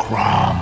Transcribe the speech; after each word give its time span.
Crom. 0.00 0.58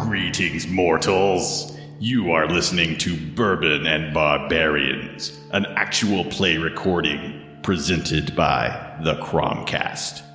Greetings, 0.00 0.66
mortals. 0.66 1.78
You 2.00 2.32
are 2.32 2.48
listening 2.48 2.98
to 2.98 3.16
Bourbon 3.34 3.86
and 3.86 4.12
Barbarians, 4.12 5.40
an 5.52 5.64
actual 5.76 6.24
play 6.24 6.58
recording 6.58 7.60
presented 7.62 8.34
by 8.34 8.98
the 9.04 9.14
Cromcast. 9.14 10.27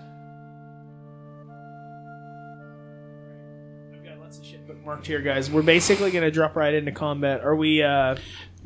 Lots 4.86 5.00
of 5.00 5.06
shit 5.06 5.06
bookmarked 5.06 5.06
here, 5.06 5.22
guys. 5.22 5.52
We're 5.52 5.62
basically 5.62 6.12
going 6.12 6.24
to 6.24 6.32
drop 6.32 6.56
right 6.56 6.74
into 6.74 6.92
combat. 6.92 7.42
Are 7.42 7.56
we? 7.56 7.84
uh 7.84 8.16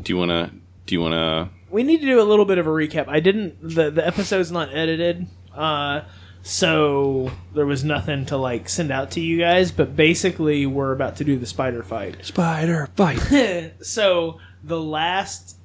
Do 0.01 0.13
you 0.13 0.17
want 0.17 0.31
to? 0.31 0.51
Do 0.85 0.95
you 0.95 1.01
want 1.01 1.13
to? 1.13 1.49
We 1.69 1.83
need 1.83 1.99
to 1.99 2.05
do 2.05 2.21
a 2.21 2.23
little 2.23 2.45
bit 2.45 2.57
of 2.57 2.67
a 2.67 2.69
recap. 2.69 3.07
I 3.07 3.19
didn't. 3.19 3.61
the 3.61 3.91
The 3.91 4.05
episode's 4.05 4.51
not 4.51 4.73
edited, 4.73 5.27
uh, 5.53 6.01
so 6.43 7.31
there 7.53 7.65
was 7.65 7.83
nothing 7.83 8.25
to 8.27 8.37
like 8.37 8.69
send 8.69 8.91
out 8.91 9.11
to 9.11 9.19
you 9.19 9.39
guys. 9.39 9.71
But 9.71 9.95
basically, 9.95 10.65
we're 10.65 10.93
about 10.93 11.17
to 11.17 11.23
do 11.23 11.37
the 11.37 11.45
spider 11.45 11.83
fight. 11.83 12.23
Spider 12.25 12.87
fight. 12.95 13.73
so 13.81 14.39
the 14.63 14.79
last 14.79 15.57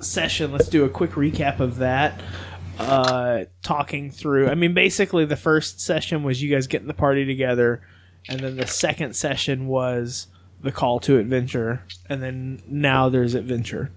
session, 0.00 0.52
let's 0.52 0.68
do 0.68 0.84
a 0.84 0.88
quick 0.88 1.12
recap 1.12 1.60
of 1.60 1.76
that. 1.76 2.20
Uh, 2.78 3.44
talking 3.62 4.08
through. 4.10 4.48
I 4.48 4.54
mean, 4.54 4.72
basically, 4.72 5.24
the 5.24 5.36
first 5.36 5.80
session 5.80 6.22
was 6.22 6.40
you 6.40 6.48
guys 6.54 6.68
getting 6.68 6.86
the 6.86 6.94
party 6.94 7.24
together, 7.24 7.82
and 8.28 8.40
then 8.40 8.56
the 8.56 8.66
second 8.66 9.14
session 9.14 9.66
was 9.66 10.26
the 10.60 10.72
call 10.72 11.00
to 11.00 11.18
adventure, 11.18 11.82
and 12.08 12.22
then 12.22 12.62
now 12.66 13.08
there's 13.08 13.34
adventure. 13.34 13.90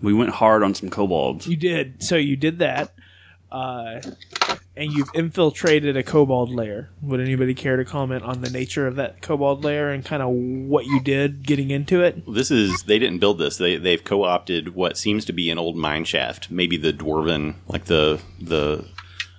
we 0.00 0.12
went 0.12 0.30
hard 0.30 0.62
on 0.62 0.74
some 0.74 0.90
kobolds. 0.90 1.46
You 1.46 1.56
did. 1.56 2.02
So 2.02 2.16
you 2.16 2.36
did 2.36 2.58
that. 2.60 2.92
Uh, 3.50 4.00
and 4.76 4.92
you've 4.92 5.08
infiltrated 5.14 5.96
a 5.96 6.02
kobold 6.02 6.50
lair. 6.50 6.90
Would 7.02 7.20
anybody 7.20 7.54
care 7.54 7.76
to 7.76 7.84
comment 7.84 8.22
on 8.22 8.42
the 8.42 8.50
nature 8.50 8.86
of 8.86 8.96
that 8.96 9.22
kobold 9.22 9.64
lair 9.64 9.90
and 9.90 10.04
kind 10.04 10.22
of 10.22 10.28
what 10.28 10.86
you 10.86 11.00
did 11.00 11.44
getting 11.46 11.70
into 11.70 12.02
it? 12.02 12.22
This 12.32 12.50
is. 12.50 12.84
They 12.84 12.98
didn't 12.98 13.18
build 13.18 13.38
this. 13.38 13.56
They 13.56 13.76
they've 13.76 14.02
co-opted 14.02 14.74
what 14.74 14.96
seems 14.96 15.24
to 15.24 15.32
be 15.32 15.50
an 15.50 15.58
old 15.58 15.76
mine 15.76 16.04
shaft. 16.04 16.50
Maybe 16.50 16.76
the 16.76 16.92
dwarven, 16.92 17.56
like 17.66 17.86
the 17.86 18.20
the. 18.40 18.86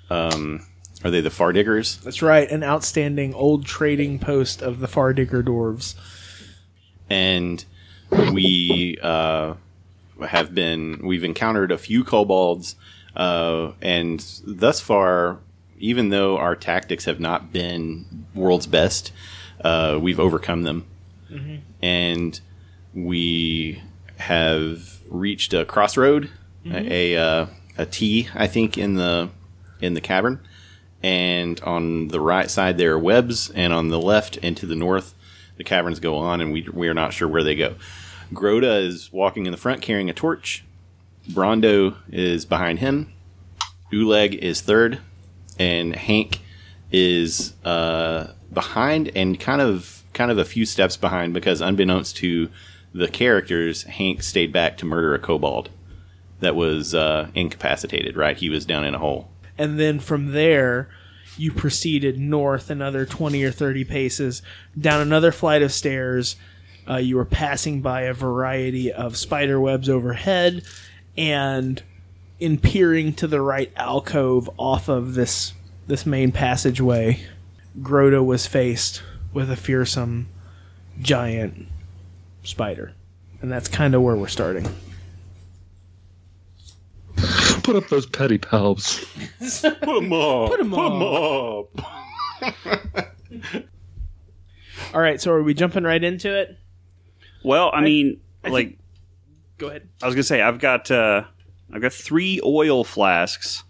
Um, 0.10 0.66
are 1.04 1.12
they 1.12 1.22
the 1.22 1.30
far 1.30 1.54
diggers? 1.54 1.98
That's 1.98 2.22
right, 2.22 2.50
an 2.50 2.64
outstanding 2.64 3.34
old 3.34 3.66
trading 3.66 4.20
post 4.20 4.62
of 4.62 4.80
the 4.80 4.88
Fardigger 4.88 5.44
dwarves. 5.44 5.96
and 7.10 7.64
we 8.34 8.98
uh, 9.02 9.54
have 10.28 10.54
been 10.54 11.00
we've 11.04 11.24
encountered 11.24 11.72
a 11.72 11.78
few 11.78 12.04
kobolds 12.04 12.76
uh, 13.16 13.72
and 13.82 14.42
thus 14.46 14.80
far 14.80 15.40
even 15.80 16.10
though 16.10 16.38
our 16.38 16.56
tactics 16.56 17.06
have 17.06 17.20
not 17.20 17.54
been 17.54 18.26
world's 18.34 18.68
best 18.68 19.12
uh, 19.64 19.98
we've 20.02 20.20
overcome 20.20 20.64
them 20.64 20.86
and 21.82 22.42
we 22.96 23.82
have 24.18 25.00
reached 25.10 25.54
a 25.54 25.66
crossroad 25.66 26.30
a, 26.66 27.14
a, 27.16 27.22
uh, 27.22 27.46
a 27.78 27.86
T 27.86 28.28
I 28.34 28.48
think 28.48 28.78
in 28.78 28.96
the 28.96 29.30
in 29.80 29.94
the 29.94 30.02
cavern 30.02 30.40
and 31.02 31.60
on 31.62 32.10
the 32.10 32.20
right 32.20 32.50
side 32.50 32.78
there 32.78 32.94
are 32.94 33.00
webs 33.00 33.50
and 33.52 33.72
on 33.72 33.90
the 33.90 34.00
left 34.00 34.38
and 34.44 34.58
to 34.58 34.66
the 34.66 34.76
north 34.76 35.16
the 35.60 35.64
caverns 35.64 36.00
go 36.00 36.16
on 36.16 36.42
and 36.42 36.52
we, 36.52 36.68
we 36.74 36.88
are 36.88 36.94
not 36.94 37.14
sure 37.14 37.28
where 37.28 37.44
they 37.44 37.54
go. 37.54 37.76
Groda 38.34 38.82
is 38.82 39.12
walking 39.12 39.46
in 39.46 39.52
the 39.52 39.58
front 39.58 39.82
carrying 39.82 40.10
a 40.10 40.14
torch. 40.14 40.64
Brondo 41.30 41.98
is 42.10 42.46
behind 42.46 42.80
him. 42.80 43.12
Uleg 43.92 44.36
is 44.36 44.62
third. 44.62 45.00
And 45.60 45.96
Hank 45.96 46.40
is 46.92 47.54
uh, 47.66 48.32
behind 48.52 49.12
and 49.16 49.38
kind 49.38 49.62
of 49.62 50.04
kind 50.14 50.32
of 50.32 50.38
a 50.38 50.46
few 50.46 50.66
steps 50.66 50.96
behind 50.96 51.34
because 51.34 51.60
unbeknownst 51.60 52.16
to 52.18 52.50
the 52.94 53.10
characters 53.10 53.84
Hank 53.84 54.24
stayed 54.24 54.54
back 54.54 54.78
to 54.78 54.86
murder 54.86 55.14
a 55.14 55.20
kobold 55.20 55.70
that 56.40 56.56
was 56.56 56.96
uh, 56.96 57.28
incapacitated 57.36 58.16
right? 58.16 58.38
He 58.38 58.50
was 58.50 58.66
down 58.66 58.86
in 58.86 58.96
a 58.96 59.00
hole 59.00 59.30
And 59.60 59.80
then 59.80 60.00
from 60.00 60.32
there, 60.32 60.90
you 61.38 61.52
proceeded 61.52 62.18
north 62.18 62.70
another 62.70 63.06
20 63.06 63.44
or 63.44 63.52
30 63.52 63.84
paces, 63.84 64.42
down 64.80 65.02
another 65.02 65.32
flight 65.32 65.62
of 65.62 65.72
stairs. 65.72 66.38
Uh, 66.90 66.96
you 66.96 67.18
were 67.18 67.26
passing 67.26 67.82
by 67.82 68.02
a 68.04 68.14
variety 68.14 68.92
of 68.92 69.18
spider 69.18 69.60
webs 69.60 69.90
overhead, 69.90 70.64
and 71.18 71.84
in 72.40 72.58
peering 72.58 73.14
to 73.14 73.28
the 73.28 73.42
right 73.42 73.72
alcove 73.76 74.50
off 74.58 74.88
of 74.88 75.14
this 75.14 75.54
this 75.88 76.06
main 76.06 76.32
passageway, 76.32 77.20
Grota 77.82 78.24
was 78.24 78.48
faced 78.48 79.02
with 79.34 79.52
a 79.52 79.56
fearsome 79.56 80.30
giant 81.02 81.68
spider. 82.44 82.94
And 83.42 83.52
that's 83.52 83.68
kind 83.68 83.96
of 83.96 84.02
where 84.04 84.16
we're 84.16 84.28
starting. 84.28 84.68
Put 87.70 87.84
up 87.84 87.90
those 87.90 88.08
petty 88.08 88.40
palms. 88.40 89.06
Put 89.62 89.80
them 89.82 90.12
up. 90.12 90.50
Put 90.50 90.60
'em 90.60 90.74
up. 90.74 91.70
All 94.92 95.00
right, 95.02 95.22
so 95.22 95.32
are 95.32 95.44
we 95.44 95.54
jumping 95.54 95.84
right 95.84 96.04
into 96.04 96.36
it? 96.36 96.58
Well, 97.44 97.70
I 97.72 97.82
mean, 97.82 98.22
I 98.44 98.50
like 98.50 98.68
think- 98.70 98.80
Go 99.60 99.68
ahead. 99.68 99.88
I 100.02 100.08
was 100.08 100.16
gonna 100.16 100.24
say, 100.24 100.42
I've 100.42 100.58
got 100.58 100.90
uh, 100.90 101.26
I've 101.72 101.82
got 101.84 101.94
three 101.94 102.42
oil 102.44 102.84
flasks 102.84 103.64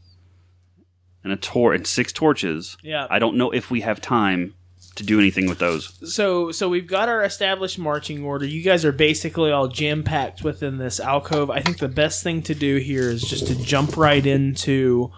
and 1.26 1.34
a 1.34 1.36
tor 1.36 1.74
and 1.74 1.86
six 1.86 2.14
torches. 2.14 2.78
Yeah. 2.82 3.06
I 3.10 3.20
don't 3.20 3.36
know 3.36 3.52
if 3.52 3.70
we 3.70 3.82
have 3.82 4.00
time 4.00 4.54
to 5.00 5.06
do 5.06 5.20
anything 5.20 5.48
with 5.48 5.60
those. 5.60 5.98
So 6.14 6.52
so 6.52 6.70
we've 6.70 6.88
got 6.88 7.10
our 7.10 7.24
established 7.24 7.80
marching 7.80 8.24
order. 8.24 8.46
You 8.46 8.62
guys 8.62 8.86
are 8.86 8.92
basically 8.92 9.52
all 9.52 9.68
jam 9.68 10.04
packed 10.04 10.44
within 10.44 10.78
this 10.78 11.00
alcove. 11.00 11.50
I 11.50 11.62
think 11.62 11.80
the 11.80 11.88
best 11.88 12.24
thing 12.24 12.42
to 12.44 12.56
do 12.56 12.78
here 12.78 13.10
is 13.10 13.24
just 13.24 13.48
to 13.48 13.56
jump 13.56 13.98
right 13.98 14.26
into 14.26 15.12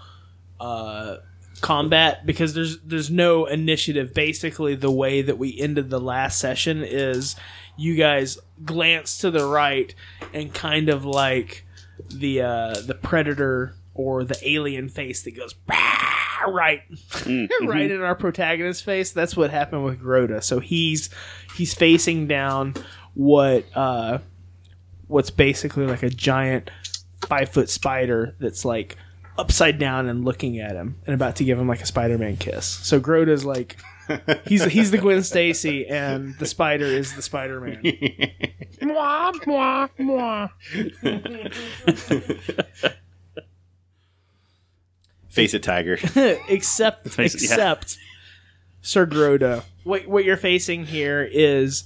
uh, 0.59 1.17
combat 1.61 2.25
because 2.25 2.53
there's 2.53 2.79
there's 2.81 3.09
no 3.09 3.45
initiative. 3.45 4.13
Basically, 4.13 4.75
the 4.75 4.91
way 4.91 5.21
that 5.21 5.37
we 5.37 5.59
ended 5.59 5.89
the 5.89 5.99
last 5.99 6.39
session 6.39 6.83
is 6.83 7.35
you 7.77 7.95
guys 7.95 8.37
glance 8.63 9.17
to 9.19 9.31
the 9.31 9.45
right 9.45 9.93
and 10.33 10.53
kind 10.53 10.89
of 10.89 11.05
like 11.05 11.65
the 12.09 12.41
uh, 12.41 12.75
the 12.85 12.95
predator 12.95 13.75
or 13.93 14.23
the 14.23 14.37
alien 14.47 14.89
face 14.89 15.23
that 15.23 15.35
goes 15.35 15.53
"Bah!" 15.53 16.00
right 16.49 16.81
right 17.65 17.91
in 17.91 18.01
our 18.01 18.15
protagonist's 18.15 18.83
face. 18.83 19.11
That's 19.11 19.35
what 19.35 19.49
happened 19.49 19.83
with 19.83 20.01
Grota. 20.01 20.43
So 20.43 20.59
he's 20.59 21.09
he's 21.55 21.73
facing 21.73 22.27
down 22.27 22.75
what 23.13 23.65
uh 23.75 24.19
what's 25.07 25.29
basically 25.29 25.85
like 25.85 26.03
a 26.03 26.09
giant 26.09 26.71
five 27.27 27.49
foot 27.49 27.69
spider 27.69 28.35
that's 28.39 28.65
like 28.65 28.97
upside 29.37 29.79
down 29.79 30.07
and 30.07 30.25
looking 30.25 30.59
at 30.59 30.75
him 30.75 30.97
and 31.05 31.13
about 31.13 31.35
to 31.37 31.43
give 31.43 31.57
him 31.59 31.67
like 31.67 31.81
a 31.81 31.85
Spider-Man 31.85 32.37
kiss. 32.37 32.65
So 32.65 32.99
Grota's 32.99 33.45
like 33.45 33.77
he's 34.45 34.63
he's 34.65 34.91
the 34.91 34.97
Gwen 34.97 35.23
Stacy 35.23 35.87
and 35.87 36.37
the 36.37 36.45
spider 36.45 36.85
is 36.85 37.15
the 37.15 37.21
Spider-Man. 37.21 37.81
face 45.31 45.53
a 45.53 45.59
tiger 45.59 45.97
except 46.47 47.09
Face 47.09 47.33
it, 47.33 47.41
yeah. 47.41 47.53
except 47.53 47.97
Sir 48.81 49.05
Groda. 49.07 49.63
What 49.83 50.07
what 50.07 50.25
you're 50.25 50.37
facing 50.37 50.85
here 50.85 51.27
is 51.29 51.83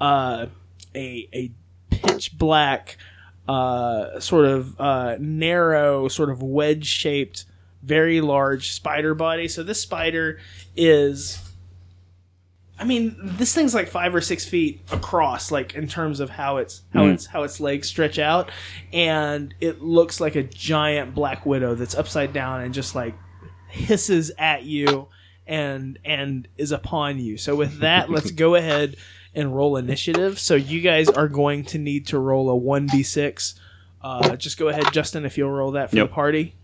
uh, 0.00 0.46
a 0.94 1.28
a 1.32 1.50
pitch 1.90 2.36
black, 2.36 2.96
uh, 3.48 4.20
sort 4.20 4.46
of 4.46 4.80
uh, 4.80 5.16
narrow, 5.18 6.08
sort 6.08 6.30
of 6.30 6.42
wedge 6.42 6.86
shaped, 6.86 7.44
very 7.82 8.20
large 8.20 8.72
spider 8.72 9.14
body. 9.14 9.48
So 9.48 9.62
this 9.62 9.80
spider 9.80 10.38
is. 10.76 11.38
I 12.84 12.86
mean, 12.86 13.16
this 13.18 13.54
thing's 13.54 13.74
like 13.74 13.88
five 13.88 14.14
or 14.14 14.20
six 14.20 14.44
feet 14.44 14.82
across, 14.92 15.50
like 15.50 15.74
in 15.74 15.88
terms 15.88 16.20
of 16.20 16.28
how 16.28 16.58
its 16.58 16.82
how 16.92 17.06
its 17.06 17.24
how 17.24 17.42
its 17.44 17.60
legs 17.60 17.88
stretch 17.88 18.18
out, 18.18 18.50
and 18.92 19.54
it 19.58 19.80
looks 19.80 20.20
like 20.20 20.36
a 20.36 20.42
giant 20.42 21.14
black 21.14 21.46
widow 21.46 21.74
that's 21.74 21.94
upside 21.94 22.34
down 22.34 22.60
and 22.60 22.74
just 22.74 22.94
like 22.94 23.14
hisses 23.68 24.30
at 24.38 24.64
you 24.64 25.08
and 25.46 25.98
and 26.04 26.46
is 26.58 26.72
upon 26.72 27.18
you. 27.18 27.38
So 27.38 27.54
with 27.56 27.78
that, 27.80 28.10
let's 28.10 28.30
go 28.44 28.54
ahead 28.54 28.96
and 29.34 29.56
roll 29.56 29.78
initiative. 29.78 30.38
So 30.38 30.54
you 30.54 30.82
guys 30.82 31.08
are 31.08 31.28
going 31.28 31.64
to 31.66 31.78
need 31.78 32.08
to 32.08 32.18
roll 32.18 32.50
a 32.50 32.54
one 32.56 32.86
d 32.86 33.02
six. 33.02 33.58
Uh, 34.02 34.36
just 34.36 34.58
go 34.58 34.68
ahead, 34.68 34.92
Justin, 34.92 35.24
if 35.24 35.38
you'll 35.38 35.50
roll 35.50 35.70
that 35.70 35.88
for 35.88 35.96
Yep. 35.96 36.08
the 36.10 36.14
party. 36.14 36.54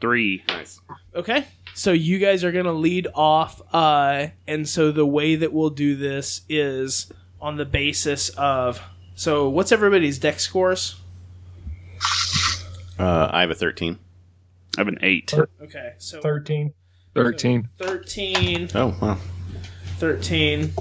Three. 0.00 0.44
Nice. 0.48 0.80
Okay. 1.14 1.44
So 1.76 1.92
you 1.92 2.18
guys 2.18 2.42
are 2.42 2.52
gonna 2.52 2.72
lead 2.72 3.06
off, 3.14 3.60
uh, 3.74 4.28
and 4.48 4.66
so 4.66 4.90
the 4.92 5.04
way 5.04 5.36
that 5.36 5.52
we'll 5.52 5.68
do 5.68 5.94
this 5.94 6.40
is 6.48 7.12
on 7.38 7.56
the 7.58 7.66
basis 7.66 8.30
of. 8.30 8.80
So 9.14 9.50
what's 9.50 9.72
everybody's 9.72 10.18
dex 10.18 10.42
scores? 10.42 10.96
Uh, 12.98 13.28
I 13.30 13.42
have 13.42 13.50
a 13.50 13.54
13. 13.54 13.98
I 14.78 14.80
have 14.80 14.88
an 14.88 14.98
eight. 15.02 15.34
Okay, 15.34 15.92
so 15.98 16.22
13. 16.22 16.72
13. 17.14 17.68
13, 17.78 18.70
Oh, 18.74 18.96
wow. 19.00 19.18
13. 19.98 20.72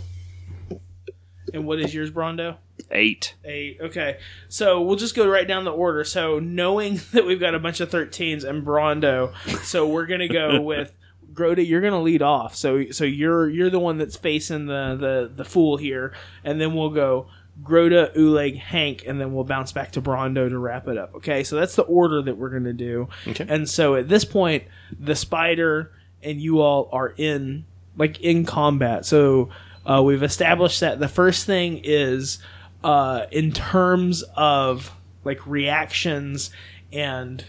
And 1.54 1.66
what 1.68 1.82
is 1.82 1.94
yours, 1.94 2.10
Brondo? 2.10 2.56
Eight. 2.92 3.36
Eight. 3.44 3.78
Okay. 3.82 4.18
So 4.48 4.82
we'll 4.82 4.96
just 4.96 5.16
go 5.16 5.28
right 5.28 5.48
down 5.48 5.66
the 5.66 5.72
order. 5.72 6.04
So 6.04 6.40
knowing 6.40 7.02
that 7.12 7.26
we've 7.26 7.40
got 7.40 7.56
a 7.56 7.60
bunch 7.60 7.80
of 7.80 7.90
13s 7.90 8.44
and 8.44 8.66
Brondo, 8.66 9.34
so 9.64 9.88
we're 9.88 10.06
gonna 10.06 10.28
go 10.28 10.62
with 10.64 10.94
Groda, 11.34 11.68
you're 11.68 11.82
gonna 11.82 12.02
lead 12.02 12.22
off. 12.22 12.56
So 12.56 12.92
so 12.92 13.04
you're 13.04 13.50
you're 13.50 13.70
the 13.70 13.80
one 13.80 13.98
that's 13.98 14.16
facing 14.16 14.68
the 14.68 14.98
the, 15.00 15.32
the 15.36 15.46
fool 15.46 15.78
here, 15.78 16.14
and 16.44 16.60
then 16.62 16.74
we'll 16.74 16.92
go 16.92 17.28
Grota, 17.64 18.16
Uleg, 18.16 18.58
Hank, 18.58 19.04
and 19.08 19.20
then 19.20 19.34
we'll 19.34 19.46
bounce 19.46 19.72
back 19.72 19.94
to 19.94 20.02
Brondo 20.02 20.50
to 20.50 20.58
wrap 20.58 20.88
it 20.88 20.98
up. 20.98 21.16
Okay, 21.16 21.44
so 21.44 21.56
that's 21.56 21.76
the 21.76 21.84
order 21.84 22.22
that 22.22 22.38
we're 22.38 22.50
gonna 22.50 22.74
do. 22.74 23.10
Okay. 23.28 23.46
And 23.48 23.70
so 23.70 23.96
at 23.96 24.08
this 24.08 24.26
point, 24.26 24.64
the 25.00 25.16
spider 25.16 25.92
and 26.22 26.42
you 26.42 26.60
all 26.60 26.90
are 26.92 27.14
in 27.18 27.66
like 27.98 28.20
in 28.20 28.46
combat. 28.46 29.06
So 29.06 29.50
uh, 29.86 30.02
we've 30.04 30.24
established 30.24 30.80
that 30.82 31.00
the 31.00 31.08
first 31.08 31.46
thing 31.46 31.80
is 31.84 32.40
uh, 32.86 33.26
in 33.32 33.52
terms 33.52 34.24
of 34.36 34.92
like 35.24 35.46
reactions 35.48 36.52
and 36.94 37.44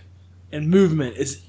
and 0.51 0.71
movement. 0.71 1.17
Is 1.19 1.43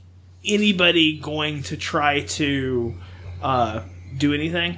anybody 0.43 1.17
going 1.19 1.63
to 1.63 1.77
try 1.77 2.21
to 2.21 2.93
uh, 3.41 3.81
do 4.17 4.33
anything? 4.33 4.77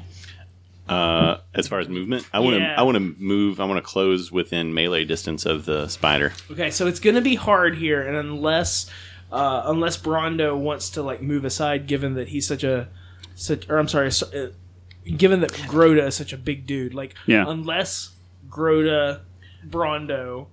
Uh, 0.88 1.38
as 1.54 1.68
far 1.68 1.80
as 1.80 1.88
movement, 1.88 2.28
I 2.34 2.40
want 2.40 2.56
to 2.56 2.60
Yeah. 2.62 2.76
I 2.78 2.82
want 2.84 2.96
to 2.96 3.16
move. 3.18 3.60
I 3.60 3.66
want 3.66 3.78
to 3.78 3.82
close 3.82 4.32
within 4.32 4.74
melee 4.74 5.06
distance 5.06 5.46
of 5.46 5.66
the 5.66 5.88
spider. 5.88 6.34
Okay, 6.52 6.72
so 6.72 6.88
it's 6.88 7.00
going 7.00 7.16
to 7.16 7.22
be 7.22 7.36
hard 7.36 7.78
here, 7.78 8.02
and 8.08 8.16
unless 8.18 8.90
uh, 9.32 9.64
unless 9.66 9.98
Brondo 9.98 10.58
wants 10.58 10.90
to 10.92 11.04
like 11.04 11.22
move 11.22 11.46
aside, 11.46 11.86
given 11.88 12.16
that 12.16 12.30
he's 12.30 12.48
such 12.48 12.64
a 12.64 12.90
such, 13.36 13.70
or 13.70 13.78
I'm 13.78 13.88
sorry, 13.88 14.12
so- 14.12 14.28
uh, 14.36 14.50
given 15.18 15.42
that 15.42 15.52
Groda 15.52 16.08
is 16.08 16.16
such 16.16 16.34
a 16.34 16.38
big 16.38 16.66
dude, 16.66 16.94
like 16.96 17.14
Yeah. 17.28 17.46
unless 17.48 18.10
Groda, 18.50 19.22
Brondo, 19.68 20.48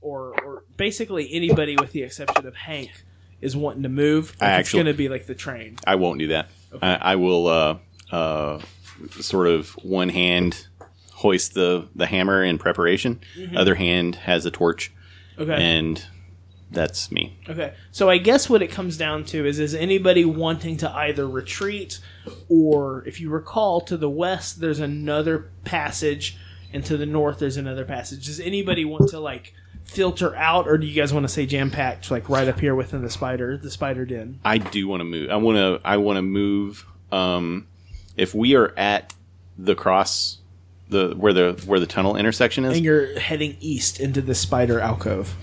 or 0.00 0.34
or 0.44 0.64
basically 0.76 1.28
anybody 1.32 1.76
with 1.76 1.92
the 1.92 2.02
exception 2.02 2.46
of 2.46 2.54
Hank 2.54 3.04
is 3.40 3.56
wanting 3.56 3.84
to 3.84 3.88
move, 3.88 4.34
I 4.40 4.58
it's 4.58 4.68
actually- 4.68 4.82
going 4.84 4.92
to 4.94 4.98
be 4.98 5.08
like 5.08 5.26
the 5.26 5.34
train. 5.34 5.76
I 5.86 5.94
won't 5.94 6.18
do 6.18 6.28
that. 6.28 6.48
I, 6.82 6.94
I 7.12 7.16
will 7.16 7.46
uh, 7.46 7.78
uh, 8.10 8.60
sort 9.20 9.46
of 9.46 9.70
one 9.82 10.08
hand 10.08 10.66
hoist 11.12 11.54
the 11.54 11.88
the 11.94 12.06
hammer 12.06 12.42
in 12.42 12.58
preparation. 12.58 13.20
Other 13.56 13.74
hand 13.76 14.16
has 14.16 14.44
a 14.46 14.50
torch, 14.50 14.92
Okay. 15.38 15.52
and 15.54 16.04
that's 16.70 17.10
me. 17.10 17.38
Okay, 17.48 17.72
so 17.92 18.10
I 18.10 18.18
guess 18.18 18.50
what 18.50 18.60
it 18.60 18.68
comes 18.70 18.96
down 18.98 19.24
to 19.26 19.46
is 19.46 19.58
is 19.58 19.74
anybody 19.74 20.24
wanting 20.24 20.76
to 20.78 20.90
either 20.90 21.26
retreat 21.26 22.00
or, 22.48 23.04
if 23.06 23.20
you 23.20 23.30
recall, 23.30 23.80
to 23.82 23.96
the 23.96 24.10
west 24.10 24.60
there's 24.60 24.80
another 24.80 25.50
passage, 25.64 26.36
and 26.72 26.84
to 26.86 26.96
the 26.96 27.06
north 27.06 27.38
there's 27.38 27.56
another 27.56 27.84
passage. 27.84 28.26
Does 28.26 28.40
anybody 28.40 28.84
want 28.84 29.10
to 29.10 29.20
like 29.20 29.54
filter 29.84 30.36
out, 30.36 30.68
or 30.68 30.76
do 30.76 30.86
you 30.86 30.94
guys 30.94 31.12
want 31.14 31.24
to 31.24 31.28
say 31.28 31.46
jam 31.46 31.70
packed, 31.70 32.10
like 32.10 32.28
right 32.28 32.46
up 32.48 32.60
here 32.60 32.74
within 32.74 33.02
the 33.02 33.10
spider, 33.10 33.56
the 33.56 33.70
spider 33.70 34.04
den? 34.04 34.38
I 34.44 34.58
do 34.58 34.86
want 34.86 35.00
to 35.00 35.04
move. 35.04 35.30
I 35.30 35.36
want 35.36 35.56
to. 35.56 35.80
I 35.86 35.96
want 35.96 36.16
to 36.18 36.22
move. 36.22 36.86
Um, 37.10 37.66
if 38.16 38.34
we 38.34 38.54
are 38.54 38.74
at 38.76 39.14
the 39.56 39.74
cross, 39.74 40.38
the 40.88 41.14
where 41.16 41.32
the 41.32 41.62
where 41.66 41.80
the 41.80 41.86
tunnel 41.86 42.16
intersection 42.16 42.64
is, 42.64 42.76
And 42.76 42.84
you're 42.84 43.18
heading 43.18 43.56
east 43.60 43.98
into 44.00 44.20
the 44.20 44.34
spider 44.34 44.78
alcove. 44.80 45.34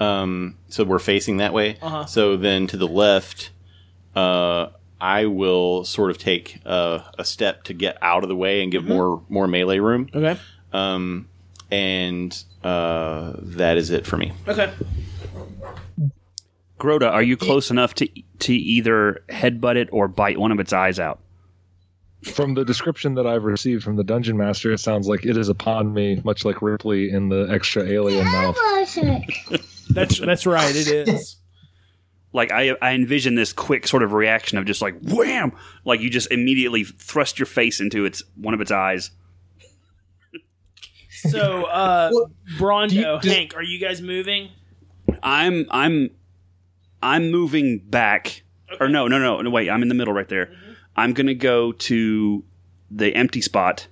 um, 0.00 0.56
so 0.68 0.82
we're 0.84 0.98
facing 0.98 1.36
that 1.36 1.52
way. 1.52 1.76
Uh-huh. 1.80 2.06
So 2.06 2.36
then 2.36 2.66
to 2.68 2.76
the 2.76 2.88
left, 2.88 3.50
uh, 4.16 4.68
I 5.00 5.26
will 5.26 5.84
sort 5.84 6.10
of 6.10 6.18
take 6.18 6.60
uh, 6.66 7.00
a 7.18 7.24
step 7.24 7.62
to 7.64 7.74
get 7.74 7.98
out 8.02 8.22
of 8.24 8.28
the 8.28 8.36
way 8.36 8.62
and 8.62 8.72
give 8.72 8.84
more 8.84 9.22
more 9.28 9.46
melee 9.46 9.78
room. 9.78 10.08
Okay. 10.14 10.40
Um, 10.72 11.28
and 11.70 12.44
uh, 12.62 13.32
that 13.38 13.76
is 13.76 13.90
it 13.90 14.06
for 14.06 14.16
me. 14.16 14.32
Okay. 14.46 14.72
Groda, 16.78 17.10
are 17.10 17.22
you 17.22 17.36
close 17.36 17.70
enough 17.70 17.94
to 17.94 18.08
to 18.40 18.54
either 18.54 19.22
headbutt 19.28 19.76
it 19.76 19.88
or 19.92 20.08
bite 20.08 20.38
one 20.38 20.50
of 20.50 20.58
its 20.58 20.72
eyes 20.72 20.98
out? 20.98 21.20
From 22.24 22.54
the 22.54 22.64
description 22.64 23.14
that 23.14 23.26
I've 23.26 23.44
received 23.44 23.82
from 23.82 23.96
the 23.96 24.04
dungeon 24.04 24.36
master, 24.36 24.72
it 24.72 24.78
sounds 24.78 25.08
like 25.08 25.24
it 25.24 25.36
is 25.36 25.48
upon 25.48 25.92
me, 25.92 26.20
much 26.24 26.44
like 26.44 26.60
Ripley 26.60 27.10
in 27.10 27.28
the 27.28 27.48
extra 27.50 27.84
alien 27.84 28.24
mouth. 28.24 28.56
That's 29.90 30.18
that's 30.18 30.46
right. 30.46 30.74
It 30.74 31.08
is. 31.08 31.36
Like 32.32 32.50
I, 32.50 32.74
I 32.80 32.94
envision 32.94 33.34
this 33.34 33.52
quick 33.52 33.86
sort 33.86 34.02
of 34.02 34.12
reaction 34.12 34.58
of 34.58 34.64
just 34.64 34.80
like 34.80 34.94
wham, 35.02 35.52
like 35.84 36.00
you 36.00 36.10
just 36.10 36.30
immediately 36.32 36.84
thrust 36.84 37.38
your 37.38 37.46
face 37.46 37.80
into 37.80 38.04
its 38.04 38.22
one 38.36 38.54
of 38.54 38.60
its 38.60 38.70
eyes. 38.70 39.10
So, 41.30 41.64
uh, 41.64 42.10
Brondo, 42.58 42.88
do 42.88 42.94
you- 42.96 43.02
does- 43.02 43.32
Hank, 43.32 43.54
are 43.56 43.62
you 43.62 43.78
guys 43.78 44.00
moving? 44.02 44.50
I'm 45.22 45.66
I'm 45.70 46.10
I'm 47.02 47.30
moving 47.30 47.78
back. 47.78 48.42
Or 48.80 48.88
no, 48.88 49.06
no, 49.08 49.18
no, 49.18 49.40
no. 49.40 49.50
Wait, 49.50 49.68
I'm 49.68 49.82
in 49.82 49.88
the 49.88 49.94
middle 49.94 50.14
right 50.14 50.28
there. 50.28 50.52
I'm 50.96 51.12
gonna 51.12 51.34
go 51.34 51.72
to 51.72 52.44
the 52.90 53.14
empty 53.14 53.40
spot 53.40 53.88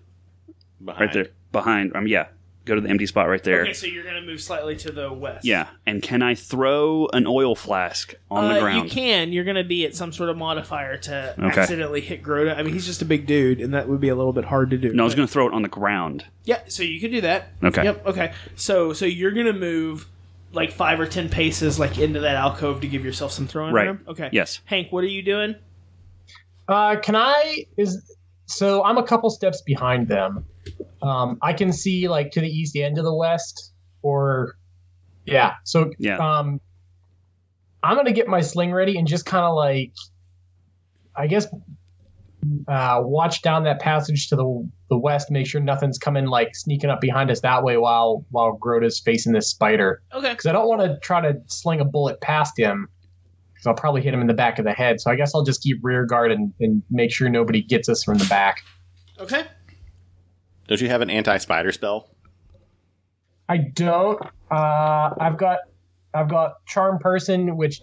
Behind. 0.84 1.00
right 1.00 1.12
there 1.12 1.28
behind. 1.52 1.94
Um, 1.94 2.06
yeah, 2.06 2.26
go 2.70 2.76
to 2.76 2.80
the 2.80 2.88
empty 2.88 3.06
spot 3.06 3.28
right 3.28 3.42
there. 3.42 3.62
Okay, 3.62 3.72
so 3.74 3.86
you're 3.86 4.04
gonna 4.04 4.22
move 4.22 4.40
slightly 4.40 4.76
to 4.76 4.90
the 4.92 5.12
west. 5.12 5.44
Yeah, 5.44 5.68
and 5.86 6.02
can 6.02 6.22
I 6.22 6.34
throw 6.34 7.06
an 7.12 7.26
oil 7.26 7.54
flask 7.54 8.14
on 8.30 8.44
Uh, 8.44 8.54
the 8.54 8.60
ground? 8.60 8.84
You 8.84 8.90
can. 8.90 9.32
You're 9.32 9.44
going 9.44 9.56
to 9.56 9.64
be 9.64 9.84
at 9.84 9.94
some 9.94 10.12
sort 10.12 10.30
of 10.30 10.36
modifier 10.36 10.96
to 10.96 11.34
Okay. 11.38 11.60
accidentally 11.60 12.00
hit 12.00 12.22
Grota. 12.22 12.56
I 12.56 12.62
mean, 12.62 12.72
he's 12.72 12.86
just 12.86 13.02
a 13.02 13.04
big 13.04 13.26
dude, 13.26 13.60
and 13.60 13.74
that 13.74 13.88
would 13.88 14.00
be 14.00 14.08
a 14.08 14.14
little 14.14 14.32
bit 14.32 14.44
hard 14.46 14.70
to 14.70 14.78
do. 14.78 14.92
No, 14.92 15.02
I 15.02 15.06
was 15.06 15.14
gonna 15.14 15.26
throw 15.28 15.46
it 15.46 15.52
on 15.52 15.62
the 15.62 15.68
ground. 15.68 16.24
Yeah, 16.44 16.60
so 16.68 16.82
you 16.82 17.00
could 17.00 17.10
do 17.10 17.20
that. 17.20 17.48
Okay. 17.62 17.84
Yep. 17.84 18.06
Okay. 18.06 18.32
So 18.56 18.92
so 18.92 19.04
you're 19.06 19.32
going 19.32 19.46
to 19.46 19.52
move 19.52 20.06
like 20.52 20.72
five 20.72 20.98
or 20.98 21.06
ten 21.06 21.28
paces 21.28 21.78
like 21.78 21.98
into 21.98 22.20
that 22.20 22.34
alcove 22.36 22.80
to 22.80 22.88
give 22.88 23.04
yourself 23.04 23.30
some 23.32 23.46
throwing 23.46 23.72
Right. 23.72 23.86
room. 23.86 24.00
Okay. 24.08 24.30
Yes. 24.32 24.60
Hank, 24.64 24.90
what 24.90 25.04
are 25.04 25.08
you 25.08 25.22
doing? 25.22 25.54
Uh, 26.68 26.96
can 26.96 27.16
I 27.16 27.64
is 27.76 28.16
so 28.50 28.84
I'm 28.84 28.98
a 28.98 29.02
couple 29.02 29.30
steps 29.30 29.62
behind 29.62 30.08
them. 30.08 30.44
Um, 31.02 31.38
I 31.42 31.52
can 31.52 31.72
see 31.72 32.08
like 32.08 32.30
to 32.32 32.40
the 32.40 32.48
east 32.48 32.76
and 32.76 32.94
to 32.96 33.02
the 33.02 33.14
west, 33.14 33.72
or 34.02 34.56
yeah. 35.24 35.54
So 35.64 35.90
Yeah. 35.98 36.16
um, 36.18 36.60
I'm 37.82 37.96
gonna 37.96 38.12
get 38.12 38.28
my 38.28 38.40
sling 38.40 38.72
ready 38.72 38.98
and 38.98 39.06
just 39.06 39.24
kind 39.24 39.44
of 39.44 39.54
like, 39.54 39.92
I 41.16 41.26
guess, 41.26 41.46
uh, 42.68 43.00
watch 43.04 43.42
down 43.42 43.64
that 43.64 43.80
passage 43.80 44.28
to 44.28 44.36
the 44.36 44.68
the 44.88 44.98
west, 44.98 45.30
make 45.30 45.46
sure 45.46 45.60
nothing's 45.60 45.98
coming 45.98 46.26
like 46.26 46.54
sneaking 46.54 46.90
up 46.90 47.00
behind 47.00 47.30
us 47.30 47.40
that 47.40 47.62
way 47.62 47.76
while 47.76 48.24
while 48.30 48.58
Grota's 48.58 48.98
facing 49.00 49.32
this 49.32 49.48
spider 49.48 50.02
Okay. 50.12 50.30
because 50.30 50.46
I 50.46 50.52
don't 50.52 50.66
want 50.68 50.80
to 50.82 50.98
try 51.00 51.20
to 51.20 51.40
sling 51.46 51.80
a 51.80 51.84
bullet 51.84 52.20
past 52.20 52.58
him 52.58 52.88
because 53.60 53.68
I'll 53.68 53.74
probably 53.74 54.00
hit 54.00 54.14
him 54.14 54.22
in 54.22 54.26
the 54.26 54.32
back 54.32 54.58
of 54.58 54.64
the 54.64 54.72
head. 54.72 55.02
So 55.02 55.10
I 55.10 55.16
guess 55.16 55.34
I'll 55.34 55.44
just 55.44 55.62
keep 55.62 55.80
rear 55.82 56.06
guard 56.06 56.32
and, 56.32 56.54
and 56.60 56.82
make 56.90 57.12
sure 57.12 57.28
nobody 57.28 57.60
gets 57.60 57.90
us 57.90 58.02
from 58.02 58.16
the 58.16 58.24
back. 58.24 58.62
Okay. 59.18 59.44
Don't 60.66 60.80
you 60.80 60.88
have 60.88 61.02
an 61.02 61.10
anti 61.10 61.36
spider 61.36 61.70
spell? 61.70 62.08
I 63.50 63.58
don't. 63.58 64.18
Uh, 64.50 65.10
I've 65.20 65.36
got 65.36 65.58
I've 66.14 66.30
got 66.30 66.64
charm 66.64 66.98
person, 67.00 67.58
which 67.58 67.82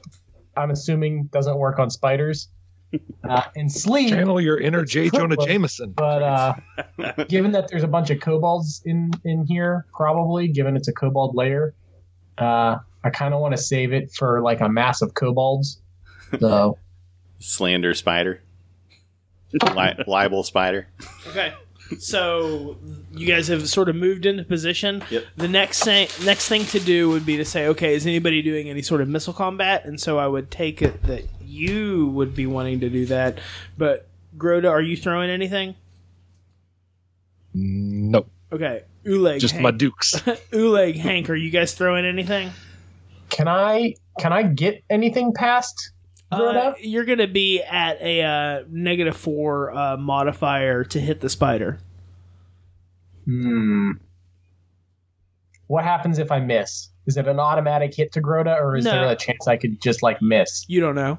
I'm 0.55 0.71
assuming 0.71 1.25
doesn't 1.25 1.57
work 1.59 1.77
on 1.77 1.91
spiders, 1.91 2.47
uh, 3.29 3.43
and 3.55 3.71
sleep. 3.71 4.09
Channel 4.09 4.41
your 4.41 4.59
inner 4.59 4.81
It's 4.81 4.91
J. 4.91 5.09
Jonah 5.11 5.35
crippling. 5.35 5.47
Jameson. 5.47 5.91
But 5.91 6.23
uh, 6.23 6.53
given 7.27 7.51
that 7.51 7.67
there's 7.67 7.83
a 7.83 7.87
bunch 7.87 8.09
of 8.09 8.19
kobolds 8.19 8.81
in 8.83 9.11
in 9.25 9.45
here, 9.45 9.85
probably 9.93 10.47
given 10.47 10.75
it's 10.75 10.87
a 10.87 10.93
kobold 10.93 11.35
layer, 11.35 11.75
uh, 12.39 12.77
I 13.07 13.09
kind 13.09 13.33
of 13.33 13.39
want 13.39 13.55
to 13.55 13.61
save 13.61 13.93
it 13.93 14.11
for 14.11 14.41
like 14.41 14.59
a 14.59 14.69
mass 14.69 15.01
of 15.01 15.13
kobolds. 15.13 15.81
So 16.39 16.77
Slander 17.39 17.93
spider. 17.93 18.41
Li- 19.53 19.95
libel 20.05 20.43
spider. 20.43 20.87
Okay. 21.29 21.53
So 21.99 22.77
you 23.13 23.25
guys 23.25 23.47
have 23.47 23.69
sort 23.69 23.87
of 23.87 23.95
moved 23.95 24.25
into 24.25 24.43
position. 24.43 25.03
Yep. 25.09 25.23
The 25.37 25.47
next 25.47 25.83
thing, 25.83 26.09
next 26.25 26.49
thing 26.49 26.65
to 26.65 26.79
do 26.79 27.09
would 27.09 27.25
be 27.25 27.37
to 27.37 27.45
say, 27.45 27.67
okay, 27.67 27.95
is 27.95 28.05
anybody 28.05 28.41
doing 28.41 28.69
any 28.69 28.81
sort 28.81 28.99
of 28.99 29.07
missile 29.07 29.33
combat? 29.33 29.85
And 29.85 29.99
so 29.99 30.17
I 30.17 30.27
would 30.27 30.51
take 30.51 30.81
it 30.81 31.01
that 31.03 31.23
you 31.45 32.07
would 32.07 32.35
be 32.35 32.45
wanting 32.45 32.81
to 32.81 32.89
do 32.89 33.05
that. 33.05 33.39
But 33.77 34.07
Groda, 34.37 34.69
are 34.69 34.81
you 34.81 34.97
throwing 34.97 35.29
anything? 35.29 35.75
Nope. 37.53 38.29
Okay, 38.51 38.83
Uleg. 39.05 39.39
Just 39.39 39.53
Hank. 39.53 39.63
my 39.63 39.71
dukes. 39.71 40.15
Uleg, 40.51 40.95
Hank, 40.97 41.29
are 41.29 41.35
you 41.35 41.49
guys 41.49 41.73
throwing 41.73 42.05
anything? 42.05 42.51
Can 43.37 43.47
I 43.47 43.93
can 44.19 44.33
I 44.33 44.41
get 44.43 44.83
anything 44.89 45.31
past 45.33 45.91
Uh, 46.31 46.73
you're 46.81 47.05
going 47.05 47.19
to 47.19 47.27
be 47.27 47.61
at 47.61 48.01
a 48.01 48.21
uh, 48.21 48.63
negative 48.69 49.15
four 49.15 49.71
uh, 49.71 49.95
modifier 49.95 50.83
to 50.83 50.99
hit 50.99 51.21
the 51.21 51.29
spider. 51.29 51.79
Hmm. 53.25 53.91
What 55.67 55.83
happens 55.85 56.17
if 56.19 56.31
I 56.31 56.39
miss? 56.39 56.89
Is 57.05 57.15
it 57.15 57.27
an 57.27 57.39
automatic 57.39 57.93
hit 57.95 58.11
to 58.13 58.21
Grota, 58.21 58.59
or 58.61 58.75
is 58.75 58.83
No. 58.85 58.91
there 58.91 59.09
a 59.11 59.15
chance 59.15 59.47
I 59.47 59.55
could 59.55 59.81
just 59.81 60.03
like 60.03 60.21
miss? 60.21 60.65
You 60.67 60.81
don't 60.81 60.95
know. 60.95 61.17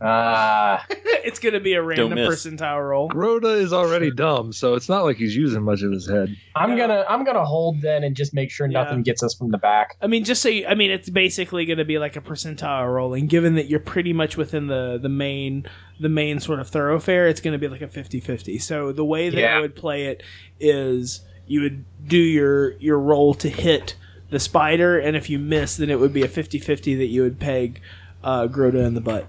Ah, 0.00 0.84
it's 0.90 1.38
going 1.40 1.54
to 1.54 1.60
be 1.60 1.72
a 1.74 1.82
random 1.82 2.14
miss. 2.14 2.28
percentile 2.46 2.88
roll. 2.88 3.08
Rhoda 3.08 3.48
is 3.48 3.72
already 3.72 4.10
dumb, 4.14 4.52
so 4.52 4.74
it's 4.74 4.88
not 4.88 5.04
like 5.04 5.16
he's 5.16 5.34
using 5.34 5.62
much 5.62 5.82
of 5.82 5.90
his 5.90 6.08
head. 6.08 6.36
I'm 6.54 6.76
gonna 6.76 7.04
I'm 7.08 7.24
gonna 7.24 7.44
hold 7.44 7.80
then 7.82 8.04
and 8.04 8.14
just 8.14 8.32
make 8.32 8.50
sure 8.50 8.66
Yeah. 8.68 8.84
nothing 8.84 9.02
gets 9.02 9.22
us 9.22 9.34
from 9.34 9.50
the 9.50 9.58
back. 9.58 9.96
I 10.00 10.06
mean, 10.06 10.24
just 10.24 10.40
so 10.42 10.48
you, 10.48 10.66
I 10.66 10.74
mean, 10.74 10.90
it's 10.90 11.10
basically 11.10 11.66
going 11.66 11.78
to 11.78 11.84
be 11.84 11.98
like 11.98 12.14
a 12.16 12.20
percentile 12.20 12.92
rolling. 12.92 13.26
Given 13.26 13.56
that 13.56 13.66
you're 13.66 13.80
pretty 13.80 14.12
much 14.12 14.36
within 14.36 14.68
the 14.68 14.98
the 15.02 15.08
main 15.08 15.66
the 15.98 16.08
main 16.08 16.38
sort 16.38 16.60
of 16.60 16.68
thoroughfare, 16.68 17.26
it's 17.26 17.40
going 17.40 17.52
to 17.52 17.58
be 17.58 17.66
like 17.66 17.82
a 17.82 17.88
50-50. 17.88 18.62
So 18.62 18.92
the 18.92 19.04
way 19.04 19.30
that 19.30 19.36
I 19.38 19.40
Yeah. 19.40 19.60
would 19.60 19.74
play 19.74 20.06
it 20.06 20.22
is 20.60 21.22
you 21.48 21.60
would 21.62 21.84
do 22.06 22.18
your 22.18 22.72
your 22.78 22.98
roll 23.00 23.34
to 23.34 23.48
hit 23.48 23.96
the 24.30 24.38
spider, 24.38 24.98
and 24.98 25.16
if 25.16 25.28
you 25.30 25.38
miss, 25.38 25.76
then 25.76 25.90
it 25.90 25.98
would 25.98 26.12
be 26.12 26.22
a 26.22 26.28
50-50 26.28 26.98
that 26.98 27.06
you 27.06 27.22
would 27.22 27.40
peg 27.40 27.80
uh, 28.22 28.46
Groda 28.46 28.86
in 28.86 28.94
the 28.94 29.00
butt. 29.00 29.26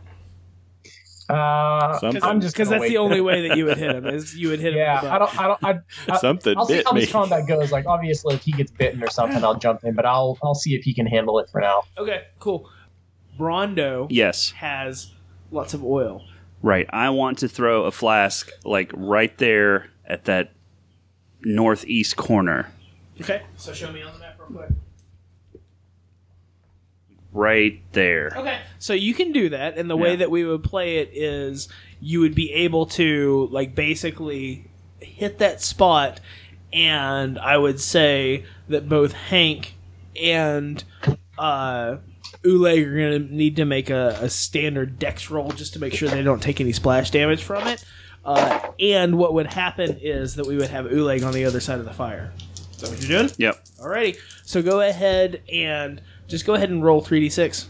Uh, 1.29 1.99
I'm 2.23 2.41
just 2.41 2.55
Because 2.55 2.69
that's 2.69 2.81
wait. 2.81 2.89
the 2.89 2.97
only 2.97 3.21
way 3.21 3.47
that 3.47 3.55
you 3.57 3.65
would 3.65 3.77
hit 3.77 3.95
him 3.95 4.07
is 4.07 4.35
you 4.35 4.49
would 4.49 4.59
hit 4.59 4.73
him. 4.73 4.79
Yeah, 4.79 5.01
I 5.13 5.19
don't. 5.19 5.39
I 5.39 5.47
don't. 5.47 5.63
I, 5.63 5.79
I, 6.13 6.17
Something 6.17 6.57
I'll 6.57 6.65
see 6.65 6.81
how 6.83 6.91
me. 6.93 7.01
this 7.01 7.11
combat 7.11 7.47
goes. 7.47 7.71
Like, 7.71 7.85
obviously, 7.85 8.33
if 8.35 8.41
he 8.43 8.51
gets 8.51 8.71
bitten 8.71 9.03
or 9.03 9.09
something, 9.09 9.43
I'll 9.43 9.59
jump 9.59 9.83
in. 9.83 9.93
But 9.93 10.05
I'll 10.07 10.37
I'll 10.43 10.55
see 10.55 10.73
if 10.75 10.83
he 10.83 10.93
can 10.93 11.05
handle 11.05 11.37
it 11.39 11.49
for 11.49 11.61
now. 11.61 11.83
Okay, 11.97 12.23
cool. 12.39 12.69
Brondo 13.37 14.07
Yes, 14.09 14.51
has 14.51 15.13
lots 15.51 15.73
of 15.73 15.83
oil. 15.83 16.23
right. 16.61 16.87
I 16.89 17.09
want 17.11 17.37
to 17.39 17.47
throw 17.47 17.83
a 17.85 17.91
flask 17.91 18.49
like 18.65 18.91
right 18.95 19.37
there 19.37 19.91
at 20.05 20.25
that 20.25 20.51
northeast 21.41 22.17
corner. 22.17 22.71
Okay, 23.21 23.43
so 23.55 23.71
show 23.73 23.91
me 23.91 24.01
on 24.01 24.13
the 24.13 24.19
map 24.19 24.37
real 24.39 24.57
quick. 24.59 24.69
Right 27.31 27.81
there. 27.91 28.31
Okay, 28.35 28.59
so 28.79 28.93
you 28.93 29.13
can 29.13 29.31
do 29.31 29.49
that, 29.49 29.77
and 29.77 29.89
the 29.89 29.95
way 29.97 30.11
Yeah. 30.11 30.15
that 30.17 30.31
we 30.31 30.43
would 30.45 30.63
play 30.63 30.97
it 30.97 31.11
is 31.13 31.67
you 32.01 32.21
would 32.21 32.33
be 32.33 32.51
able 32.53 32.85
to 32.87 33.47
like 33.51 33.75
basically 33.75 34.65
hit 34.99 35.37
that 35.39 35.61
spot, 35.61 36.19
and 36.73 37.37
I 37.37 37.57
would 37.57 37.79
say 37.79 38.45
that 38.67 38.89
both 38.89 39.11
Hank 39.13 39.75
and 40.19 40.83
uh, 41.37 41.97
Oleg 42.45 42.87
are 42.87 42.95
going 42.97 43.27
to 43.27 43.35
need 43.35 43.57
to 43.57 43.65
make 43.65 43.89
a, 43.89 44.17
a 44.21 44.29
standard 44.29 44.97
dex 44.97 45.29
roll 45.29 45.51
just 45.51 45.73
to 45.73 45.79
make 45.79 45.93
sure 45.93 46.09
they 46.09 46.23
don't 46.23 46.41
take 46.41 46.59
any 46.59 46.71
splash 46.73 47.11
damage 47.11 47.43
from 47.43 47.67
it. 47.67 47.83
Uh, 48.25 48.59
and 48.79 49.17
what 49.17 49.33
would 49.33 49.47
happen 49.53 49.97
is 50.01 50.35
that 50.35 50.45
we 50.45 50.55
would 50.57 50.69
have 50.69 50.85
Oleg 50.87 51.23
on 51.23 51.33
the 51.33 51.45
other 51.45 51.59
side 51.59 51.79
of 51.79 51.85
the 51.85 51.93
fire. 51.93 52.33
Is 52.71 52.81
that 52.81 52.89
what 52.89 53.01
you're 53.01 53.21
doing? 53.21 53.31
Yep. 53.37 53.65
Alrighty, 53.79 54.17
so 54.43 54.61
go 54.61 54.81
ahead 54.81 55.41
and 55.51 56.01
just 56.29 56.45
go 56.45 56.53
ahead 56.53 56.69
and 56.69 56.83
roll 56.83 57.01
3d6. 57.01 57.65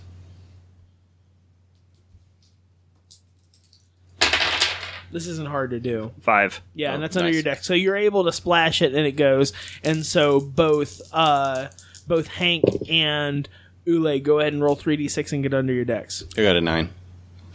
This 5.12 5.26
isn't 5.26 5.48
hard 5.48 5.72
to 5.72 5.80
do. 5.80 6.12
Five. 6.22 6.62
Yeah, 6.76 6.92
Oh, 6.92 6.94
and 6.96 7.04
that's 7.04 7.16
under 7.18 7.30
nice. 7.30 7.34
your 7.34 7.44
deck. 7.44 7.64
So 7.64 7.74
you're 7.74 7.96
able 7.96 8.26
to 8.26 8.32
splash 8.32 8.82
it 8.84 8.94
and 8.94 9.08
it 9.08 9.14
goes. 9.14 9.54
And 9.84 10.06
so 10.06 10.40
both 10.40 11.02
uh 11.12 11.70
both 12.08 12.28
Hank 12.28 12.64
and 12.90 13.50
Ule 13.86 14.20
go 14.20 14.40
ahead 14.40 14.54
and 14.54 14.62
roll 14.62 14.76
3d6 14.76 15.32
and 15.34 15.42
get 15.42 15.54
under 15.54 15.74
your 15.74 15.86
dex. 15.86 16.24
I 16.38 16.44
got 16.44 16.56
a 16.58 16.62
nine. 16.62 16.90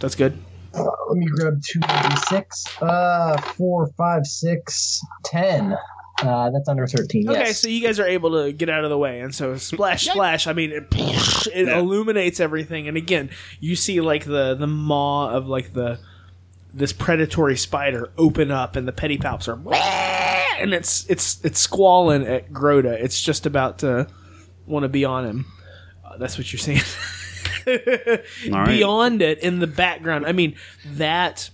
That's 0.01 0.17
good. 0.17 0.37
Uh, 0.75 0.83
let 1.09 1.17
me 1.19 1.27
grab 1.27 1.63
two 1.65 1.79
d 1.79 2.17
six. 2.29 2.65
Uh, 2.83 3.41
four, 3.41 3.87
five, 3.97 4.27
six, 4.27 5.01
ten. 5.25 5.77
Uh, 6.23 6.51
that's 6.51 6.69
under 6.69 6.87
thirteen. 6.87 7.29
Okay, 7.29 7.39
yes. 7.41 7.59
so 7.61 7.69
you 7.69 7.83
guys 7.83 7.99
are 7.99 8.07
able 8.07 8.31
to 8.45 8.53
get 8.53 8.69
out 8.69 8.85
of 8.85 8.91
the 8.91 8.97
way, 8.99 9.21
and 9.21 9.35
so 9.35 9.57
splash, 9.57 10.07
splash. 10.07 10.47
I 10.47 10.53
mean, 10.53 10.71
it, 10.71 10.87
it 11.53 11.67
Yeah. 11.67 11.79
illuminates 11.79 12.39
everything, 12.41 12.87
and 12.87 12.97
again, 12.97 13.31
you 13.61 13.75
see 13.77 14.01
like 14.01 14.25
the 14.25 14.55
the 14.55 14.67
maw 14.69 15.31
of 15.31 15.49
like 15.49 15.73
the 15.75 15.99
this 16.73 16.93
predatory 16.93 17.57
spider 17.57 18.11
open 18.17 18.51
up, 18.53 18.77
and 18.77 18.87
the 18.87 18.93
pedipalps 18.93 19.49
are, 19.49 19.59
and 20.63 20.73
it's 20.73 21.05
it's 21.11 21.45
it's 21.45 21.59
squalling 21.59 22.25
at 22.27 22.53
Groda. 22.53 22.93
It's 22.93 23.21
just 23.21 23.45
about 23.45 23.79
to 23.81 24.07
want 24.67 24.85
to 24.85 24.89
be 24.89 25.05
on 25.05 25.25
him. 25.25 25.47
Uh, 26.05 26.17
that's 26.19 26.39
what 26.39 26.53
you're 26.53 26.61
seeing. 26.61 26.81
All 28.53 28.61
right. 28.61 28.69
Beyond 28.69 29.21
it, 29.23 29.39
in 29.41 29.59
the 29.59 29.67
background, 29.67 30.27
I 30.27 30.33
mean 30.33 30.55
that 30.87 31.51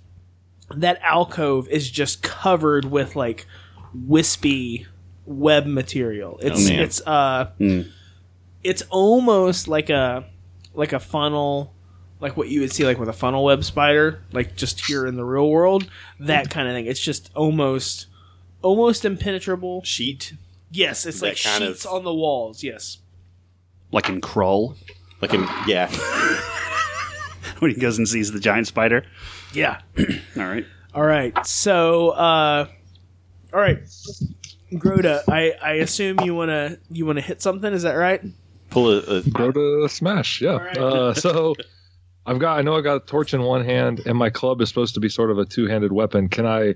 that 0.75 1.01
alcove 1.03 1.69
is 1.69 1.91
just 1.91 2.23
covered 2.23 2.85
with 2.85 3.17
like 3.17 3.47
wispy 3.95 4.87
web 5.27 5.67
material. 5.67 6.39
It's 6.43 6.69
man. 6.69 6.81
it's 6.81 7.01
uh 7.07 7.51
Mm. 7.61 7.91
it's 8.65 8.83
almost 8.91 9.69
like 9.69 9.91
a 9.91 10.25
like 10.75 10.93
a 10.93 11.01
funnel 11.01 11.73
like 12.21 12.37
what 12.37 12.49
you 12.49 12.61
would 12.61 12.73
see 12.73 12.85
like 12.85 12.99
with 12.99 13.09
a 13.09 13.13
funnel 13.15 13.45
web 13.45 13.65
spider, 13.65 14.23
like 14.33 14.55
just 14.57 14.85
here 14.87 15.07
in 15.07 15.17
the 15.17 15.25
real 15.25 15.49
world, 15.49 15.89
that 16.19 16.51
kind 16.51 16.69
of 16.69 16.75
thing. 16.75 16.87
It's 16.87 17.01
just 17.01 17.31
almost 17.35 18.07
almost 18.63 19.05
impenetrable. 19.05 19.83
Sheet. 19.85 20.35
Yes, 20.71 21.07
it's 21.07 21.21
That 21.21 21.27
like 21.29 21.43
kind 21.43 21.65
sheets 21.65 21.85
of- 21.87 21.93
on 21.95 22.05
the 22.05 22.13
walls. 22.15 22.63
Yes. 22.63 22.99
Like 23.93 24.09
in 24.09 24.21
Crawl, 24.21 24.77
Like 25.21 25.33
in 25.35 25.47
yeah. 25.67 25.91
when 27.59 27.71
he 27.71 27.77
goes 27.81 27.99
and 27.99 28.09
sees 28.09 28.33
the 28.33 28.41
giant 28.41 28.67
spider. 28.67 29.05
Yeah. 29.53 29.81
All 30.37 30.45
right. 30.45 30.65
All 30.95 31.03
right. 31.03 31.47
So, 31.47 32.11
uh, 32.11 32.67
all 33.53 33.61
right, 33.61 33.79
Groda. 34.73 35.23
I, 35.29 35.53
I 35.63 35.73
assume 35.75 36.21
you 36.21 36.35
wanna 36.35 36.79
you 36.91 37.07
wanna 37.07 37.21
hit 37.21 37.43
something. 37.43 37.73
Is 37.73 37.83
that 37.83 37.95
right? 37.95 38.23
Pull 38.71 38.91
a, 38.91 38.99
a 39.17 39.23
Go 39.23 39.51
to 39.51 39.89
smash, 39.89 40.41
yeah. 40.41 40.53
Alright. 40.53 40.79
Uh, 40.79 41.15
so 41.15 41.55
I've 42.27 42.39
got 42.39 42.59
I 42.59 42.63
know 42.63 42.77
I 42.77 42.81
got 42.81 42.97
a 42.97 43.01
torch 43.01 43.35
in 43.35 43.43
one 43.43 43.65
hand, 43.65 44.03
and 44.07 44.17
my 44.17 44.31
club 44.31 44.61
is 44.61 44.69
supposed 44.69 44.95
to 44.95 45.01
be 45.01 45.09
sort 45.09 45.31
of 45.31 45.39
a 45.39 45.45
two 45.45 45.67
handed 45.67 45.93
weapon. 45.93 46.29
Can 46.29 46.47
I 46.47 46.75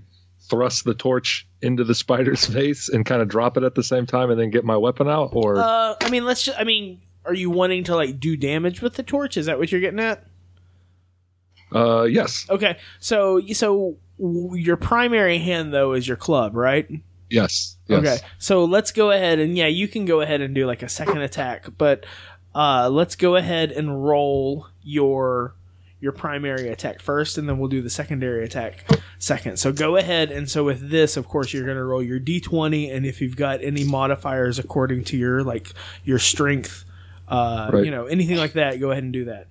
thrust 0.51 0.85
the 0.85 0.95
torch 0.95 1.47
into 1.63 1.85
the 1.85 1.95
spider's 1.95 2.45
face 2.53 2.89
and 2.89 3.07
kind 3.07 3.23
of 3.23 3.29
drop 3.29 3.57
it 3.57 3.63
at 3.63 3.75
the 3.77 3.83
same 3.83 4.07
time, 4.07 4.31
and 4.31 4.41
then 4.41 4.51
get 4.51 4.65
my 4.65 4.77
weapon 4.77 5.09
out? 5.09 5.31
Or 5.33 5.57
Uh, 5.59 5.95
I 6.01 6.11
mean, 6.11 6.25
let's. 6.25 6.43
Just, 6.43 6.59
I 6.59 6.65
mean, 6.65 7.01
are 7.25 7.35
you 7.35 7.49
wanting 7.51 7.85
to 7.85 7.95
like 7.95 8.19
do 8.19 8.37
damage 8.37 8.83
with 8.83 8.95
the 8.95 9.03
torch? 9.05 9.37
Is 9.37 9.47
that 9.47 9.59
what 9.59 9.71
you're 9.71 9.81
getting 9.81 10.01
at? 10.01 10.25
uh, 11.73 12.03
yes, 12.05 12.47
Okay. 12.51 12.77
So 13.01 13.41
so 13.53 13.67
w- 13.73 13.97
your 14.55 14.77
primary 14.77 15.39
hand 15.39 15.73
though 15.73 15.93
is 15.93 16.07
your 16.09 16.17
club, 16.17 16.55
right? 16.57 16.89
yes, 17.31 17.77
yes. 17.89 17.99
Okay. 17.99 18.17
So 18.39 18.65
let's 18.65 18.93
go 18.93 19.11
ahead 19.11 19.39
and 19.41 19.57
yeah, 19.57 19.67
you 19.67 19.89
can 19.89 20.05
go 20.05 20.21
ahead 20.21 20.41
and 20.41 20.55
do 20.55 20.67
like 20.67 20.83
a 20.83 20.89
second 20.89 21.19
attack, 21.23 21.67
but 21.79 22.07
uh, 22.55 22.89
let's 22.91 23.17
go 23.17 23.35
ahead 23.37 23.73
and 23.73 24.05
roll 24.05 24.69
your 24.83 25.55
your 26.01 26.13
primary 26.13 26.69
attack 26.69 27.01
first, 27.01 27.39
and 27.39 27.49
then 27.49 27.59
we'll 27.59 27.69
do 27.71 27.81
the 27.81 27.89
secondary 27.91 28.45
attack 28.45 28.85
second. 29.19 29.59
So 29.59 29.73
go 29.73 29.97
ahead, 29.97 30.31
and 30.31 30.49
so 30.51 30.63
with 30.63 30.91
this, 30.91 31.17
of 31.17 31.27
course, 31.29 31.53
you're 31.55 31.65
going 31.65 31.79
to 31.79 31.85
roll 31.85 32.03
your 32.03 32.21
d20, 32.21 32.95
and 32.95 33.07
if 33.07 33.23
you've 33.23 33.37
got 33.37 33.65
any 33.65 33.85
modifiers 33.85 34.59
according 34.59 35.05
to 35.05 35.17
your 35.17 35.43
like 35.43 35.73
your 36.05 36.19
strength, 36.19 36.85
uh, 37.27 37.71
Right. 37.73 37.85
you 37.87 37.91
know, 37.91 38.05
anything 38.05 38.37
like 38.37 38.53
that, 38.53 38.79
go 38.81 38.91
ahead 38.91 39.03
and 39.03 39.13
do 39.15 39.25
that. 39.25 39.47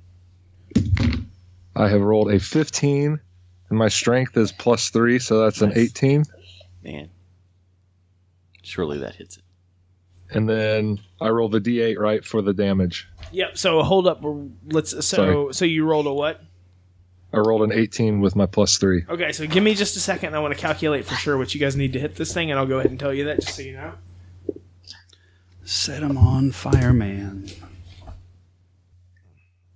I 1.76 1.90
have 1.90 2.02
rolled 2.02 2.32
a 2.32 2.40
15, 2.40 3.20
and 3.74 3.80
my 3.80 3.88
strength 3.88 4.38
is 4.38 4.52
plus 4.52 4.92
three, 4.92 5.18
so 5.18 5.40
that's 5.40 5.62
an 5.62 5.74
18. 5.76 6.26
man. 6.84 7.10
Surely 8.62 9.00
that 9.00 9.16
hits 9.16 9.38
it. 9.38 9.44
And 10.30 10.48
then 10.48 11.00
I 11.20 11.30
roll 11.30 11.50
the 11.50 11.60
d8 11.60 11.98
right 11.98 12.24
for 12.24 12.44
the 12.44 12.54
damage. 12.54 13.10
Yep. 13.32 13.58
So 13.58 13.82
hold 13.82 14.06
up. 14.06 14.24
Let's. 14.68 14.92
So 14.92 15.02
Sorry. 15.02 15.54
so 15.56 15.66
you 15.66 15.86
rolled 15.86 16.06
a 16.06 16.14
what? 16.14 16.42
I 17.34 17.38
rolled 17.40 17.64
an 17.64 17.72
18 17.72 18.22
with 18.22 18.36
my 18.36 18.46
plus 18.46 18.78
three. 18.78 19.06
Okay. 19.10 19.32
So 19.32 19.48
give 19.48 19.64
me 19.64 19.74
just 19.74 19.98
a 19.98 20.00
second. 20.00 20.36
I 20.36 20.40
want 20.40 20.54
to 20.54 20.60
calculate 20.60 21.06
for 21.06 21.16
sure 21.16 21.36
what 21.36 21.56
you 21.56 21.60
guys 21.60 21.76
need 21.76 21.94
to 21.94 22.00
hit 22.00 22.16
this 22.16 22.32
thing, 22.32 22.52
and 22.52 22.60
I'll 22.60 22.68
go 22.68 22.78
ahead 22.78 22.92
and 22.92 23.00
tell 23.00 23.12
you 23.14 23.26
that 23.26 23.42
just 23.42 23.56
so 23.56 23.64
you 23.64 23.74
know. 23.74 23.94
Set 25.64 26.04
him 26.04 26.16
on 26.16 26.52
fire, 26.52 26.94
man. 26.94 27.50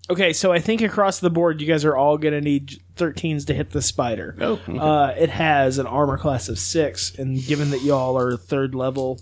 Okay, 0.08 0.34
so 0.34 0.54
I 0.54 0.60
think 0.60 0.82
across 0.82 1.20
the 1.20 1.32
board, 1.32 1.62
you 1.62 1.68
guys 1.68 1.84
are 1.84 1.96
all 1.96 2.20
going 2.20 2.36
to 2.36 2.42
need 2.42 2.80
13s 2.98 3.46
to 3.48 3.54
hit 3.54 3.72
the 3.72 3.82
spider. 3.82 4.36
Oh, 4.39 4.54
okay. 4.54 4.77
Uh, 4.77 5.08
it 5.12 5.30
has 5.30 5.77
an 5.77 5.88
armor 5.88 6.18
class 6.18 6.50
of 6.50 6.58
six, 6.60 7.13
and 7.18 7.42
given 7.44 7.72
that 7.72 7.82
y'all 7.82 8.18
are 8.18 8.36
third 8.38 8.75
level 8.75 9.20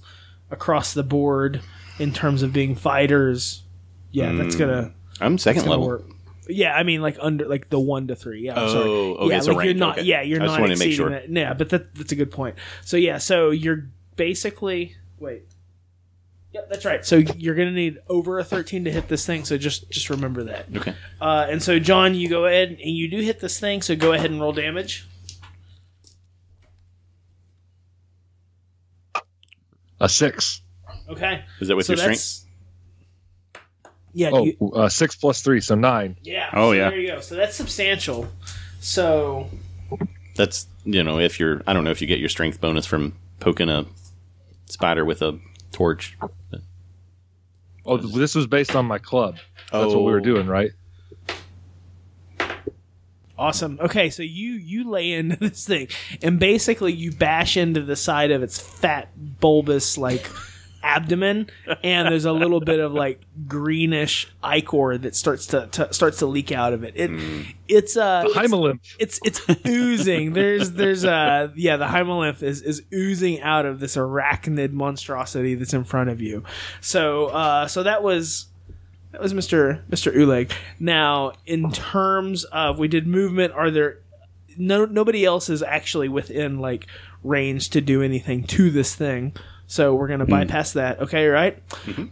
across 0.51 0.93
the 0.93 1.03
board 1.03 1.61
in 1.99 2.13
terms 2.13 2.41
of 2.43 2.53
being 2.53 2.75
fighters, 2.75 3.63
yeah, 4.11 4.31
that's 4.33 4.55
gonna 4.55 4.93
I'm 5.19 5.37
second 5.37 5.61
gonna 5.63 5.71
level. 5.71 5.87
work. 5.87 6.03
Yeah, 6.47 6.75
I 6.75 6.83
mean 6.83 7.01
like 7.01 7.17
under 7.19 7.45
like 7.47 7.69
the 7.69 7.79
one 7.79 8.07
to 8.07 8.15
three. 8.15 8.41
Yeah, 8.45 8.53
I'm 8.59 8.67
Oh, 8.67 8.73
sorry. 8.73 8.89
okay, 8.89 9.27
yeah, 9.29 9.41
a 9.41 9.55
like 9.55 9.65
you're 9.65 9.73
not. 9.73 9.97
okay. 9.97 10.05
Yeah, 10.07 10.21
you're 10.21 10.41
I 10.41 10.45
just 10.45 10.53
not 10.53 10.61
wanted 10.61 10.75
to 10.75 10.79
make 10.79 10.87
exceeding 10.89 11.07
sure. 11.11 11.15
it. 11.17 11.29
Yeah, 11.29 11.53
but 11.53 11.69
that, 11.69 11.95
that's 11.95 12.11
a 12.11 12.15
good 12.15 12.31
point. 12.31 12.55
So 12.83 12.97
yeah, 12.97 13.17
so 13.17 13.49
you're 13.49 13.87
basically 14.15 14.95
wait. 15.19 15.43
Yep, 16.53 16.69
that's 16.69 16.85
right. 16.85 17.05
So 17.05 17.17
you're 17.17 17.55
gonna 17.55 17.71
need 17.71 17.99
over 18.07 18.39
a 18.39 18.43
13 18.43 18.85
to 18.85 18.91
hit 18.91 19.07
this 19.09 19.25
thing. 19.25 19.43
So 19.43 19.57
just 19.57 19.89
just 19.89 20.09
remember 20.09 20.43
that. 20.43 20.67
Okay. 20.75 20.95
Uh, 21.19 21.47
and 21.49 21.61
so 21.61 21.79
John, 21.79 22.15
you 22.15 22.29
go 22.29 22.45
ahead 22.45 22.69
and 22.69 22.79
you 22.79 23.09
do 23.09 23.19
hit 23.19 23.39
this 23.41 23.59
thing. 23.59 23.81
So 23.81 23.95
go 23.95 24.13
ahead 24.13 24.31
and 24.31 24.39
roll 24.39 24.53
damage. 24.53 25.07
A 29.99 30.07
six. 30.07 30.61
Okay. 31.09 31.43
Is 31.59 31.67
that 31.67 31.75
with 31.75 31.85
so 31.85 31.93
your 31.93 31.97
strength? 31.97 32.45
yeah. 34.13 34.29
Oh, 34.31 34.45
you, 34.45 34.71
uh, 34.73 34.89
six 34.89 35.15
plus 35.15 35.41
three, 35.41 35.61
so 35.61 35.75
nine. 35.75 36.17
yeah. 36.23 36.49
Oh, 36.53 36.69
so 36.69 36.73
yeah. 36.73 36.89
There 36.89 36.99
you 36.99 37.07
go. 37.07 37.19
So 37.19 37.35
that's 37.35 37.55
substantial. 37.55 38.27
So 38.79 39.49
That's 40.35 40.67
you 40.83 41.03
know 41.03 41.19
if 41.19 41.39
you're 41.39 41.61
I 41.65 41.73
don't 41.73 41.83
know 41.83 41.91
if 41.91 42.01
you 42.01 42.07
get 42.07 42.19
your 42.19 42.29
strength 42.29 42.61
bonus 42.61 42.85
from 42.85 43.13
poking 43.39 43.69
a 43.69 43.85
spider 44.67 45.03
with 45.05 45.21
a 45.21 45.39
torch. 45.75 46.17
Oh, 47.85 47.97
this 47.97 48.33
was 48.33 48.47
based 48.47 48.75
on 48.75 48.85
my 48.85 48.97
club. 48.97 49.35
That's 49.71 49.93
what 49.93 50.03
we 50.05 50.11
were 50.11 50.17
Oh. 50.19 50.23
doing, 50.23 50.47
right? 50.47 50.71
Awesome. 53.37 53.77
Okay, 53.81 54.09
so 54.09 54.23
you 54.23 54.53
you 54.53 54.89
lay 54.89 55.11
into 55.11 55.35
this 55.39 55.65
thing, 55.65 55.89
and 56.21 56.39
basically 56.39 56.93
you 56.93 57.11
bash 57.11 57.57
into 57.57 57.81
the 57.81 57.95
side 57.97 58.31
of 58.31 58.41
its 58.41 58.57
fat, 58.59 59.09
bulbous 59.41 59.97
like 59.97 60.25
abdomen, 60.85 61.49
and 61.83 62.07
there's 62.07 62.25
a 62.25 62.31
little 62.31 62.59
bit 62.59 62.79
of 62.79 62.93
like 62.93 63.19
greenish 63.47 64.31
ichor 64.43 64.97
that 64.99 65.15
starts 65.15 65.47
to, 65.47 65.67
to 65.67 65.91
starts 65.93 66.19
to 66.19 66.27
leak 66.27 66.51
out 66.51 66.73
of 66.73 66.83
it. 66.83 66.93
It 66.95 67.11
it's 67.67 67.97
uh 67.97 68.23
it's, 68.27 68.35
Hemolymph. 68.35 68.79
it's 68.99 69.19
it's 69.25 69.41
oozing. 69.65 70.33
There's 70.33 70.71
there's 70.71 71.03
uh 71.03 71.49
yeah 71.55 71.77
the 71.77 71.85
hemolymph 71.85 72.43
is 72.43 72.61
is 72.61 72.83
oozing 72.93 73.41
out 73.41 73.65
of 73.65 73.79
this 73.79 73.95
arachnid 73.95 74.71
monstrosity 74.71 75.55
that's 75.55 75.73
in 75.73 75.83
front 75.83 76.09
of 76.09 76.21
you. 76.21 76.43
So 76.81 77.27
uh 77.27 77.67
so 77.67 77.83
that 77.83 78.03
was 78.03 78.47
that 79.11 79.21
was 79.21 79.33
Mr. 79.33 79.81
Mr. 79.89 80.13
Uleg. 80.13 80.51
Now, 80.77 81.31
in 81.45 81.71
terms 81.71 82.43
of 82.45 82.77
we 82.77 82.89
did 82.89 83.07
movement, 83.07 83.53
are 83.53 83.71
there 83.71 83.99
no 84.57 84.85
nobody 84.85 85.25
else 85.25 85.49
is 85.49 85.63
actually 85.63 86.09
within 86.09 86.59
like 86.59 86.85
range 87.23 87.69
to 87.71 87.81
do 87.81 88.01
anything 88.01 88.43
to 88.43 88.69
this 88.69 88.95
thing. 88.95 89.33
So 89.67 89.95
we're 89.95 90.07
gonna 90.07 90.25
bypass 90.25 90.73
that. 90.73 90.99
Okay, 91.01 91.27
right? 91.27 91.61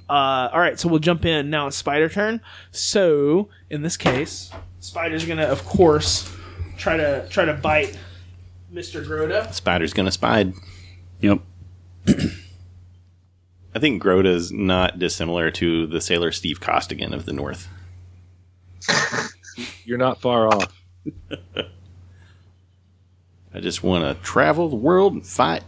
Uh, 0.09 0.49
all 0.51 0.59
right. 0.59 0.79
So 0.79 0.89
we'll 0.89 0.99
jump 0.99 1.25
in 1.25 1.49
now. 1.49 1.67
It's 1.67 1.77
spider 1.77 2.09
turn. 2.09 2.41
So 2.71 3.49
in 3.69 3.83
this 3.83 3.95
case, 3.95 4.51
spider's 4.79 5.25
gonna, 5.25 5.43
of 5.43 5.63
course, 5.65 6.31
try 6.77 6.97
to 6.97 7.27
try 7.29 7.45
to 7.45 7.53
bite 7.53 7.97
Mr. 8.73 9.05
Groda. 9.05 9.53
Spider's 9.53 9.93
gonna 9.93 10.11
spide. 10.11 10.53
Yep. 11.21 11.39
I 13.75 13.79
think 13.79 14.03
Groda's 14.03 14.51
not 14.51 14.99
dissimilar 14.99 15.49
to 15.51 15.87
the 15.87 16.01
sailor 16.01 16.31
Steve 16.31 16.59
Costigan 16.59 17.13
of 17.13 17.25
the 17.25 17.33
North. 17.33 17.67
You're 19.85 19.97
not 19.97 20.21
far 20.21 20.47
off. 20.47 20.83
I 23.53 23.59
just 23.59 23.83
want 23.83 24.03
to 24.03 24.23
travel 24.23 24.69
the 24.69 24.75
world 24.75 25.13
and 25.13 25.25
fight. 25.25 25.63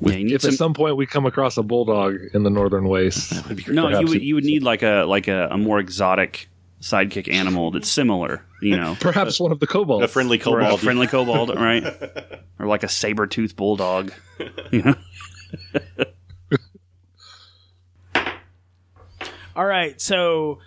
Yeah, 0.00 0.34
If 0.36 0.42
some, 0.42 0.50
at 0.50 0.56
some 0.56 0.74
point 0.74 0.96
we 0.96 1.06
come 1.06 1.26
across 1.26 1.56
a 1.56 1.62
bulldog 1.62 2.16
in 2.32 2.44
the 2.44 2.50
northern 2.50 2.88
wastes, 2.88 3.32
no, 3.68 3.88
you 3.88 4.06
would 4.06 4.22
you 4.22 4.34
would 4.36 4.44
need 4.44 4.62
like 4.62 4.82
a 4.82 5.04
like 5.04 5.28
a, 5.28 5.48
a 5.50 5.58
more 5.58 5.78
exotic 5.80 6.48
sidekick 6.80 7.32
animal 7.32 7.72
that's 7.72 7.88
similar, 7.88 8.44
you 8.62 8.76
know, 8.76 8.96
perhaps 9.00 9.40
one 9.40 9.50
of 9.50 9.58
the 9.58 9.66
kobolds. 9.66 10.04
A 10.04 10.08
friendly 10.08 10.40
or 10.42 10.60
a 10.60 10.76
friendly 10.76 11.06
kobold, 11.08 11.54
right? 11.54 11.84
Or 12.58 12.66
like 12.66 12.84
a 12.84 12.88
saber 12.88 13.26
tooth 13.26 13.56
bulldog. 13.56 14.12
You 14.70 14.82
know? 14.82 14.94
All 19.56 19.66
right, 19.66 20.00
so 20.00 20.60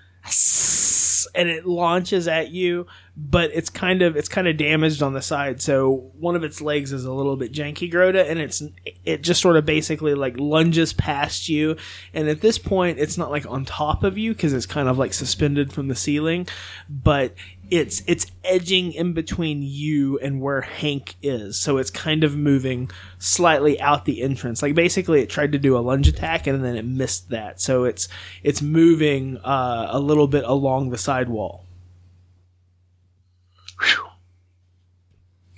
and 1.34 1.50
it 1.50 1.66
launches 1.66 2.28
at 2.28 2.52
you, 2.52 2.88
but 3.16 3.52
it's 3.54 3.70
kind 3.70 4.02
of 4.02 4.16
it's 4.16 4.30
kind 4.30 4.48
of 4.48 4.58
damaged 4.58 5.02
on 5.02 5.14
the 5.14 5.22
side. 5.22 5.62
So 5.62 6.12
one 6.20 6.36
of 6.36 6.44
its 6.44 6.62
legs 6.62 6.92
is 6.92 7.06
a 7.06 7.12
little 7.12 7.36
bit 7.36 7.52
janky, 7.52 7.92
Grota, 7.92 8.30
and 8.30 8.40
it's 8.40 8.64
it 9.06 9.22
just 9.22 9.42
sort 9.42 9.58
of 9.58 9.66
basically 9.66 10.14
like 10.14 10.38
lunges 10.38 10.94
past 10.94 11.50
you. 11.50 11.76
And 12.14 12.30
at 12.30 12.42
this 12.42 12.58
point, 12.58 13.00
it's 13.00 13.18
not 13.18 13.32
like 13.32 13.46
on 13.50 13.66
top 13.66 14.04
of 14.04 14.18
you 14.18 14.34
because 14.34 14.54
it's 14.54 14.66
kind 14.66 14.88
of 14.88 14.98
like 14.98 15.14
suspended 15.14 15.74
from 15.74 15.88
the 15.88 15.96
ceiling, 15.96 16.48
but 16.90 17.34
it's 17.72 18.04
it's 18.06 18.26
edging 18.44 18.92
in 18.92 19.14
between 19.14 19.62
you 19.64 20.20
and 20.20 20.42
where 20.42 20.60
Hank 20.60 21.16
is. 21.24 21.58
So 21.58 21.78
it's 21.78 21.90
kind 21.90 22.26
of 22.26 22.36
moving 22.36 22.92
slightly 23.18 23.80
out 23.80 24.04
the 24.04 24.22
entrance. 24.22 24.62
Like 24.62 24.76
basically, 24.76 25.22
it 25.22 25.30
tried 25.30 25.54
to 25.54 25.58
do 25.58 25.78
a 25.78 25.80
lunge 25.80 26.10
attack 26.10 26.48
and 26.48 26.64
then 26.64 26.76
it 26.76 26.84
missed 26.84 27.30
that. 27.30 27.62
So 27.62 27.86
it's 27.86 28.10
it's 28.44 28.62
moving 28.62 29.38
uh, 29.38 29.88
a 29.90 30.00
little 30.00 30.28
bit 30.28 30.44
along 30.44 30.90
the 30.90 30.98
side 30.98 31.30
wall. 31.30 31.66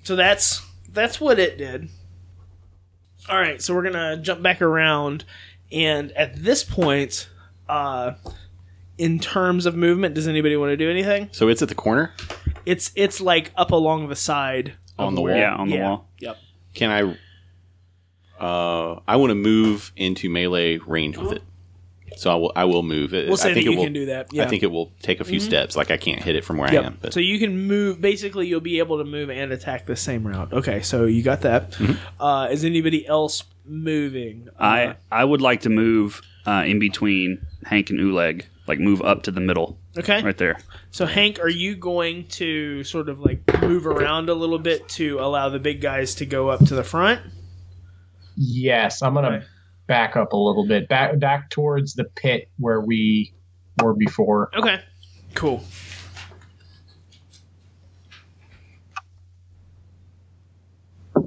So 0.04 0.16
that's 0.16 0.62
that's 0.90 1.20
what 1.20 1.40
it 1.40 1.58
did. 1.58 1.90
All 3.28 3.40
right, 3.40 3.62
so 3.62 3.74
we're 3.74 3.84
gonna 3.84 4.18
jump 4.18 4.42
back 4.44 4.62
around, 4.62 5.24
and 5.72 6.12
at 6.12 6.36
this 6.36 6.64
point, 6.64 7.30
uh, 7.70 8.12
in 8.98 9.20
terms 9.20 9.66
of 9.66 9.76
movement, 9.76 10.16
does 10.16 10.28
anybody 10.28 10.56
want 10.58 10.72
to 10.72 10.78
do 10.78 10.90
anything? 10.90 11.30
so 11.32 11.48
it's 11.50 11.62
at 11.62 11.70
the 11.70 11.76
corner. 11.76 12.14
It's 12.66 12.92
it's 12.96 13.20
like 13.22 13.52
up 13.58 13.72
along 13.72 14.10
the 14.10 14.16
side 14.16 14.74
of 14.98 15.08
On 15.08 15.16
the 15.16 15.22
wall? 15.22 15.30
Yeah, 15.36 15.56
on 15.56 15.68
the 15.70 15.76
Yeah. 15.76 15.90
wall. 15.90 16.08
Yep. 16.20 16.38
Can 16.74 16.90
I? 16.92 17.18
Uh, 18.40 19.00
I 19.08 19.16
want 19.18 19.32
to 19.32 19.36
move 19.36 19.92
into 19.96 20.30
melee 20.30 20.78
range 20.78 21.18
with 21.18 21.34
it. 21.34 21.44
So 22.16 22.30
I 22.32 22.36
will. 22.36 22.52
I 22.56 22.66
will 22.66 22.84
move. 22.84 23.14
It, 23.14 23.28
We'll 23.28 23.38
say 23.38 23.52
I 23.52 23.54
think 23.56 23.66
that 23.66 23.70
it 23.70 23.74
you 23.74 23.78
will, 23.78 23.86
can 23.86 23.94
do 23.94 24.06
that. 24.08 24.32
Yeah. 24.32 24.44
I 24.44 24.48
think 24.48 24.62
it 24.62 24.68
will 24.72 24.92
take 25.02 25.20
a 25.20 25.24
few 25.24 25.40
steps. 25.40 25.76
Like 25.76 25.90
I 25.90 25.98
can't 25.98 26.22
hit 26.22 26.36
it 26.36 26.46
from 26.46 26.58
where 26.58 26.72
Yep. 26.72 26.84
I 26.84 26.88
am. 26.88 26.98
But 27.02 27.14
So 27.14 27.20
you 27.20 27.40
can 27.40 27.68
move. 27.68 28.02
Basically, 28.02 28.46
you'll 28.48 28.60
be 28.60 28.78
able 28.80 29.00
to 29.00 29.04
move 29.04 29.30
and 29.32 29.52
attack 29.52 29.88
the 29.88 29.96
same 29.96 30.28
route. 30.28 30.54
Okay, 30.54 30.82
so 30.82 31.06
you 31.06 31.24
got 31.24 31.42
that. 31.42 31.72
Mm-hmm. 31.72 32.22
Uh, 32.22 32.48
is 32.50 32.64
anybody 32.66 33.08
else 33.08 33.44
moving? 33.66 34.48
Uh, 34.60 34.64
I 34.64 34.96
I 35.12 35.24
would 35.26 35.42
like 35.42 35.62
to 35.62 35.70
move 35.70 36.22
uh, 36.46 36.64
in 36.68 36.78
between 36.78 37.46
Hank 37.66 37.90
and 37.90 38.00
Uleg, 38.00 38.44
like 38.68 38.80
move 38.80 39.02
up 39.02 39.24
to 39.24 39.32
the 39.32 39.42
middle, 39.42 39.78
okay. 39.98 40.22
right 40.24 40.38
there. 40.38 40.58
So 40.92 41.06
Hank, 41.06 41.40
are 41.40 41.50
you 41.50 41.76
going 41.76 42.28
to 42.30 42.84
sort 42.84 43.10
of 43.10 43.20
like 43.20 43.42
move 43.62 43.86
around 43.86 44.30
a 44.30 44.34
little 44.34 44.60
bit 44.60 44.88
to 44.90 45.20
allow 45.20 45.50
the 45.50 45.60
big 45.60 45.82
guys 45.82 46.16
to 46.16 46.26
go 46.26 46.50
up 46.50 46.66
to 46.66 46.76
the 46.76 46.84
front? 46.84 47.22
Yes, 48.36 49.02
I'm 49.02 49.14
gonna 49.14 49.28
Okay. 49.28 49.46
back 49.88 50.16
up 50.16 50.34
a 50.34 50.38
little 50.38 50.66
bit, 50.68 50.88
back 50.88 51.20
back 51.20 51.50
towards 51.50 51.94
the 51.94 52.06
pit 52.06 52.50
where 52.58 52.80
we 52.82 53.34
were 53.82 53.94
before. 53.94 54.50
Okay. 54.56 54.80
Cool. 55.36 55.64
All 61.16 61.24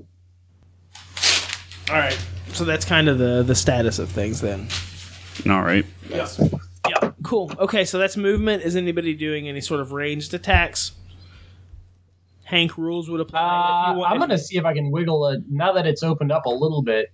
right. 1.90 2.18
So 2.52 2.64
that's 2.64 2.84
kind 2.84 3.08
of 3.08 3.18
the 3.18 3.42
the 3.42 3.54
status 3.54 3.98
of 3.98 4.08
things 4.10 4.40
then. 4.40 4.68
All 5.48 5.62
right. 5.62 5.84
Yeah. 6.08 6.26
Yeah. 6.38 6.48
Cool. 7.26 7.50
Okay, 7.58 7.84
so 7.84 7.98
that's 7.98 8.16
movement. 8.16 8.62
Is 8.62 8.76
anybody 8.76 9.12
doing 9.12 9.48
any 9.48 9.60
sort 9.60 9.80
of 9.80 9.90
ranged 9.92 10.32
attacks? 10.32 10.92
Hank 12.44 12.78
rules 12.78 13.10
would 13.10 13.20
apply. 13.20 13.40
Uh, 13.40 13.90
if 13.90 13.94
you 13.94 13.98
want, 14.00 14.12
I'm 14.12 14.20
gonna 14.20 14.38
see 14.38 14.56
if 14.56 14.64
I 14.64 14.72
can 14.72 14.92
wiggle 14.92 15.26
it 15.30 15.42
Now 15.50 15.72
that 15.72 15.86
it's 15.86 16.04
opened 16.04 16.30
up 16.30 16.46
a 16.46 16.50
little 16.50 16.82
bit, 16.82 17.10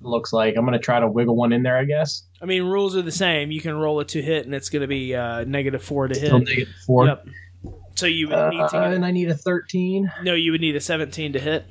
looks 0.00 0.32
like 0.32 0.54
I'm 0.56 0.64
gonna 0.64 0.78
try 0.78 0.98
to 1.00 1.06
wiggle 1.06 1.36
one 1.36 1.52
in 1.52 1.62
there. 1.62 1.76
I 1.76 1.84
guess. 1.84 2.22
I 2.40 2.46
mean, 2.46 2.62
rules 2.64 2.96
are 2.96 3.02
the 3.02 3.12
same. 3.12 3.50
You 3.50 3.60
can 3.60 3.74
roll 3.74 4.00
it 4.00 4.08
to 4.08 4.22
hit, 4.22 4.46
and 4.46 4.54
it's 4.54 4.70
going 4.70 4.80
to 4.80 4.88
be 4.88 5.14
uh, 5.14 5.44
negative 5.44 5.82
four 5.82 6.08
to 6.08 6.14
Still 6.14 6.38
hit. 6.38 6.48
negative 6.48 6.74
four. 6.86 7.06
Yep. 7.06 7.26
So 7.94 8.06
you 8.06 8.28
would 8.30 8.48
need 8.50 8.56
to 8.56 8.64
Uh, 8.64 8.68
get 8.88 8.94
and 8.94 9.04
I 9.04 9.10
need 9.10 9.28
a 9.30 9.34
13. 9.34 10.10
no. 10.24 10.34
You 10.34 10.50
would 10.52 10.60
need 10.62 10.74
a 10.74 10.80
seventeen 10.80 11.34
to 11.34 11.38
hit. 11.38 11.66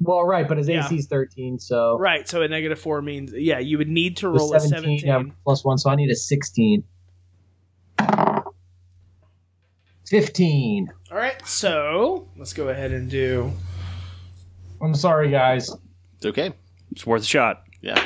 Well, 0.00 0.22
right, 0.24 0.46
but 0.46 0.58
his 0.58 0.68
Yeah. 0.68 0.84
AC 0.86 0.96
is 0.96 1.06
13, 1.08 1.58
so 1.58 1.98
Right. 1.98 2.28
So 2.28 2.42
a 2.42 2.48
negative 2.48 2.78
four 2.78 3.02
means 3.02 3.32
yeah. 3.34 3.58
You 3.58 3.78
would 3.78 3.88
need 3.88 4.16
to 4.18 4.26
the 4.26 4.32
roll 4.38 4.54
a 4.54 4.60
17, 4.60 5.00
seventeen. 5.00 5.06
yeah, 5.28 5.34
plus 5.44 5.64
one, 5.64 5.76
so 5.78 5.90
I 5.90 5.96
need 5.96 6.10
a 6.10 6.14
16. 6.16 6.84
15. 10.06 10.88
All 11.10 11.16
right. 11.18 11.46
So 11.46 12.28
let's 12.36 12.52
go 12.52 12.68
ahead 12.68 12.92
and 12.92 13.10
do. 13.10 13.52
I'm 14.80 14.94
sorry, 14.94 15.30
guys. 15.30 15.70
it's 16.16 16.26
okay. 16.26 16.52
It's 16.92 17.06
worth 17.06 17.22
a 17.22 17.26
shot. 17.26 17.64
Yeah. 17.82 18.02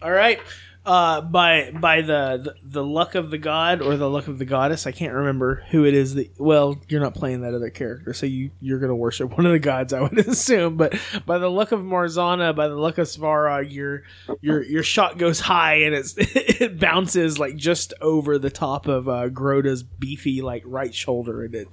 All 0.00 0.10
right. 0.12 0.40
Uh, 0.84 1.20
by 1.20 1.70
by 1.70 2.00
the, 2.00 2.40
the 2.42 2.54
the 2.64 2.84
luck 2.84 3.14
of 3.14 3.30
the 3.30 3.38
god 3.38 3.80
or 3.80 3.96
the 3.96 4.10
luck 4.10 4.26
of 4.26 4.40
the 4.40 4.44
goddess, 4.44 4.84
I 4.84 4.90
can't 4.90 5.14
remember 5.14 5.64
who 5.70 5.84
it 5.84 5.94
is. 5.94 6.14
That 6.14 6.40
well, 6.40 6.76
you're 6.88 7.00
not 7.00 7.14
playing 7.14 7.42
that 7.42 7.54
other 7.54 7.70
character, 7.70 8.12
so 8.12 8.26
you 8.26 8.50
you're 8.60 8.80
gonna 8.80 8.96
worship 8.96 9.30
one 9.36 9.46
of 9.46 9.52
the 9.52 9.60
gods, 9.60 9.92
I 9.92 10.00
would 10.00 10.18
assume. 10.26 10.76
But 10.76 10.98
by 11.24 11.38
the 11.38 11.48
luck 11.48 11.70
of 11.70 11.78
Marzana, 11.78 12.56
by 12.56 12.66
the 12.66 12.74
luck 12.74 12.98
of 12.98 13.06
Svarog, 13.06 13.72
your 13.72 14.02
your 14.40 14.60
your 14.64 14.82
shot 14.82 15.18
goes 15.18 15.38
high 15.38 15.82
and 15.82 15.94
it's 15.94 16.14
it 16.18 16.80
bounces 16.80 17.38
like 17.38 17.54
just 17.54 17.94
over 18.00 18.36
the 18.36 18.50
top 18.50 18.88
of 18.88 19.08
uh, 19.08 19.28
Groda's 19.28 19.84
beefy 19.84 20.42
like 20.42 20.64
right 20.66 20.92
shoulder, 20.92 21.44
and 21.44 21.54
it 21.54 21.68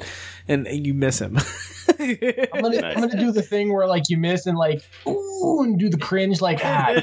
and, 0.48 0.68
and 0.68 0.86
you 0.86 0.94
miss 0.94 1.20
him. 1.20 1.36
I'm 2.00 2.62
gonna, 2.62 2.82
I'm 2.82 3.00
gonna 3.00 3.20
do 3.20 3.32
the 3.32 3.42
thing 3.42 3.74
where 3.74 3.88
like 3.88 4.10
you 4.10 4.18
miss 4.18 4.46
and 4.46 4.58
like 4.58 4.82
ooh 5.08 5.62
and 5.64 5.80
do 5.80 5.90
the 5.90 5.98
cringe 5.98 6.42
like 6.42 6.60
ah 6.64 7.00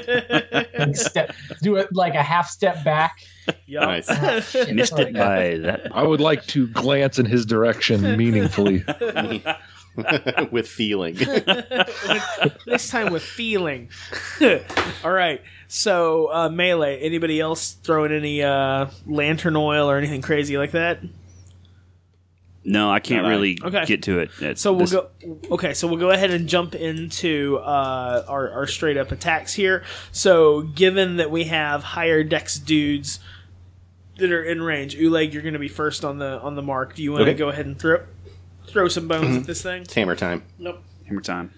like 0.77 0.95
step 0.95 1.35
do 1.61 1.75
it 1.75 1.89
like 1.93 2.15
a 2.15 2.23
half 2.23 2.49
step 2.49 2.83
back. 2.83 3.19
Yup. 3.65 3.83
Nice. 3.83 4.09
Ah, 4.09 4.39
shit, 4.41 4.75
Missed 4.75 4.99
it 4.99 5.13
by 5.13 5.57
that. 5.57 5.95
I 5.95 6.03
would 6.03 6.19
like 6.19 6.45
to 6.47 6.67
glance 6.67 7.17
in 7.17 7.25
his 7.25 7.45
direction 7.45 8.17
meaningfully. 8.17 8.83
with 10.51 10.67
feeling. 10.67 11.15
this 12.65 12.89
time 12.89 13.11
with 13.11 13.23
feeling. 13.23 13.89
All 15.03 15.11
right. 15.11 15.41
So 15.67 16.31
uh, 16.31 16.49
melee. 16.49 16.99
Anybody 16.99 17.39
else 17.39 17.73
throwing 17.83 18.11
any 18.11 18.43
uh, 18.43 18.87
lantern 19.07 19.55
oil 19.55 19.89
or 19.89 19.97
anything 19.97 20.21
crazy 20.21 20.57
like 20.57 20.71
that? 20.71 20.99
No, 22.69 22.91
I 22.91 22.99
can't 22.99 23.23
All 23.23 23.29
right. 23.29 23.35
really 23.35 23.57
Okay. 23.63 23.85
get 23.85 24.03
to 24.03 24.19
it. 24.19 24.29
It's- 24.41 24.59
So 24.59 24.73
we'll 24.73 24.81
this- 24.81 24.91
go. 24.91 25.07
Okay, 25.51 25.73
so 25.73 25.87
we'll 25.87 25.97
go 25.99 26.09
ahead 26.11 26.31
and 26.31 26.49
jump 26.49 26.75
into 26.75 27.57
uh, 27.63 28.25
our, 28.27 28.51
our 28.51 28.67
straight 28.67 28.97
up 28.97 29.11
attacks 29.13 29.53
here. 29.53 29.83
So, 30.11 30.63
given 30.63 31.15
that 31.15 31.31
we 31.31 31.45
have 31.45 31.81
higher 31.81 32.23
dex 32.25 32.59
dudes 32.59 33.19
that 34.17 34.31
are 34.33 34.43
in 34.43 34.61
range, 34.61 34.97
Uleg, 34.97 35.31
you're 35.31 35.43
going 35.43 35.53
to 35.53 35.59
be 35.59 35.69
first 35.69 36.03
on 36.03 36.17
the 36.19 36.41
on 36.41 36.55
the 36.55 36.61
mark. 36.61 36.93
Do 36.93 37.03
you 37.03 37.13
want 37.13 37.23
to 37.23 37.29
Okay. 37.31 37.37
go 37.37 37.47
ahead 37.49 37.65
and 37.67 37.79
throw 37.79 38.01
throw 38.67 38.89
some 38.89 39.07
bones 39.07 39.37
at 39.37 39.43
this 39.45 39.61
thing? 39.61 39.83
It's 39.83 39.93
hammer 39.93 40.15
time. 40.15 40.43
Nope. 40.59 40.83
Hammer 41.07 41.21
time. 41.21 41.51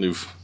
Oof. 0.00 0.34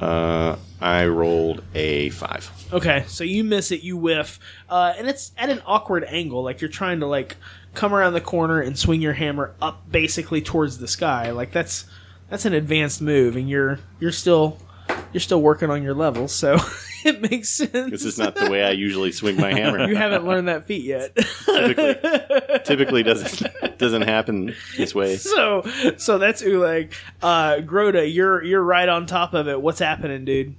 Uh, 0.00 0.56
I 0.80 1.06
rolled 1.06 1.62
a 1.74 2.10
five. 2.10 2.50
Okay, 2.72 3.04
so 3.06 3.22
you 3.24 3.44
miss 3.44 3.70
it, 3.70 3.82
you 3.82 3.96
whiff, 3.96 4.40
uh, 4.68 4.94
and 4.98 5.06
it's 5.08 5.30
at 5.38 5.48
an 5.48 5.62
awkward 5.64 6.04
angle. 6.04 6.42
Like 6.42 6.60
you're 6.60 6.68
trying 6.70 7.00
to 7.00 7.06
like 7.06 7.36
come 7.74 7.94
around 7.94 8.12
the 8.12 8.20
corner 8.20 8.60
and 8.60 8.78
swing 8.78 9.00
your 9.00 9.14
hammer 9.14 9.54
up, 9.60 9.90
basically 9.90 10.40
towards 10.42 10.78
the 10.78 10.88
sky. 10.88 11.30
Like 11.30 11.52
that's 11.52 11.84
that's 12.28 12.44
an 12.44 12.54
advanced 12.54 13.02
move, 13.02 13.36
and 13.36 13.48
you're 13.48 13.78
you're 14.00 14.12
still 14.12 14.58
you're 15.12 15.20
still 15.20 15.42
working 15.42 15.70
on 15.70 15.82
your 15.82 15.94
level, 15.94 16.28
so 16.28 16.56
it 17.04 17.20
makes 17.20 17.48
sense. 17.48 17.90
This 17.90 18.04
is 18.04 18.18
not 18.18 18.34
the 18.34 18.50
way 18.50 18.62
I 18.62 18.70
usually 18.70 19.12
swing 19.12 19.36
my 19.36 19.52
hammer. 19.52 19.86
you 19.86 19.96
haven't 19.96 20.24
learned 20.24 20.48
that 20.48 20.66
feat 20.66 20.84
yet. 20.84 21.14
typically, 21.44 22.58
typically 22.64 23.02
doesn't 23.02 23.78
doesn't 23.78 24.02
happen 24.02 24.54
this 24.76 24.94
way. 24.94 25.16
so 25.16 25.62
so 25.96 26.18
that's 26.18 26.42
Uleg. 26.42 26.92
Uh, 27.22 27.56
Groda, 27.56 28.12
you're 28.12 28.42
you're 28.42 28.62
right 28.62 28.88
on 28.88 29.06
top 29.06 29.34
of 29.34 29.48
it. 29.48 29.60
What's 29.60 29.78
happening, 29.78 30.24
dude? 30.24 30.54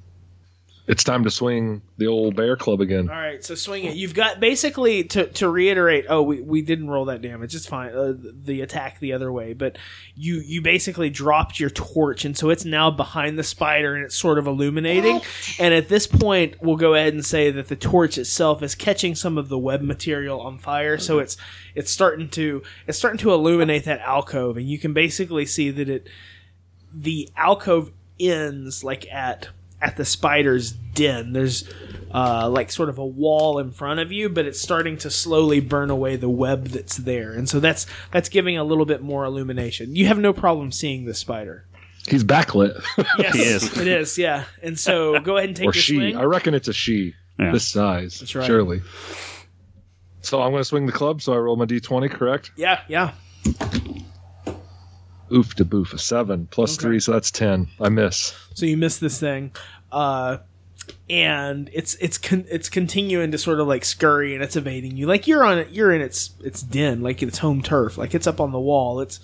It's 0.86 1.04
time 1.04 1.24
to 1.24 1.32
swing 1.32 1.82
the 1.98 2.08
old 2.08 2.36
bear 2.36 2.58
club 2.58 2.82
again. 2.82 3.10
All 3.10 3.16
right, 3.16 3.42
so 3.42 3.56
swing 3.56 3.86
it. 3.86 3.96
You've 3.96 4.14
got 4.14 4.42
basically 4.42 5.06
to 5.06 5.28
to 5.28 5.48
reiterate. 5.48 6.08
Oh, 6.10 6.22
we, 6.22 6.42
we 6.42 6.62
didn't 6.62 6.90
roll 6.90 7.06
that 7.06 7.22
damage. 7.22 7.56
It's 7.56 7.66
fine. 7.66 7.94
Uh, 7.94 8.16
the 8.18 8.60
attack 8.60 9.00
the 9.00 9.14
other 9.14 9.32
way, 9.32 9.54
but 9.54 9.78
you 10.14 10.42
you 10.46 10.62
basically 10.62 11.10
dropped 11.10 11.58
your 11.58 11.70
torch, 11.70 12.26
and 12.26 12.38
so 12.38 12.50
it's 12.50 12.66
now 12.66 12.92
behind 12.92 13.40
the 13.40 13.44
spider, 13.44 13.96
and 13.96 14.04
it's 14.04 14.18
sort 14.18 14.38
of 14.38 14.46
illuminating. 14.46 15.22
And 15.58 15.74
at 15.74 15.88
this 15.88 16.06
point, 16.06 16.62
we'll 16.62 16.76
go 16.76 16.96
ahead 16.96 17.14
and 17.14 17.26
say 17.26 17.50
that 17.50 17.70
the 17.70 17.78
torch 17.78 18.18
itself 18.18 18.62
is 18.62 18.76
catching 18.76 19.16
some 19.16 19.38
of 19.38 19.48
the 19.48 19.58
web 19.58 19.82
material 19.82 20.42
on 20.42 20.58
fire. 20.58 20.98
So 20.98 21.20
it's 21.20 21.38
it's 21.76 21.92
starting 21.92 22.28
to 22.32 22.62
it's 22.88 22.98
starting 22.98 23.20
to 23.20 23.32
illuminate 23.32 23.86
that 23.86 24.02
alcove, 24.02 24.58
and 24.58 24.68
you 24.68 24.78
can 24.78 24.92
basically 24.92 25.46
see 25.46 25.72
that 25.72 25.88
it 25.88 26.10
the 26.94 27.30
alcove 27.38 27.94
ends 28.20 28.84
like 28.84 29.10
at 29.12 29.48
at 29.84 29.98
the 29.98 30.06
spider's 30.06 30.72
den. 30.72 31.34
There's 31.34 31.70
uh, 32.14 32.48
like 32.50 32.72
sort 32.72 32.90
of 32.90 32.98
a 32.98 33.06
wall 33.06 33.60
in 33.60 33.72
front 33.72 34.00
of 34.00 34.12
you, 34.12 34.30
but 34.30 34.46
it's 34.46 34.62
starting 34.62 34.98
to 35.00 35.10
slowly 35.10 35.60
burn 35.60 35.90
away 35.90 36.16
the 36.16 36.30
web 36.30 36.68
that's 36.68 36.98
there, 36.98 37.34
and 37.34 37.50
so 37.50 37.60
that's 37.60 37.86
that's 38.12 38.30
giving 38.30 38.58
a 38.58 38.64
little 38.64 38.86
bit 38.86 39.02
more 39.02 39.26
illumination. 39.26 39.96
You 39.96 40.06
have 40.08 40.20
no 40.20 40.32
problem 40.34 40.72
seeing 40.72 41.06
the 41.06 41.14
spider. 41.14 41.66
He's 42.08 42.24
backlit. 42.24 42.84
Yes, 43.18 43.34
He 43.36 43.42
is. 43.42 43.78
it 43.78 43.88
is. 43.88 44.18
Yeah, 44.18 44.44
and 44.62 44.78
so 44.78 45.20
go 45.22 45.38
ahead 45.38 45.50
and 45.50 45.56
take 45.58 45.64
or 45.70 45.74
your 45.74 45.82
she. 45.82 45.96
swing. 45.96 46.18
I 46.18 46.24
reckon 46.24 46.54
it's 46.54 46.68
a 46.68 46.74
she. 46.74 47.14
Yeah. 47.40 47.52
This 47.52 47.68
size. 47.68 48.20
That's 48.20 48.36
right. 48.36 48.46
Surely. 48.46 48.82
So 50.22 50.42
I'm 50.42 50.52
going 50.52 50.62
to 50.62 50.66
swing 50.66 50.86
the 50.86 50.92
club. 50.92 51.22
So 51.22 51.34
I 51.34 51.38
roll 51.38 51.56
my 51.56 51.66
d20, 51.66 52.12
correct? 52.12 52.52
Yeah, 52.56 52.82
yeah. 52.88 53.12
Oof 55.34 55.56
to 55.56 55.66
boof. 55.66 55.94
A 55.94 55.98
seven 55.98 56.48
plus 56.52 56.78
Okay. 56.78 56.82
three, 56.82 57.00
so 57.00 57.12
that's 57.14 57.32
ten. 57.32 57.68
I 57.82 57.90
miss. 57.90 58.34
So 58.54 58.66
you 58.66 58.78
miss 58.78 58.98
this 58.98 59.20
thing, 59.20 59.52
uh, 59.92 60.38
and 61.10 61.70
it's 61.74 61.96
it's 61.96 62.18
con- 62.18 62.46
it's 62.50 62.70
continuing 62.70 63.32
to 63.32 63.38
sort 63.38 63.60
of 63.60 63.68
like 63.68 63.86
scurry 63.86 64.34
and 64.36 64.44
it's 64.44 64.56
evading 64.56 64.98
you. 64.98 65.08
Like 65.08 65.28
you're 65.28 65.44
on 65.44 65.58
it, 65.60 65.70
you're 65.72 65.92
in 65.94 66.02
its 66.02 66.32
its 66.44 66.62
den, 66.62 67.02
like 67.02 67.24
its 67.24 67.40
home 67.40 67.62
turf, 67.62 67.98
like 67.98 68.14
it's 68.14 68.28
up 68.28 68.40
on 68.40 68.52
the 68.52 68.60
wall. 68.60 69.00
It's 69.00 69.20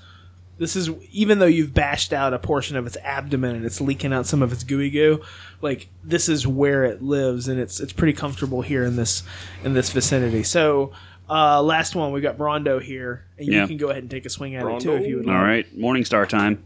this 0.57 0.75
is 0.75 0.89
even 1.11 1.39
though 1.39 1.45
you've 1.45 1.73
bashed 1.73 2.11
out 2.11 2.33
a 2.33 2.39
portion 2.39 2.75
of 2.75 2.85
its 2.85 2.97
abdomen 2.97 3.55
and 3.55 3.65
it's 3.65 3.79
leaking 3.79 4.11
out 4.11 4.25
some 4.25 4.41
of 4.41 4.51
its 4.51 4.63
gooey 4.63 4.89
goo. 4.89 5.21
Like 5.61 5.89
this 6.03 6.27
is 6.29 6.45
where 6.47 6.83
it 6.85 7.01
lives, 7.01 7.47
and 7.47 7.59
it's 7.59 7.79
it's 7.79 7.93
pretty 7.93 8.13
comfortable 8.13 8.61
here 8.61 8.83
in 8.83 8.95
this 8.95 9.23
in 9.63 9.73
this 9.73 9.89
vicinity. 9.91 10.43
So. 10.43 10.91
Uh, 11.29 11.61
last 11.61 11.95
one, 11.95 12.11
we 12.11 12.21
got 12.21 12.37
Brondo 12.37 12.81
here, 12.81 13.25
and 13.37 13.47
you 13.47 13.53
Yeah. 13.53 13.67
can 13.67 13.77
go 13.77 13.89
ahead 13.89 14.01
and 14.03 14.09
take 14.09 14.25
a 14.25 14.29
swing 14.29 14.55
at 14.55 14.65
it 14.65 14.79
too 14.81 14.93
if 14.95 15.05
you 15.05 15.17
would 15.17 15.27
All 15.27 15.33
like. 15.35 15.43
right, 15.43 15.77
morning 15.77 16.03
star 16.05 16.25
time. 16.25 16.63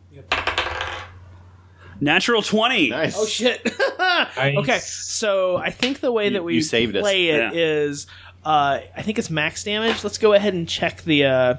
Natural 2.02 2.41
twenty. 2.41 2.89
Nice. 2.89 3.15
Oh 3.17 3.26
shit! 3.26 3.62
Okay, 4.38 4.80
so 4.80 5.58
I 5.58 5.69
think 5.69 5.99
the 5.99 6.12
way 6.12 6.30
that 6.30 6.43
we 6.43 6.56
you 6.56 6.62
saved 6.62 6.95
us. 6.95 7.02
play 7.02 7.30
it 7.30 7.38
Yeah. 7.38 7.52
is, 7.54 8.08
uh, 8.45 8.80
I 8.95 9.02
think 9.02 9.17
it's 9.19 9.30
max 9.30 9.63
damage. 9.63 10.04
Let's 10.04 10.17
go 10.17 10.34
ahead 10.34 10.54
and 10.54 10.67
check 10.69 11.02
the 11.04 11.26
uh, 11.26 11.56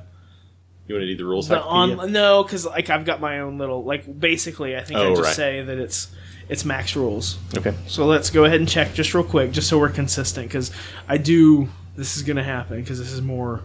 You 0.87 0.95
want 0.95 1.03
to 1.03 1.07
do 1.07 1.17
the 1.17 1.25
rules? 1.25 1.49
the 1.49 1.57
Encyclopedia? 1.57 1.99
on 1.99 2.13
no, 2.13 2.43
because 2.43 2.65
like 2.65 2.91
I've 2.91 3.05
got 3.05 3.21
my 3.21 3.41
own 3.41 3.59
little 3.59 3.85
like 3.85 4.19
basically 4.19 4.77
I 4.77 4.83
think 4.85 4.99
I 4.99 5.05
Oh, 5.07 5.11
just 5.17 5.23
right. 5.23 5.35
say 5.37 5.63
that 5.63 5.79
it's 5.79 6.09
it's 6.49 6.65
max 6.65 6.95
rules. 6.97 7.39
Okay. 7.57 7.75
So 7.87 8.07
let's 8.07 8.31
go 8.31 8.45
ahead 8.45 8.61
and 8.61 8.69
check 8.69 8.95
just 8.95 9.15
real 9.15 9.25
quick, 9.25 9.51
just 9.53 9.69
so 9.69 9.79
we're 9.79 9.89
consistent, 9.91 10.49
because 10.49 10.71
I 11.09 11.17
do 11.19 11.69
this 11.97 12.17
is 12.17 12.23
going 12.23 12.37
to 12.37 12.43
happen 12.45 12.81
because 12.81 12.99
this 12.99 13.13
is 13.13 13.23
more 13.23 13.63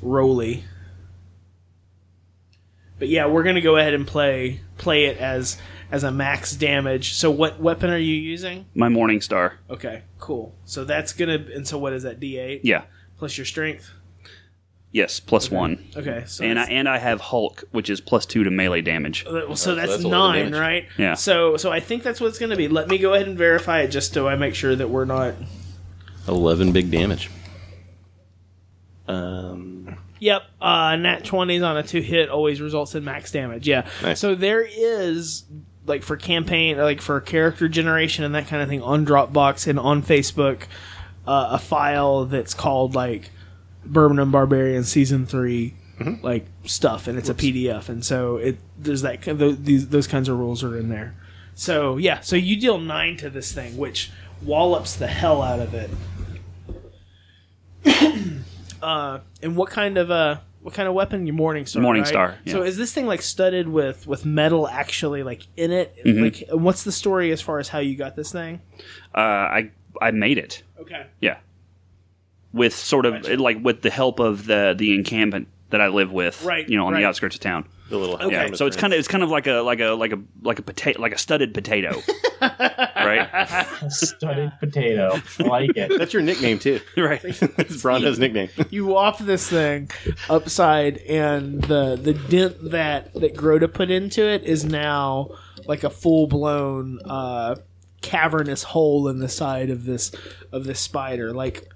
roly. 0.00 0.64
But 2.98 3.08
yeah, 3.08 3.26
we're 3.26 3.42
going 3.42 3.56
to 3.56 3.60
go 3.60 3.76
ahead 3.76 3.94
and 3.94 4.06
play 4.06 4.60
play 4.78 5.06
it 5.06 5.18
as 5.18 5.58
as 5.90 6.04
a 6.04 6.10
max 6.10 6.54
damage. 6.54 7.14
So 7.14 7.30
what 7.30 7.60
weapon 7.60 7.90
are 7.90 7.98
you 7.98 8.14
using? 8.14 8.66
My 8.74 8.88
morning 8.88 9.20
star. 9.20 9.58
Okay, 9.68 10.02
cool. 10.18 10.54
So 10.64 10.84
that's 10.84 11.12
gonna 11.12 11.44
and 11.54 11.66
so 11.66 11.78
what 11.78 11.92
is 11.92 12.04
that? 12.04 12.20
D 12.20 12.38
eight 12.38 12.64
Yeah. 12.64 12.84
plus 13.18 13.36
your 13.36 13.44
strength. 13.44 13.90
Yes, 14.92 15.20
plus 15.20 15.50
one. 15.50 15.82
Okay, 15.96 16.24
so 16.26 16.44
And 16.44 16.58
I 16.60 16.64
and 16.64 16.86
I 16.88 16.98
have 16.98 17.20
Hulk, 17.20 17.64
which 17.72 17.88
is 17.90 18.00
plus 18.00 18.26
two 18.26 18.44
to 18.44 18.50
melee 18.50 18.82
damage. 18.82 19.24
Uh, 19.26 19.54
so 19.54 19.74
that's, 19.74 19.90
that's 19.90 20.04
a 20.04 20.08
lot 20.08 20.36
of 20.38 20.50
nine, 20.50 20.60
right? 20.60 20.86
Yeah. 20.98 21.14
So 21.14 21.56
so 21.56 21.72
I 21.72 21.80
think 21.80 22.02
that's 22.02 22.20
what 22.20 22.28
it's 22.28 22.38
going 22.38 22.50
to 22.50 22.56
be. 22.56 22.68
Let 22.68 22.88
me 22.88 22.98
go 22.98 23.14
ahead 23.14 23.26
and 23.26 23.36
verify 23.36 23.80
it 23.80 23.88
just 23.88 24.12
so 24.12 24.28
I 24.28 24.36
make 24.36 24.54
sure 24.54 24.76
that 24.76 24.90
we're 24.90 25.06
not. 25.06 25.34
Eleven 26.28 26.72
big 26.72 26.90
damage. 26.90 27.30
Um. 29.12 29.96
Yep. 30.20 30.42
Uh, 30.60 30.96
nat 30.96 31.24
twenties 31.24 31.62
on 31.62 31.76
a 31.76 31.82
two 31.82 32.00
hit 32.00 32.28
always 32.28 32.60
results 32.60 32.94
in 32.94 33.04
max 33.04 33.32
damage. 33.32 33.66
Yeah. 33.66 33.88
Nice. 34.02 34.20
So 34.20 34.34
there 34.34 34.62
is 34.62 35.44
like 35.86 36.02
for 36.02 36.16
campaign 36.16 36.78
like 36.78 37.00
for 37.00 37.20
character 37.20 37.68
generation 37.68 38.24
and 38.24 38.34
that 38.34 38.46
kind 38.46 38.62
of 38.62 38.68
thing 38.68 38.82
on 38.82 39.04
Dropbox 39.04 39.66
and 39.66 39.78
on 39.78 40.02
Facebook, 40.02 40.62
uh, 41.26 41.48
a 41.52 41.58
file 41.58 42.24
that's 42.26 42.54
called 42.54 42.94
like 42.94 43.30
Bourbon 43.84 44.18
and 44.18 44.30
Barbarian 44.30 44.84
season 44.84 45.26
3 45.26 45.74
like 46.22 46.46
stuff, 46.64 47.06
and 47.06 47.18
it's 47.18 47.28
a 47.28 47.34
PDF, 47.34 47.88
and 47.88 48.04
so 48.04 48.36
it 48.36 48.58
there's 48.78 49.02
that 49.02 49.22
those, 49.22 49.62
these 49.62 49.88
those 49.88 50.06
kinds 50.06 50.28
of 50.28 50.38
rules 50.38 50.62
are 50.64 50.76
in 50.76 50.88
there. 50.88 51.14
So 51.54 51.96
yeah, 51.96 52.20
so 52.20 52.36
you 52.36 52.56
deal 52.56 52.78
nine 52.78 53.16
to 53.18 53.30
this 53.30 53.52
thing, 53.52 53.76
which 53.76 54.10
wallops 54.42 54.96
the 54.96 55.06
hell 55.06 55.42
out 55.42 55.60
of 55.60 55.74
it. 55.74 55.90
uh, 58.82 59.20
and 59.42 59.56
what 59.56 59.70
kind 59.70 59.96
of 59.98 60.10
uh, 60.10 60.38
what 60.60 60.74
kind 60.74 60.88
of 60.88 60.94
weapon? 60.94 61.26
Your 61.26 61.34
Morning 61.34 61.66
Star. 61.66 61.82
Morning 61.82 62.02
right? 62.02 62.08
Star, 62.08 62.38
yeah. 62.44 62.52
So 62.52 62.62
is 62.62 62.76
this 62.76 62.92
thing 62.92 63.06
like 63.06 63.22
studded 63.22 63.68
with 63.68 64.06
with 64.06 64.24
metal 64.24 64.68
actually 64.68 65.22
like 65.22 65.46
in 65.56 65.70
it? 65.72 65.96
Mm-hmm. 66.04 66.22
Like, 66.22 66.44
what's 66.50 66.84
the 66.84 66.92
story 66.92 67.32
as 67.32 67.40
far 67.40 67.58
as 67.58 67.68
how 67.68 67.78
you 67.78 67.96
got 67.96 68.16
this 68.16 68.32
thing? 68.32 68.60
Uh, 69.14 69.20
I 69.20 69.70
I 70.00 70.10
made 70.10 70.38
it. 70.38 70.62
Okay. 70.80 71.06
Yeah. 71.20 71.38
With 72.52 72.74
sort 72.74 73.06
of 73.06 73.26
like 73.40 73.58
with 73.62 73.82
the 73.82 73.90
help 73.90 74.18
of 74.20 74.46
the 74.46 74.74
the 74.76 74.94
encampment 74.94 75.48
that 75.70 75.80
I 75.80 75.88
live 75.88 76.12
with, 76.12 76.44
Right, 76.44 76.68
You 76.68 76.76
know, 76.76 76.86
on 76.86 76.92
right. 76.92 77.00
the 77.00 77.06
outskirts 77.06 77.36
of 77.36 77.40
town. 77.40 77.66
The 77.92 77.98
little 77.98 78.32
Yeah, 78.32 78.54
so 78.54 78.64
it's 78.64 78.74
kind 78.74 78.94
of 78.94 78.98
it's 78.98 79.06
kind 79.06 79.22
of 79.22 79.28
like 79.28 79.46
a 79.46 79.56
like 79.56 79.80
a 79.80 79.90
like 79.90 80.14
a 80.14 80.22
like 80.40 80.58
a 80.58 80.62
potato 80.62 80.98
like 80.98 81.12
a 81.12 81.18
studded 81.18 81.52
potato, 81.52 82.00
right? 82.40 83.66
Studded 83.88 84.50
potato. 84.58 85.20
I 85.38 85.42
like 85.42 85.76
it. 85.76 85.98
That's 85.98 86.14
your 86.14 86.22
nickname 86.22 86.58
too. 86.58 86.80
right. 86.96 87.22
It's 87.58 87.82
Brondo's 87.82 88.18
nickname. 88.18 88.48
you 88.70 88.86
waft 88.86 89.26
this 89.26 89.46
thing 89.46 89.90
upside, 90.30 90.96
and 91.00 91.62
the 91.64 91.96
the 91.96 92.14
dent 92.14 92.70
that 92.70 93.12
that 93.12 93.34
Grota 93.34 93.70
put 93.70 93.90
into 93.90 94.22
it 94.26 94.42
is 94.44 94.64
now 94.64 95.28
like 95.66 95.84
a 95.84 95.90
full 95.90 96.26
blown 96.26 96.98
uh, 97.04 97.56
cavernous 98.00 98.62
hole 98.62 99.06
in 99.08 99.18
the 99.18 99.28
side 99.28 99.68
of 99.68 99.84
this 99.84 100.12
of 100.50 100.64
this 100.64 100.80
spider. 100.80 101.34
Like 101.34 101.68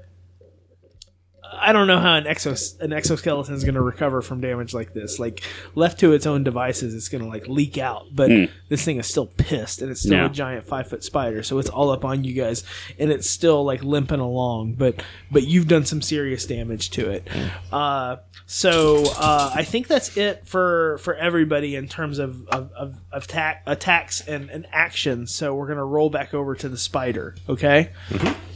I 1.58 1.72
don't 1.72 1.86
know 1.86 1.98
how 1.98 2.14
an 2.16 2.24
exos 2.24 2.78
an 2.80 2.92
exoskeleton 2.92 3.54
is 3.54 3.64
going 3.64 3.74
to 3.74 3.80
recover 3.80 4.22
from 4.22 4.40
damage 4.40 4.74
like 4.74 4.92
this. 4.94 5.18
Like 5.18 5.42
left 5.74 6.00
to 6.00 6.12
its 6.12 6.26
own 6.26 6.44
devices, 6.44 6.94
it's 6.94 7.08
going 7.08 7.22
to 7.22 7.28
like 7.28 7.48
leak 7.48 7.78
out. 7.78 8.06
But 8.12 8.30
this 8.68 8.84
thing 8.84 8.98
is 8.98 9.06
still 9.06 9.26
pissed, 9.26 9.82
and 9.82 9.90
it's 9.90 10.00
still 10.00 10.14
Yeah. 10.14 10.26
a 10.26 10.30
giant 10.30 10.66
five 10.66 10.88
foot 10.88 11.02
spider, 11.04 11.42
so 11.42 11.58
it's 11.58 11.68
all 11.68 11.90
up 11.90 12.04
on 12.04 12.24
you 12.24 12.34
guys, 12.34 12.64
and 12.98 13.10
it's 13.10 13.28
still 13.28 13.64
like 13.64 13.82
limping 13.82 14.20
along. 14.20 14.74
But 14.74 15.02
but 15.30 15.44
you've 15.44 15.68
done 15.68 15.84
some 15.84 16.02
serious 16.02 16.46
damage 16.46 16.90
to 16.90 17.10
it. 17.10 17.28
Uh, 17.72 18.16
so 18.46 19.04
uh, 19.18 19.52
I 19.54 19.64
think 19.64 19.88
that's 19.88 20.16
it 20.16 20.46
for 20.46 20.98
for 20.98 21.14
everybody 21.14 21.74
in 21.76 21.88
terms 21.88 22.18
of 22.18 22.46
of, 22.48 22.70
of, 22.72 23.00
of 23.12 23.24
attack, 23.24 23.62
attacks 23.66 24.20
and, 24.20 24.50
and 24.50 24.66
actions. 24.72 25.34
So 25.34 25.54
we're 25.54 25.68
gonna 25.68 25.84
roll 25.84 26.10
back 26.10 26.34
over 26.34 26.54
to 26.54 26.68
the 26.68 26.78
spider. 26.78 27.34
Okay. 27.48 27.90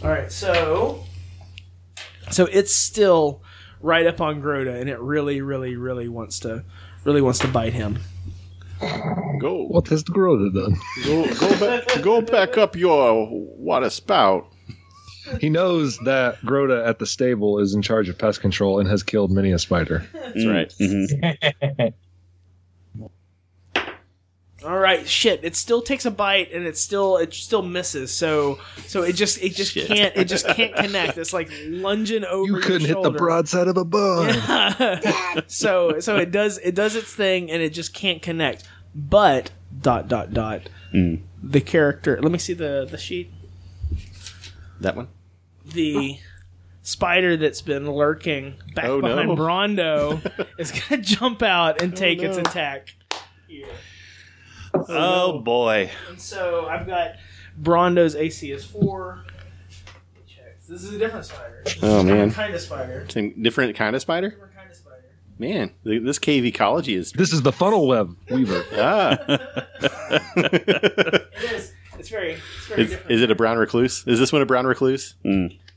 All 0.03 0.09
right. 0.11 0.31
So 0.31 1.05
so 2.31 2.47
it's 2.47 2.75
still 2.75 3.43
right 3.81 4.07
up 4.07 4.21
on 4.21 4.41
Groda, 4.43 4.79
and 4.81 4.89
it 4.91 4.99
really, 5.01 5.41
really, 5.43 5.77
really 5.77 6.09
wants 6.09 6.39
to 6.41 6.65
really 7.05 7.21
wants 7.23 7.39
to 7.41 7.49
bite 7.49 7.73
him. 7.73 7.99
Go, 9.41 9.67
What 9.69 9.89
has 9.89 10.05
the 10.05 10.13
Grota 10.13 10.53
done? 10.55 10.77
go, 11.05 11.35
go 11.35 11.61
back, 11.61 12.03
go 12.03 12.21
back 12.23 12.57
up 12.59 12.77
your 12.77 13.29
water 13.31 13.91
spout. 13.91 14.47
He 15.39 15.49
knows 15.51 15.99
that 15.99 16.41
Grota 16.41 16.87
at 16.87 16.99
the 16.99 17.07
stable 17.07 17.59
is 17.59 17.75
in 17.75 17.83
charge 17.83 18.09
of 18.09 18.17
pest 18.19 18.41
control 18.41 18.81
and 18.81 18.89
has 18.89 19.03
killed 19.03 19.31
many 19.31 19.53
a 19.53 19.59
spider. 19.59 20.07
That's 20.13 20.47
right. 20.47 20.73
Mhm. 20.81 21.93
All 24.65 24.79
right, 24.79 25.09
shit. 25.09 25.41
It 25.43 25.57
still 25.57 25.81
takes 25.81 26.05
a 26.05 26.11
bite, 26.11 26.53
and 26.53 26.67
it 26.67 26.77
still 26.77 27.17
it 27.17 27.33
still 27.33 27.63
misses. 27.63 28.13
So 28.13 28.59
so 28.87 29.03
it 29.03 29.15
just 29.15 29.43
it 29.43 29.55
just 29.55 29.73
Shit. 29.73 29.87
can't 29.89 30.15
it 30.17 30.27
just 30.27 30.47
can't 30.49 30.75
connect. 30.75 31.17
It's 31.17 31.33
like 31.33 31.51
lunging 31.67 32.25
over. 32.25 32.47
You 32.53 32.61
couldn't 32.61 32.81
hit 32.83 32.89
the 32.89 33.03
shoulder. 33.03 33.19
broadside 33.19 33.69
of 33.69 33.77
a 33.79 33.85
bug. 33.85 34.35
so 35.47 35.99
so 36.01 36.17
it 36.19 36.31
does 36.31 36.59
it 36.59 36.75
does 36.75 36.95
its 36.95 37.13
thing, 37.15 37.51
and 37.51 37.63
it 37.63 37.71
just 37.73 37.95
can't 37.95 38.21
connect. 38.21 38.65
But 38.95 39.51
dot 39.81 40.09
dot 40.09 40.33
dot. 40.35 40.69
Mm. 40.95 41.23
The 41.43 41.61
character. 41.63 42.19
Let 42.21 42.31
me 42.33 42.39
see 42.39 42.53
the 42.55 42.87
the 42.91 42.99
sheet. 42.99 43.31
That 44.81 44.97
one. 44.97 45.09
the 45.65 46.19
spider 46.83 47.37
that's 47.37 47.61
been 47.63 47.91
lurking 47.91 48.55
back 48.75 48.87
Oh, 48.87 49.01
behind 49.01 49.29
no. 49.29 49.37
Brondo 49.37 50.47
is 50.59 50.71
going 50.73 50.83
to 50.89 50.97
jump 51.17 51.43
out 51.43 51.81
and 51.83 51.95
take 51.97 52.23
its 52.23 52.37
no. 52.37 52.43
attack. 52.43 52.95
Here. 53.47 53.67
Oh 54.89 55.39
boy. 55.41 55.91
And 56.09 56.21
so 56.21 56.67
I've 56.67 56.87
got 56.87 57.13
Brondo's 57.59 58.15
AC 58.15 58.51
is 58.53 58.65
four. 58.65 59.25
This 60.69 60.85
is 60.85 60.95
a 60.95 60.99
different 60.99 61.25
spider. 61.27 61.63
This 61.65 61.79
Oh, 61.83 62.01
a 62.01 62.05
man. 62.05 62.15
different 62.29 62.35
kind 62.35 62.55
of 62.55 62.61
spider. 62.61 63.07
Same, 63.09 63.43
different 63.43 63.75
kind 63.77 63.97
of 63.97 64.03
spider. 64.03 64.31
Different 64.31 64.55
kind 64.55 64.71
of 64.71 64.77
spider. 64.77 65.03
Man, 65.39 65.73
this 65.83 66.19
cave 66.21 66.45
ecology 66.45 66.95
is 66.95 67.11
This 67.13 67.33
is 67.33 67.43
the 67.43 67.51
funnel 67.51 67.89
web 67.89 68.17
weaver. 68.31 68.65
ah. 68.75 69.19
It 70.37 71.53
is. 71.53 71.73
It's 71.99 72.09
very. 72.09 72.33
It's 72.35 72.67
very 72.69 72.83
is, 72.83 72.91
different. 72.91 73.11
is 73.11 73.23
it 73.23 73.31
a 73.31 73.35
brown 73.35 73.59
recluse? 73.59 74.07
Is 74.07 74.19
this 74.19 74.33
one 74.33 74.43
a 74.43 74.47
brown 74.47 74.67
recluse? 74.67 75.15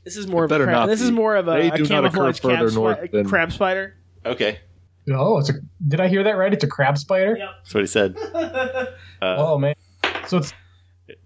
This 0.04 0.16
is 0.16 0.26
more 0.26 0.44
of 0.44 0.50
a 0.50 0.54
better 0.54 0.64
crab. 0.64 0.74
not 0.76 0.86
This 0.86 1.00
is 1.00 1.10
more 1.10 1.36
of 1.36 1.48
a, 1.48 1.52
They 1.52 1.70
a 1.70 1.76
do 1.76 1.82
not 1.84 2.04
occur 2.04 2.32
camouflage 2.32 2.40
crab, 2.40 2.72
north 2.74 2.98
spi- 2.98 3.06
than- 3.08 3.28
crab 3.28 3.52
spider. 3.52 3.96
Okay, 4.24 4.60
oh, 5.10 5.38
it's 5.38 5.50
a. 5.50 5.54
Did 5.86 6.00
I 6.00 6.08
hear 6.08 6.22
that 6.24 6.32
right? 6.32 6.52
It's 6.52 6.64
a 6.64 6.68
crab 6.68 6.98
spider. 6.98 7.36
Yep. 7.38 7.48
that's 7.62 7.74
what 7.74 7.80
he 7.82 7.86
said. 7.86 8.16
Uh, 8.18 8.86
Oh 9.22 9.58
man. 9.58 9.74
So 10.26 10.38
it's 10.38 10.52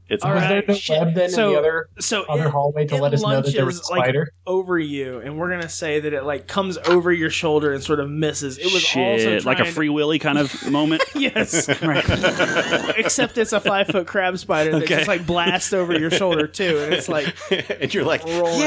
it's 0.09 0.25
All 0.25 0.33
was 0.33 0.42
right. 0.42 0.49
there 0.49 0.64
no 0.68 0.75
shit. 0.75 0.99
web 0.99 1.14
then 1.14 1.31
So- 1.31 1.49
in 1.49 1.53
the 1.55 1.59
other 1.59 1.88
So 2.01 2.23
other 2.29 2.47
it- 2.47 2.51
hallway 2.51 2.87
to 2.87 2.97
let 2.97 3.12
us 3.14 3.23
know 3.23 3.40
that 3.42 3.53
there 3.55 3.66
was 3.66 3.77
a 3.77 3.81
lunges, 3.81 3.90
like, 3.90 4.05
spider? 4.07 4.33
over 4.47 4.79
you, 4.79 5.18
and 5.18 5.38
we're 5.38 5.51
gonna 5.51 5.68
say 5.68 6.01
that 6.01 6.12
it 6.12 6.25
like 6.25 6.47
comes 6.47 6.79
over 6.79 7.12
your 7.12 7.31
shoulder 7.31 7.73
and 7.73 7.83
sort 7.83 8.01
of 8.01 8.09
misses. 8.11 8.59
It 8.59 8.64
was 8.66 8.85
also 8.85 9.18
Shit, 9.18 9.44
like 9.44 9.61
a 9.61 9.64
free 9.66 9.88
willy 9.88 10.18
kind 10.18 10.38
of 10.38 10.71
moment. 10.71 11.03
yes, 11.14 11.68
except 12.97 13.37
it's 13.38 13.53
a 13.53 13.61
five 13.61 13.88
foot 13.88 14.07
crab 14.07 14.38
spider 14.38 14.73
that 14.73 14.83
Okay. 14.85 14.97
just 14.97 15.09
like 15.09 15.27
blasts 15.27 15.73
over 15.73 15.99
your 15.99 16.11
shoulder 16.11 16.47
too, 16.47 16.79
and 16.79 16.94
it's 16.94 17.09
like 17.09 17.35
and 17.81 17.92
you're 17.92 18.05
like, 18.05 18.25
rolling. 18.25 18.61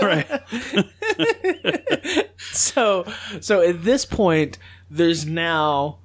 right. 0.00 0.26
so 2.38 3.04
so 3.40 3.60
at 3.60 3.82
this 3.84 4.04
point, 4.04 4.58
there's 4.90 5.26
now 5.26 5.98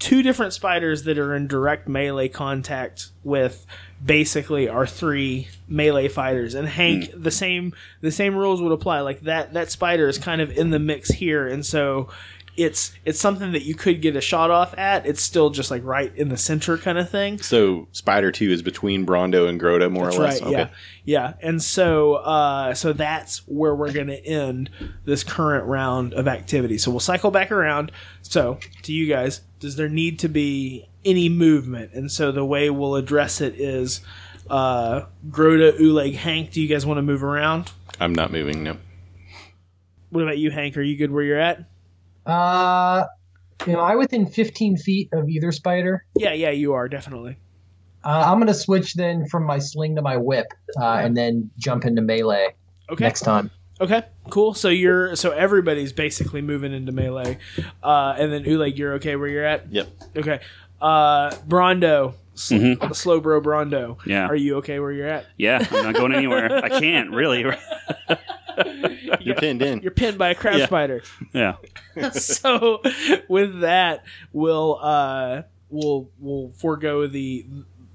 two 0.00 0.22
different 0.22 0.52
spiders 0.52 1.04
that 1.04 1.18
are 1.18 1.34
in 1.36 1.46
direct 1.46 1.86
melee 1.86 2.26
contact 2.28 3.10
with 3.22 3.64
basically 4.04 4.68
our 4.68 4.86
three 4.86 5.46
melee 5.68 6.08
fighters 6.08 6.54
and 6.54 6.66
hank 6.66 7.10
the 7.14 7.30
same 7.30 7.72
the 8.00 8.10
same 8.10 8.34
rules 8.34 8.60
would 8.62 8.72
apply 8.72 9.00
like 9.00 9.20
that 9.20 9.52
that 9.52 9.70
spider 9.70 10.08
is 10.08 10.16
kind 10.16 10.40
of 10.40 10.50
in 10.56 10.70
the 10.70 10.78
mix 10.78 11.10
here 11.10 11.46
and 11.46 11.66
so 11.66 12.08
it's 12.56 12.92
it's 13.04 13.20
something 13.20 13.52
that 13.52 13.62
you 13.62 13.74
could 13.74 14.00
get 14.00 14.16
a 14.16 14.20
shot 14.20 14.50
off 14.50 14.76
at 14.78 15.06
it's 15.06 15.22
still 15.22 15.50
just 15.50 15.70
like 15.70 15.84
right 15.84 16.14
in 16.16 16.30
the 16.30 16.36
center 16.36 16.78
kind 16.78 16.98
of 16.98 17.08
thing 17.08 17.38
so 17.38 17.86
Spider 17.92 18.32
Two 18.32 18.50
is 18.50 18.62
between 18.62 19.06
Brondo 19.06 19.48
and 19.48 19.60
Grota, 19.60 19.90
more 19.90 20.06
that's 20.06 20.16
or 20.16 20.22
less. 20.22 20.42
right. 20.42 20.50
Yeah. 20.50 20.68
Yeah. 21.04 21.34
And 21.40 21.62
so, 21.62 22.14
uh, 22.14 22.74
so 22.74 22.92
that's 22.92 23.46
where 23.46 23.74
we're 23.74 23.92
going 23.92 24.08
to 24.08 24.24
end 24.24 24.70
this 25.04 25.24
current 25.24 25.66
round 25.66 26.14
of 26.14 26.28
activity. 26.28 26.78
So 26.78 26.90
we'll 26.90 27.00
cycle 27.00 27.30
back 27.30 27.50
around. 27.52 27.92
So 28.22 28.58
to 28.82 28.92
you 28.92 29.06
guys, 29.06 29.40
does 29.60 29.76
there 29.76 29.88
need 29.88 30.18
to 30.20 30.28
be 30.28 30.86
any 31.04 31.28
movement? 31.28 31.92
And 31.92 32.10
so 32.10 32.32
the 32.32 32.44
way 32.44 32.68
we'll 32.70 32.96
address 32.96 33.40
it 33.40 33.54
is, 33.60 34.00
uh, 34.48 35.02
Groda, 35.28 35.78
Uleg, 35.78 36.14
Hank, 36.16 36.50
do 36.50 36.60
you 36.60 36.66
guys 36.68 36.84
want 36.84 36.98
to 36.98 37.02
move 37.02 37.22
around? 37.22 37.70
I'm 38.00 38.14
not 38.14 38.32
moving. 38.32 38.64
No. 38.64 38.76
What 40.10 40.22
about 40.22 40.38
you, 40.38 40.50
Hank? 40.50 40.76
Are 40.76 40.82
you 40.82 40.96
good 40.96 41.12
where 41.12 41.22
you're 41.22 41.38
at? 41.38 41.64
Uh, 42.26 43.04
am 43.66 43.78
I 43.78 43.94
within 43.96 44.26
15 44.26 44.76
feet 44.78 45.08
of 45.12 45.28
either 45.28 45.52
spider? 45.52 46.04
Yeah, 46.16 46.32
yeah, 46.32 46.50
you 46.50 46.72
are 46.72 46.88
definitely. 46.88 47.36
Uh, 48.02 48.24
I'm 48.26 48.38
gonna 48.38 48.54
switch 48.54 48.94
then 48.94 49.26
from 49.26 49.44
my 49.44 49.58
sling 49.58 49.94
to 49.96 50.02
my 50.02 50.16
whip, 50.16 50.46
uh, 50.80 51.00
and 51.04 51.14
then 51.16 51.50
jump 51.58 51.84
into 51.84 52.00
melee 52.00 52.48
Okay. 52.90 53.04
next 53.04 53.20
time. 53.20 53.50
Okay, 53.80 54.02
cool. 54.28 54.52
So 54.54 54.68
you're 54.68 55.16
so 55.16 55.30
everybody's 55.30 55.92
basically 55.92 56.42
moving 56.42 56.72
into 56.72 56.92
melee, 56.92 57.38
uh, 57.82 58.14
and 58.18 58.30
then 58.32 58.44
Uleg, 58.44 58.76
you're 58.76 58.94
okay 58.94 59.16
where 59.16 59.28
you're 59.28 59.44
at. 59.46 59.72
Yep. 59.72 59.88
Okay. 60.18 60.40
Uh, 60.80 61.30
Brondo, 61.48 62.14
sl- 62.34 62.54
Mhm. 62.56 62.94
slow 62.94 63.20
bro 63.20 63.40
Brondo. 63.40 63.96
Yeah. 64.06 64.26
Are 64.26 64.34
you 64.36 64.56
okay 64.56 64.80
where 64.80 64.92
you're 64.92 65.08
at? 65.08 65.26
Yeah, 65.38 65.66
I'm 65.70 65.84
not 65.84 65.94
going 65.94 66.12
anywhere. 66.14 66.52
I 66.62 66.68
can't 66.80 67.10
really. 67.10 67.40
You're 69.20 69.36
pinned 69.36 69.62
in. 69.62 69.80
You're 69.80 69.90
pinned 69.92 70.18
by 70.18 70.30
a 70.30 70.34
crab 70.34 70.58
Yeah. 70.58 70.66
spider. 70.66 71.02
Yeah. 71.32 71.54
so 72.12 72.82
with 73.28 73.60
that, 73.60 74.04
we'll 74.32 74.78
uh, 74.82 75.42
we'll 75.70 76.10
we'll 76.18 76.52
forego 76.58 77.06
the 77.06 77.46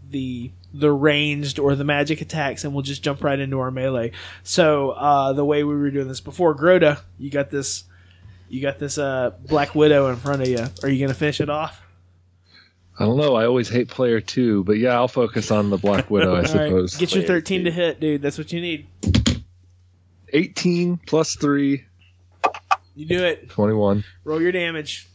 the 0.09 0.51
the 0.77 0.91
ranged 0.91 1.57
or 1.59 1.75
the 1.75 1.83
magic 1.83 2.21
attacks, 2.21 2.63
and 2.63 2.73
we'll 2.73 2.83
just 2.83 3.01
jump 3.03 3.23
right 3.23 3.39
into 3.39 3.59
our 3.59 3.71
melee. 3.71 4.11
So 4.43 4.91
uh, 4.91 5.33
the 5.33 5.45
way 5.45 5.63
we 5.63 5.75
were 5.75 5.89
doing 5.91 6.07
this 6.07 6.19
before, 6.21 6.55
Groda, 6.55 6.99
you 7.17 7.29
got 7.29 7.49
this. 7.49 7.83
You 8.49 8.61
got 8.61 8.77
this 8.77 8.97
uh, 8.97 9.31
Black 9.47 9.73
Widow 9.73 10.09
in 10.09 10.17
front 10.17 10.41
of 10.43 10.47
you. 10.47 10.65
Are 10.83 10.89
you 10.89 10.99
gonna 11.03 11.15
finish 11.15 11.41
it 11.41 11.49
off? 11.49 11.81
I 12.97 13.03
don't 13.05 13.17
know. 13.17 13.35
I 13.35 13.45
always 13.45 13.67
hate 13.67 13.89
player 13.89 14.21
two, 14.21 14.63
but 14.63 14.77
yeah, 14.77 14.93
I'll 14.93 15.07
focus 15.07 15.51
on 15.51 15.69
the 15.69 15.77
Black 15.77 16.09
Widow, 16.09 16.33
I 16.33 16.35
All 16.37 16.41
right, 16.41 16.47
suppose. 16.49 16.95
get 16.95 17.13
your 17.13 17.23
Player 17.25 17.39
13 17.41 17.59
two. 17.59 17.63
to 17.65 17.71
hit, 17.71 17.99
dude. 17.99 18.21
That's 18.21 18.37
what 18.37 18.53
you 18.53 18.61
need. 18.61 18.87
18 20.29 20.97
plus 21.05 21.35
3, 21.35 21.83
You 22.95 23.05
do 23.05 23.23
it. 23.23 23.49
21. 23.49 24.03
Roll 24.23 24.41
your 24.41 24.51
damage. 24.51 25.07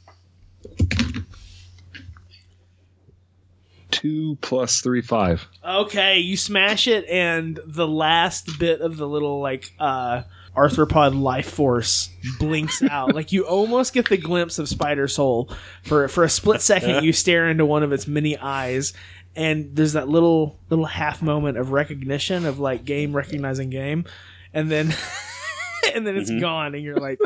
2 4.01 4.39
plus 4.41 4.81
3, 4.81 5.03
5. 5.03 5.49
Okay, 5.63 6.19
you 6.19 6.37
smash 6.37 6.89
it, 6.89 7.05
and 7.07 7.59
the 7.67 7.87
last 7.87 8.59
bit 8.59 8.81
of 8.81 8.97
the 8.97 9.07
little 9.07 9.41
like 9.41 9.73
uh, 9.79 10.23
arthropod 10.57 11.21
life 11.21 11.51
force 11.51 12.09
blinks 12.39 12.83
out. 12.91 13.15
like 13.15 13.31
you 13.31 13.47
almost 13.47 13.93
get 13.93 14.09
the 14.09 14.17
glimpse 14.17 14.59
of 14.59 14.69
Spider 14.69 15.07
Soul 15.07 15.51
for 15.83 16.09
for 16.09 16.25
a 16.25 16.31
split 16.31 16.63
second. 16.63 17.05
You 17.05 17.13
stare 17.13 17.49
into 17.49 17.67
one 17.67 17.83
of 17.83 17.93
its 17.93 18.07
many 18.07 18.39
eyes, 18.39 18.95
and 19.37 19.77
there's 19.77 19.93
that 19.93 20.09
little 20.09 20.59
little 20.71 20.87
half 20.87 21.21
moment 21.21 21.59
of 21.59 21.71
recognition 21.73 22.47
of 22.47 22.59
like 22.59 22.87
game 22.87 23.15
recognizing 23.15 23.69
game, 23.69 24.07
and 24.55 24.71
then 24.71 24.95
and 25.95 26.07
then 26.07 26.17
it's 26.17 26.31
gone, 26.31 26.75
and 26.75 26.83
you're 26.83 26.97
like. 26.97 27.19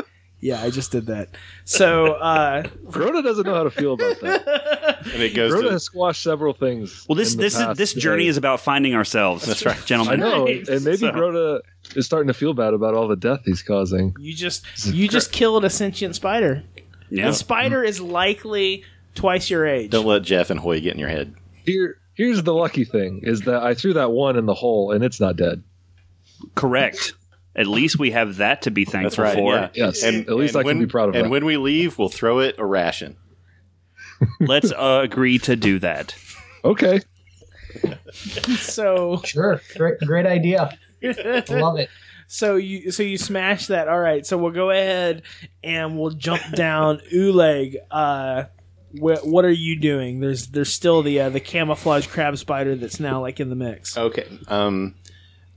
Yeah, 0.45 0.61
I 0.61 0.69
just 0.69 0.91
did 0.91 1.07
that. 1.07 1.29
So, 1.63 2.13
uh, 2.13 2.61
Rhoda 2.83 3.23
doesn't 3.23 3.47
know 3.47 3.55
how 3.55 3.63
to 3.63 3.71
feel 3.71 3.93
about 3.93 4.19
that. 4.21 5.01
And 5.13 5.21
it 5.21 5.35
goes 5.35 5.51
Rhoda 5.51 5.67
to 5.67 5.73
has 5.73 5.83
squashed 5.83 6.21
several 6.23 6.53
things. 6.53 7.05
Well, 7.07 7.15
this 7.15 7.33
in 7.33 7.37
the 7.37 7.43
this 7.43 7.53
is 7.55 7.59
past 7.63 7.77
this 7.77 7.93
journey 7.93 8.23
day. 8.23 8.29
is 8.29 8.37
about 8.37 8.59
finding 8.59 8.93
ourselves. 8.95 9.45
That's 9.45 9.63
right, 9.65 9.77
I 9.77 9.85
gentlemen. 9.85 10.19
know, 10.19 10.45
Nice. 10.45 10.67
and 10.67 10.83
maybe 10.83 10.97
So- 10.97 11.11
Rhoda 11.13 11.61
is 11.95 12.05
starting 12.07 12.27
to 12.27 12.33
feel 12.33 12.53
bad 12.53 12.73
about 12.73 12.93
all 12.95 13.07
the 13.07 13.15
death 13.15 13.41
he's 13.45 13.61
causing. 13.63 14.15
you 14.19 14.33
just 14.33 14.65
you 14.87 15.07
just 15.07 15.31
killed 15.31 15.63
a 15.65 15.69
sentient 15.69 16.15
spider. 16.15 16.63
Yeah. 17.09 17.27
The 17.27 17.33
spider 17.33 17.83
is 17.83 17.99
likely 18.01 18.83
twice 19.13 19.49
your 19.49 19.65
age. 19.67 19.91
Don't 19.91 20.05
let 20.07 20.23
Jeff 20.23 20.49
and 20.49 20.59
Hoy 20.59 20.79
get 20.79 20.93
in 20.93 20.99
your 20.99 21.09
head. 21.09 21.35
Here, 21.65 21.97
here's 22.15 22.41
the 22.43 22.53
lucky 22.53 22.83
thing: 22.85 23.21
is 23.23 23.41
that 23.41 23.61
I 23.63 23.73
threw 23.75 23.93
that 23.93 24.11
one 24.11 24.37
in 24.37 24.45
the 24.47 24.55
hole, 24.55 24.91
and 24.91 25.03
it's 25.03 25.19
not 25.19 25.35
dead. 25.37 25.63
Correct. 26.55 27.13
At 27.55 27.67
least 27.67 27.97
we 27.97 28.11
have 28.11 28.37
that 28.37 28.63
to 28.63 28.71
be 28.71 28.83
thankful 28.85 29.23
That's 29.23 29.35
right. 29.35 29.35
for. 29.35 29.53
Yeah. 29.55 29.69
Yes, 29.73 30.03
And, 30.03 30.27
at 30.27 30.35
least 30.35 30.55
and 30.55 30.65
I 30.67 30.69
can 30.71 30.79
be 30.79 30.87
proud 30.87 31.09
of 31.09 31.15
it. 31.15 31.19
And 31.19 31.25
that. 31.27 31.29
when 31.31 31.45
we 31.45 31.57
leave, 31.57 31.97
we'll 31.97 32.09
throw 32.09 32.39
it 32.39 32.55
a 32.57 32.65
ration. 32.65 33.15
Let's 34.39 34.71
uh, 34.71 34.99
agree 35.03 35.39
to 35.39 35.55
do 35.55 35.79
that. 35.79 36.15
okay. 36.63 37.01
So 38.59 39.21
Sure, 39.25 39.61
great, 39.75 39.99
great 39.99 40.25
idea. 40.25 40.77
Love 41.49 41.77
it. 41.77 41.89
so 42.27 42.55
you 42.55 42.91
so 42.91 43.03
you 43.03 43.17
smash 43.17 43.67
that. 43.67 43.87
All 43.87 43.99
right. 43.99 44.25
So 44.25 44.37
we'll 44.37 44.51
go 44.53 44.69
ahead 44.71 45.23
and 45.63 45.99
we'll 45.99 46.11
jump 46.11 46.41
down 46.55 46.99
Uleg. 47.13 47.75
Uh, 47.91 48.45
wh- 48.93 49.23
what 49.25 49.45
are 49.45 49.51
you 49.51 49.77
doing? 49.79 50.19
There's 50.21 50.47
there's 50.47 50.71
still 50.71 51.01
the 51.03 51.19
uh, 51.21 51.29
the 51.29 51.39
camouflage 51.41 52.07
crab 52.07 52.37
spider 52.37 52.75
that's 52.75 52.99
now 52.99 53.21
like 53.21 53.39
in 53.39 53.49
the 53.49 53.55
mix. 53.55 53.97
Okay. 53.97 54.25
Um. 54.47 54.95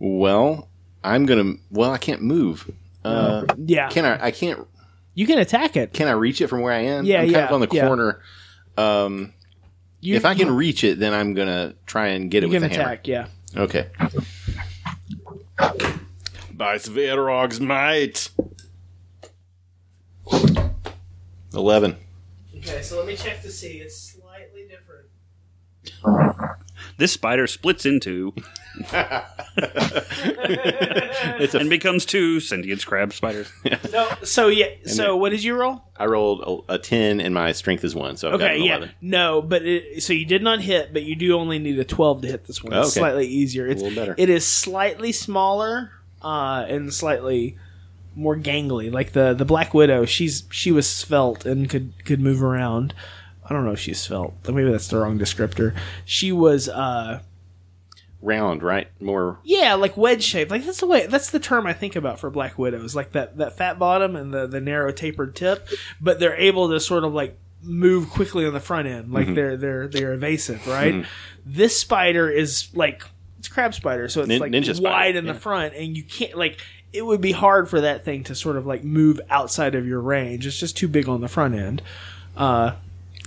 Well, 0.00 0.68
I'm 1.08 1.26
gonna. 1.26 1.54
Well, 1.70 1.90
I 1.90 1.98
can't 1.98 2.22
move. 2.22 2.70
Uh, 3.04 3.44
Yeah, 3.56 3.88
can 3.88 4.04
I? 4.04 4.26
I 4.26 4.30
can't. 4.30 4.66
you 5.14 5.26
can 5.26 5.38
attack 5.38 5.76
it. 5.76 5.92
Can 5.92 6.08
I 6.08 6.12
reach 6.12 6.40
it 6.40 6.48
from 6.48 6.60
where 6.60 6.72
I 6.72 6.80
am? 6.80 7.04
Yeah, 7.04 7.18
I'm 7.20 7.26
kind 7.26 7.32
yeah, 7.32 7.46
of 7.46 7.52
on 7.52 7.60
the 7.60 7.68
yeah. 7.70 7.86
corner. 7.86 8.20
Um. 8.76 9.32
You, 10.00 10.14
if 10.14 10.24
I 10.24 10.34
can 10.36 10.46
you, 10.48 10.54
reach 10.54 10.84
it, 10.84 11.00
then 11.00 11.12
I'm 11.12 11.34
gonna 11.34 11.74
try 11.86 12.08
and 12.08 12.30
get 12.30 12.44
it 12.44 12.46
you 12.46 12.52
with 12.52 12.62
can 12.62 12.70
the 12.70 12.76
hammer. 12.76 13.00
Yeah. 13.02 13.26
Okay. 13.56 13.88
By 16.52 16.76
Sverog's 16.78 17.60
might. 17.60 18.30
Eleven. 21.52 21.96
Okay. 22.58 22.82
So 22.82 22.98
let 22.98 23.06
me 23.06 23.16
check 23.16 23.42
to 23.42 23.50
see. 23.50 23.78
It's 23.78 23.96
slightly 23.96 24.68
different. 24.68 25.06
This 26.96 27.12
spider 27.12 27.46
splits 27.46 27.84
into 27.86 28.34
It's 28.36 28.46
a. 28.92 29.24
and 31.54 31.70
becomes 31.70 32.04
two 32.04 32.40
sentient 32.40 32.84
crab 32.86 33.12
spiders. 33.12 33.50
No. 33.92 34.08
So 34.22 34.48
yeah. 34.48 34.66
So 34.84 35.16
what 35.16 35.30
did 35.30 35.42
you 35.42 35.54
roll? 35.56 35.82
I 35.96 36.04
rolled 36.06 36.64
a, 36.68 36.74
a 36.74 36.78
ten, 36.78 37.20
and 37.20 37.32
my 37.34 37.52
strength 37.52 37.84
is 37.84 37.94
one, 37.94 38.16
so 38.16 38.30
I've 38.32 38.38
got 38.38 38.50
Okay, 38.50 38.56
an 38.60 38.62
yeah, 38.64 38.76
eleven. 38.76 38.90
no, 39.00 39.40
but 39.40 39.62
it, 39.64 40.02
so 40.02 40.12
you 40.12 40.26
did 40.26 40.42
not 40.42 40.60
hit, 40.60 40.92
but 40.92 41.04
you 41.04 41.14
do 41.16 41.32
only 41.38 41.58
need 41.58 41.78
a 41.78 41.84
twelve 41.84 42.20
to 42.22 42.28
hit 42.28 42.46
this 42.46 42.62
one. 42.62 42.72
It's 42.74 42.88
Okay. 42.90 43.00
slightly 43.00 43.26
easier. 43.26 43.66
It's 43.66 43.80
little 43.82 43.96
better. 43.96 44.14
It 44.18 44.28
is 44.28 44.46
slightly 44.46 45.12
smaller 45.12 45.92
uh, 46.22 46.66
and 46.68 46.92
slightly 46.92 47.56
more 48.14 48.36
gangly. 48.36 48.92
Like 48.92 49.12
the 49.12 49.32
the 49.32 49.44
Black 49.46 49.72
Widow, 49.72 50.04
she's 50.04 50.44
she 50.50 50.70
was 50.70 50.86
svelte 50.88 51.46
and 51.46 51.68
could 51.70 51.92
could 52.04 52.20
move 52.20 52.42
around. 52.42 52.94
I 53.48 53.54
don't 53.54 53.64
know 53.64 53.72
if 53.72 53.80
she's 53.80 53.98
svelte. 54.00 54.34
Maybe 54.46 54.70
that's 54.70 54.88
the 54.88 54.98
wrong 54.98 55.18
descriptor. 55.18 55.74
She 56.04 56.32
was, 56.32 56.68
uh, 56.68 57.20
Round, 58.20 58.62
right? 58.64 58.88
More. 59.00 59.38
yeah, 59.44 59.74
like 59.74 59.96
wedge 59.96 60.24
shaped. 60.24 60.50
Like 60.50 60.64
that's 60.64 60.80
the 60.80 60.86
way. 60.88 61.06
That's 61.06 61.30
the 61.30 61.38
term 61.38 61.66
I 61.66 61.72
think 61.72 61.94
about 61.94 62.18
for 62.18 62.30
Black 62.30 62.58
Widows. 62.58 62.96
Like 62.96 63.12
that 63.12 63.38
that 63.38 63.56
fat 63.56 63.78
bottom 63.78 64.16
and 64.16 64.34
the 64.34 64.46
the 64.46 64.60
narrow 64.60 64.90
tapered 64.90 65.36
tip, 65.36 65.68
but 66.00 66.18
they're 66.18 66.34
able 66.36 66.68
to 66.70 66.80
sort 66.80 67.04
of 67.04 67.12
like 67.14 67.38
move 67.62 68.10
quickly 68.10 68.44
on 68.44 68.52
the 68.54 68.60
front 68.60 68.88
end. 68.88 69.12
Like 69.12 69.32
they're 69.34 69.56
they're 69.56 69.86
they're 69.86 70.14
evasive, 70.14 70.66
right? 70.66 71.04
This 71.46 71.78
spider 71.78 72.28
is 72.28 72.68
like 72.74 73.04
it's 73.38 73.46
a 73.46 73.50
crab 73.52 73.72
spider, 73.72 74.08
so 74.08 74.20
it's 74.22 74.28
Nin- 74.28 74.40
like 74.40 74.50
ninja 74.50 74.74
spider, 74.74 74.82
wide 74.90 75.16
in 75.16 75.24
yeah. 75.26 75.32
the 75.32 75.38
front, 75.38 75.74
and 75.74 75.96
you 75.96 76.02
can't 76.02 76.36
like. 76.36 76.58
It 76.92 77.04
would 77.06 77.20
be 77.20 77.32
hard 77.32 77.68
for 77.68 77.82
that 77.82 78.04
thing 78.04 78.24
to 78.24 78.34
sort 78.34 78.56
of 78.56 78.66
like 78.66 78.82
move 78.82 79.20
outside 79.30 79.74
of 79.74 79.86
your 79.86 80.00
range. 80.00 80.46
It's 80.46 80.58
just 80.58 80.76
too 80.76 80.88
big 80.88 81.08
on 81.08 81.20
the 81.20 81.28
front 81.28 81.54
end. 81.54 81.82
Uh, 82.36 82.72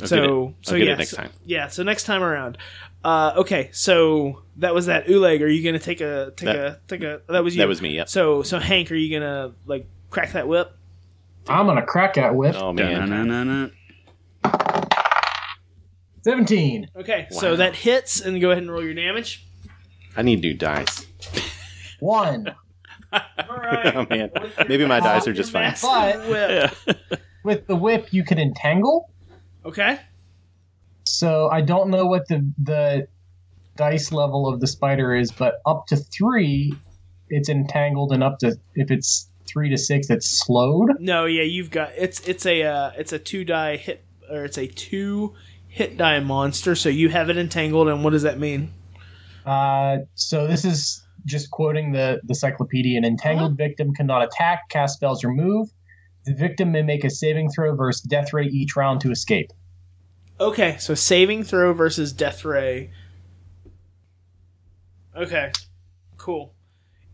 so 0.03 0.15
get 0.15 0.23
it. 0.23 0.29
I'll 0.29 0.53
so 0.63 0.77
get 0.77 0.87
yeah, 0.87 0.93
it 0.93 0.97
next 0.97 1.09
so- 1.11 1.17
time. 1.17 1.29
Yeah, 1.45 1.67
so 1.67 1.83
next 1.83 2.03
time 2.05 2.23
around. 2.23 2.57
Uh, 3.03 3.33
okay, 3.37 3.69
so 3.73 4.43
that 4.57 4.73
was 4.75 4.85
that 4.85 5.07
Uleg. 5.07 5.41
Are 5.41 5.47
you 5.47 5.63
gonna 5.63 5.79
take 5.79 6.01
a 6.01 6.31
take 6.35 6.45
That- 6.45 6.55
a 6.55 6.79
take 6.87 7.01
a 7.01 7.21
that 7.29 7.43
was 7.43 7.55
you? 7.55 7.61
That 7.61 7.67
was 7.67 7.81
me. 7.81 7.95
Yep. 7.95 8.09
So 8.09 8.43
so 8.43 8.59
Hank, 8.59 8.91
are 8.91 8.95
you 8.95 9.19
gonna 9.19 9.53
like 9.65 9.87
crack 10.09 10.33
that 10.33 10.47
whip? 10.47 10.71
I'm 11.47 11.65
gonna 11.65 11.85
crack 11.85 12.13
that 12.15 12.35
whip. 12.35 12.55
Oh 12.57 12.71
man. 12.73 13.09
Da-na-na-na-na. 13.09 13.69
Seventeen. 16.23 16.87
Okay, 16.95 17.27
so 17.31 17.55
that 17.55 17.73
hits, 17.75 18.21
and 18.21 18.39
go 18.39 18.51
ahead 18.51 18.61
and 18.61 18.71
roll 18.71 18.83
your 18.83 18.93
damage. 18.93 19.43
I 20.15 20.21
need 20.21 20.41
new 20.41 20.53
dice. 20.53 21.07
One. 21.99 22.53
All 23.11 23.21
right. 23.57 23.95
Oh 23.95 24.05
man. 24.09 24.29
Maybe 24.69 24.85
my 24.85 24.99
dice 24.99 25.27
are 25.27 25.33
just 25.33 25.51
fine. 25.51 25.73
But- 25.81 26.27
Whip. 26.87 26.97
With 27.43 27.65
the 27.65 27.75
whip, 27.75 28.13
you 28.13 28.23
can 28.23 28.37
entangle. 28.37 29.09
Okay. 29.65 29.99
So 31.11 31.49
I 31.49 31.61
don't 31.61 31.89
know 31.89 32.05
what 32.05 32.27
the 32.29 32.49
the 32.57 33.07
dice 33.75 34.11
level 34.11 34.47
of 34.47 34.61
the 34.61 34.67
spider 34.67 35.13
is, 35.13 35.31
but 35.31 35.55
up 35.65 35.87
to 35.87 35.97
three, 35.97 36.73
it's 37.29 37.49
entangled, 37.49 38.13
and 38.13 38.23
up 38.23 38.39
to 38.39 38.55
if 38.75 38.91
it's 38.91 39.29
three 39.45 39.69
to 39.69 39.77
six, 39.77 40.09
it's 40.09 40.27
slowed. 40.27 40.89
No, 40.99 41.25
yeah, 41.25 41.43
you've 41.43 41.69
got 41.69 41.91
it's 41.97 42.25
it's 42.27 42.45
a 42.45 42.63
uh, 42.63 42.91
it's 42.97 43.11
a 43.11 43.19
two 43.19 43.43
die 43.43 43.75
hit 43.75 44.05
or 44.29 44.45
it's 44.45 44.57
a 44.57 44.67
two 44.67 45.35
hit 45.67 45.97
die 45.97 46.21
monster. 46.21 46.75
So 46.75 46.87
you 46.87 47.09
have 47.09 47.29
it 47.29 47.37
entangled, 47.37 47.89
and 47.89 48.03
what 48.03 48.11
does 48.11 48.23
that 48.23 48.39
mean? 48.39 48.71
Uh, 49.45 49.99
so 50.15 50.47
this 50.47 50.63
is 50.63 51.05
just 51.25 51.51
quoting 51.51 51.91
the 51.91 52.21
the 52.23 52.35
cyclopedia. 52.35 52.97
An 52.97 53.03
entangled 53.03 53.57
victim 53.57 53.93
cannot 53.93 54.23
attack, 54.23 54.69
cast 54.69 54.95
spells, 54.95 55.25
or 55.25 55.29
move. 55.29 55.67
The 56.25 56.35
victim 56.35 56.71
may 56.71 56.83
make 56.83 57.03
a 57.03 57.09
saving 57.09 57.49
throw 57.51 57.75
versus 57.75 58.01
death 58.01 58.31
ray 58.31 58.45
each 58.45 58.77
round 58.77 59.01
to 59.01 59.11
escape. 59.11 59.51
Okay, 60.41 60.77
so 60.79 60.95
saving 60.95 61.43
throw 61.43 61.71
versus 61.71 62.11
death 62.11 62.43
ray. 62.43 62.89
Okay, 65.15 65.51
cool. 66.17 66.55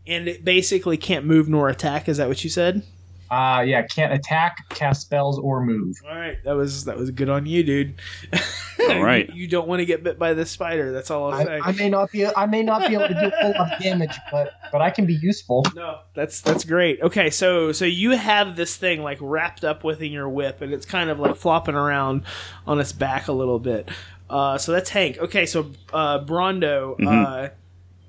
And 0.06 0.26
it 0.26 0.46
basically 0.46 0.96
can't 0.96 1.26
move 1.26 1.46
nor 1.46 1.68
attack. 1.68 2.08
Is 2.08 2.16
that 2.16 2.28
what 2.28 2.42
you 2.42 2.48
said? 2.48 2.84
Uh, 3.30 3.62
yeah, 3.66 3.82
can't 3.82 4.12
attack, 4.12 4.68
cast 4.70 5.02
spells, 5.02 5.38
or 5.38 5.62
move. 5.64 5.96
All 6.08 6.16
right, 6.16 6.42
that 6.44 6.56
was 6.56 6.84
that 6.86 6.96
was 6.96 7.10
good 7.10 7.28
on 7.28 7.46
you, 7.46 7.62
dude. 7.62 7.94
All 8.88 9.02
right. 9.02 9.28
you, 9.28 9.42
you 9.42 9.48
don't 9.48 9.68
want 9.68 9.80
to 9.80 9.86
get 9.86 10.02
bit 10.02 10.18
by 10.18 10.34
the 10.34 10.46
spider. 10.46 10.92
That's 10.92 11.10
all 11.10 11.32
I'll 11.32 11.44
say. 11.44 11.58
I, 11.58 11.68
I 11.68 11.72
may 11.72 11.90
not 11.90 12.10
be 12.10 12.26
I 12.26 12.46
may 12.46 12.62
not 12.62 12.88
be 12.88 12.94
able 12.94 13.08
to 13.08 13.14
do 13.14 13.30
a 13.40 13.48
lot 13.50 13.72
of 13.72 13.82
damage, 13.82 14.16
but 14.30 14.52
but 14.72 14.80
I 14.80 14.90
can 14.90 15.04
be 15.04 15.14
useful. 15.14 15.66
No, 15.74 15.98
that's 16.14 16.40
that's 16.40 16.64
great. 16.64 17.02
Okay, 17.02 17.28
so 17.28 17.72
so 17.72 17.84
you 17.84 18.12
have 18.12 18.56
this 18.56 18.76
thing 18.76 19.02
like 19.02 19.18
wrapped 19.20 19.64
up 19.64 19.84
within 19.84 20.12
your 20.12 20.28
whip, 20.28 20.62
and 20.62 20.72
it's 20.72 20.86
kind 20.86 21.10
of 21.10 21.18
like 21.18 21.36
flopping 21.36 21.74
around 21.74 22.22
on 22.66 22.80
its 22.80 22.92
back 22.92 23.28
a 23.28 23.32
little 23.32 23.58
bit. 23.58 23.88
Uh, 24.30 24.58
so 24.58 24.72
that's 24.72 24.90
Hank. 24.90 25.18
Okay, 25.18 25.46
so 25.46 25.70
uh, 25.92 26.24
Brondo, 26.24 26.96
uh, 27.04 27.48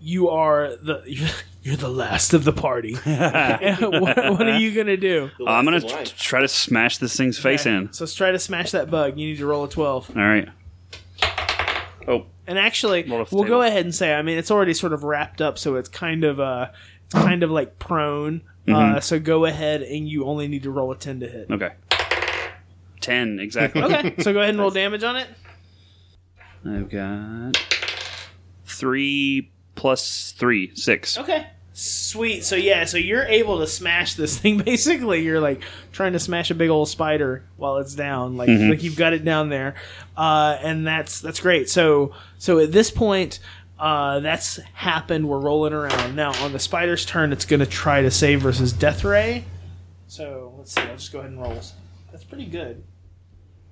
you 0.02 0.30
are 0.30 0.76
the 0.76 1.32
you're 1.62 1.76
the 1.76 1.90
last 1.90 2.34
of 2.34 2.44
the 2.46 2.54
party. 2.54 2.94
what, 3.04 4.18
what 4.18 4.48
are 4.48 4.58
you 4.60 4.74
gonna 4.74 4.98
do? 4.98 5.30
I'm 5.46 5.66
gonna 5.66 5.82
t- 5.82 6.06
try 6.18 6.42
to 6.42 6.48
smash 6.48 6.98
this 7.00 7.16
thing's 7.18 7.38
face 7.38 7.68
Okay, 7.68 7.76
in. 7.76 7.94
So 7.94 8.04
let's 8.06 8.14
try 8.16 8.32
to 8.32 8.40
smash 8.40 8.72
that 8.72 8.90
bug. 8.90 9.18
You 9.20 9.28
need 9.28 9.38
to 9.38 9.46
roll 9.46 9.64
a 9.66 9.70
twelve. 9.70 10.10
All 10.16 10.24
right. 10.24 10.48
Oh, 12.08 12.26
And 12.48 12.58
actually, 12.58 13.04
Roll 13.04 13.22
off 13.22 13.30
the 13.30 13.36
we'll 13.36 13.44
go 13.46 13.50
table. 13.62 13.62
ahead 13.64 13.86
and 13.86 13.94
say, 13.94 14.14
I 14.16 14.22
mean, 14.24 14.38
it's 14.40 14.50
already 14.50 14.74
sort 14.74 14.94
of 14.94 15.04
wrapped 15.04 15.42
up, 15.42 15.58
so 15.60 15.76
it's 15.76 15.90
kind 15.90 16.24
of 16.24 16.40
uh, 16.40 16.70
it's 17.06 17.14
kind 17.14 17.44
of 17.44 17.52
like 17.52 17.80
prone. 17.80 18.42
Uh, 18.68 18.72
Mm-hmm. 18.72 19.00
so 19.00 19.20
go 19.20 19.46
ahead 19.46 19.82
and 19.82 20.08
you 20.08 20.26
only 20.26 20.48
need 20.48 20.62
to 20.64 20.70
roll 20.72 20.92
a 20.92 20.96
ten 20.96 21.20
to 21.22 21.28
hit. 21.28 21.50
okay. 21.52 21.72
Ten 23.02 23.40
exactly. 23.40 23.82
Okay, 23.82 24.14
so 24.20 24.32
go 24.34 24.40
ahead 24.40 24.52
and 24.52 24.60
roll 24.60 24.70
damage 24.72 25.04
on 25.04 25.16
it. 25.18 25.28
I've 26.66 26.90
got 26.90 27.58
three 28.66 29.52
plus 29.80 30.34
three, 30.34 30.76
six. 30.76 31.18
Okay. 31.18 31.48
Sweet. 31.72 32.44
So 32.44 32.58
yeah, 32.58 32.84
so 32.84 32.98
you're 32.98 33.24
able 33.24 33.60
to 33.60 33.68
smash 33.68 34.16
this 34.16 34.38
thing. 34.38 34.58
Basically, 34.66 35.24
you're 35.24 35.40
like 35.40 35.62
trying 35.94 36.12
to 36.14 36.20
smash 36.20 36.52
a 36.52 36.56
big 36.56 36.70
old 36.70 36.90
spider 36.90 37.46
while 37.56 37.78
it's 37.78 37.96
down. 37.96 38.36
Like 38.36 38.50
like 38.50 38.84
you've 38.84 38.98
got 38.98 39.14
it 39.14 39.24
down 39.24 39.48
there, 39.48 39.76
uh, 40.18 40.58
and 40.62 40.86
that's 40.86 41.22
that's 41.22 41.40
great. 41.40 41.70
So 41.70 42.14
so 42.38 42.60
at 42.60 42.72
this 42.72 42.92
point. 42.92 43.40
Uh, 43.80 44.20
that's 44.20 44.58
happened. 44.74 45.26
We're 45.30 45.40
rolling 45.40 45.72
around 45.72 46.14
now. 46.14 46.34
On 46.44 46.52
the 46.52 46.60
spider's 46.60 47.06
turn, 47.06 47.32
it's 47.32 47.46
going 47.46 47.62
to 47.62 47.66
try 47.66 48.02
to 48.02 48.12
save 48.12 48.42
versus 48.42 48.74
death 48.74 49.06
ray. 49.06 49.46
So 50.08 50.54
let's 50.58 50.74
see. 50.74 50.82
I'll 50.82 50.98
just 50.98 51.14
go 51.14 51.20
ahead 51.20 51.32
and 51.32 51.42
roll. 51.42 51.58
That's 52.12 52.26
pretty 52.26 52.48
good. 52.48 52.84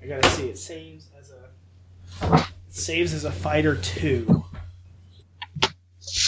I 0.02 0.08
gotta 0.08 0.30
see. 0.30 0.48
It 0.48 0.58
saves 0.58 1.10
as 1.20 1.32
a 1.32 2.36
it 2.38 2.74
saves 2.74 3.14
as 3.14 3.26
a 3.26 3.32
fighter 3.34 3.76
two. 3.76 4.46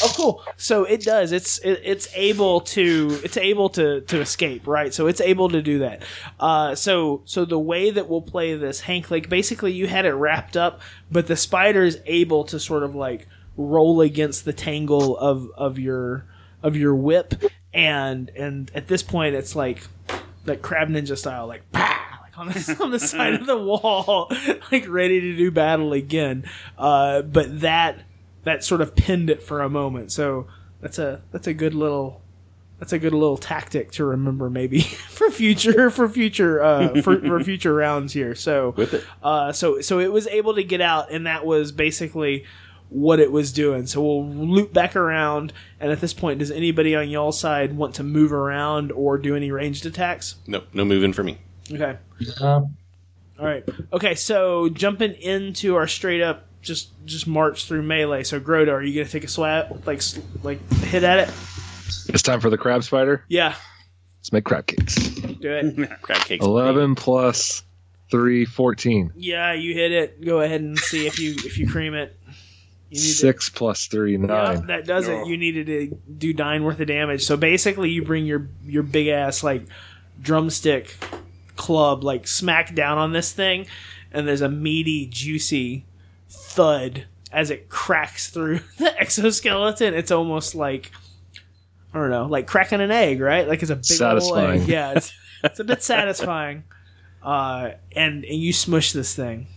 Oh, 0.03 0.13
cool. 0.15 0.43
So 0.57 0.83
it 0.83 1.01
does. 1.01 1.31
It's 1.31 1.57
it, 1.59 1.81
it's 1.83 2.07
able 2.15 2.61
to 2.61 3.19
it's 3.23 3.37
able 3.37 3.69
to 3.69 4.01
to 4.01 4.21
escape, 4.21 4.67
right? 4.67 4.93
So 4.93 5.07
it's 5.07 5.21
able 5.21 5.49
to 5.49 5.61
do 5.61 5.79
that. 5.79 6.03
Uh, 6.39 6.75
so 6.75 7.21
so 7.25 7.45
the 7.45 7.59
way 7.59 7.91
that 7.91 8.09
we'll 8.09 8.21
play 8.21 8.55
this, 8.55 8.81
Hank, 8.81 9.11
like 9.11 9.29
basically 9.29 9.71
you 9.73 9.87
had 9.87 10.05
it 10.05 10.13
wrapped 10.13 10.57
up, 10.57 10.81
but 11.11 11.27
the 11.27 11.35
spider 11.35 11.83
is 11.83 11.99
able 12.05 12.43
to 12.45 12.59
sort 12.59 12.83
of 12.83 12.95
like 12.95 13.27
roll 13.57 14.01
against 14.01 14.45
the 14.45 14.53
tangle 14.53 15.17
of 15.17 15.49
of 15.55 15.77
your 15.77 16.25
of 16.63 16.75
your 16.75 16.95
whip, 16.95 17.35
and 17.73 18.29
and 18.35 18.71
at 18.73 18.87
this 18.87 19.03
point 19.03 19.35
it's 19.35 19.55
like 19.55 19.83
like 20.45 20.61
crab 20.61 20.89
ninja 20.89 21.17
style, 21.17 21.47
like 21.47 21.63
bah, 21.71 21.97
like 22.21 22.37
on 22.37 22.47
the, 22.47 22.77
on 22.81 22.91
the 22.91 22.99
side 22.99 23.33
of 23.33 23.45
the 23.45 23.57
wall, 23.63 24.31
like 24.71 24.87
ready 24.87 25.19
to 25.21 25.35
do 25.35 25.51
battle 25.51 25.93
again. 25.93 26.45
Uh, 26.77 27.21
but 27.21 27.61
that 27.61 27.99
that 28.43 28.63
sort 28.63 28.81
of 28.81 28.95
pinned 28.95 29.29
it 29.29 29.41
for 29.43 29.61
a 29.61 29.69
moment. 29.69 30.11
So 30.11 30.47
that's 30.81 30.99
a 30.99 31.21
that's 31.31 31.47
a 31.47 31.53
good 31.53 31.73
little 31.73 32.21
That's 32.79 32.93
a 32.93 32.99
good 32.99 33.13
little 33.13 33.37
tactic 33.37 33.91
to 33.93 34.05
remember, 34.05 34.49
maybe 34.49 34.79
for 35.09 35.29
future 35.29 35.89
for 35.89 36.07
future 36.07 36.63
uh, 36.63 37.01
for, 37.01 37.19
for 37.19 37.43
future 37.43 37.73
rounds 37.73 38.13
here. 38.13 38.35
So 38.35 38.71
Whip 38.71 38.93
it. 38.93 39.05
uh, 39.21 39.51
so 39.51 39.81
so 39.81 39.99
it 39.99 40.11
was 40.11 40.27
able 40.27 40.55
to 40.55 40.63
get 40.63 40.79
out, 40.81 41.11
and 41.11 41.27
that 41.27 41.45
was 41.45 41.71
basically 41.73 42.45
what 42.87 43.19
it 43.19 43.31
was 43.31 43.51
doing. 43.51 43.85
So 43.85 44.01
we'll 44.01 44.25
loop 44.27 44.73
back 44.73 44.95
around, 44.95 45.53
and 45.79 45.91
at 45.91 45.99
this 46.01 46.13
point, 46.13 46.39
does 46.39 46.49
anybody 46.49 46.95
on 46.95 47.09
y'all 47.09 47.31
side 47.31 47.75
want 47.77 47.95
to 47.95 48.03
move 48.03 48.33
around 48.33 48.91
or 48.93 49.17
do 49.19 49.35
any 49.35 49.51
ranged 49.51 49.85
attacks? 49.85 50.35
No, 50.47 50.63
no 50.73 50.85
moving 50.85 51.13
for 51.13 51.21
me. 51.23 51.37
Okay. 51.71 51.97
Uh, 52.41 52.45
All 52.45 52.71
right. 53.45 53.63
Okay. 53.93 54.15
So 54.15 54.69
jumping 54.69 55.13
into 55.13 55.75
our 55.75 55.85
straight 55.87 56.21
up, 56.21 56.47
just 56.61 56.89
just 57.05 57.27
march 57.27 57.65
through 57.65 57.83
melee. 57.83 58.23
So 58.23 58.39
Groda, 58.39 58.71
are 58.73 58.81
you 58.83 59.01
gonna 59.01 59.09
take 59.11 59.23
a 59.23 59.27
swat, 59.27 59.85
like 59.87 60.01
like 60.43 60.59
hit 60.83 61.03
at 61.03 61.19
it? 61.19 61.33
It's 62.09 62.21
time 62.21 62.39
for 62.39 62.49
the 62.49 62.57
crab 62.57 62.83
spider. 62.83 63.23
Yeah. 63.27 63.55
Let's 64.19 64.33
make 64.33 64.43
crab 64.45 64.67
cakes. 64.67 64.95
Do 64.95 65.49
it. 65.51 65.89
Crab 66.01 66.21
cakes. 66.25 66.43
11 66.45 66.95
plus 66.95 67.63
3, 68.11 68.43
14. 68.43 69.13
yeah, 69.15 69.53
you 69.53 69.73
hit 69.73 69.91
it. 69.93 70.25
Go 70.25 70.41
ahead 70.41 70.59
and 70.61 70.77
see 70.77 71.07
if 71.07 71.19
you 71.19 71.31
if 71.45 71.57
you 71.57 71.69
cream 71.69 71.93
it. 71.93 72.17
You 72.89 72.99
need 72.99 73.07
to- 73.07 73.13
6 73.13 73.49
plus 73.49 73.85
3, 73.87 74.17
9. 74.17 74.27
Yeah, 74.29 74.61
that 74.67 74.85
does 74.85 75.07
it. 75.07 75.25
You 75.27 75.37
needed 75.37 75.67
to 75.67 75.95
do 76.17 76.33
nine 76.33 76.63
worth 76.63 76.79
of 76.81 76.87
damage. 76.87 77.23
So 77.23 77.37
basically, 77.37 77.91
you 77.91 78.03
bring 78.03 78.25
your 78.25 78.49
your 78.65 78.83
big 78.83 79.07
ass 79.07 79.43
like 79.43 79.61
drumstick 80.21 80.97
club 81.55 82.03
like 82.03 82.27
smack 82.27 82.75
down 82.75 82.97
on 82.97 83.13
this 83.13 83.31
thing, 83.31 83.67
and 84.11 84.27
there's 84.27 84.41
a 84.41 84.49
meaty, 84.49 85.05
juicy 85.05 85.85
thud 86.59 87.05
as 87.31 87.51
it 87.51 87.69
cracks 87.69 88.29
through 88.29 88.59
the 88.77 88.99
exoskeleton. 88.99 89.93
It's 89.93 90.11
almost 90.11 90.55
like 90.55 90.91
I 91.93 91.99
don't 91.99 92.09
know, 92.09 92.25
like 92.25 92.47
cracking 92.47 92.81
an 92.81 92.91
egg, 92.91 93.19
right? 93.21 93.47
Like 93.47 93.61
it's 93.61 93.71
a 93.71 93.75
big 93.75 93.85
Satisfying. 93.85 94.61
egg. 94.61 94.67
Yeah, 94.67 94.91
it's 94.95 95.13
it's 95.43 95.59
a 95.59 95.63
bit 95.63 95.81
satisfying. 95.81 96.63
Uh, 97.23 97.71
and 97.95 98.23
and 98.25 98.39
you 98.39 98.51
smush 98.53 98.91
this 98.93 99.15
thing 99.15 99.47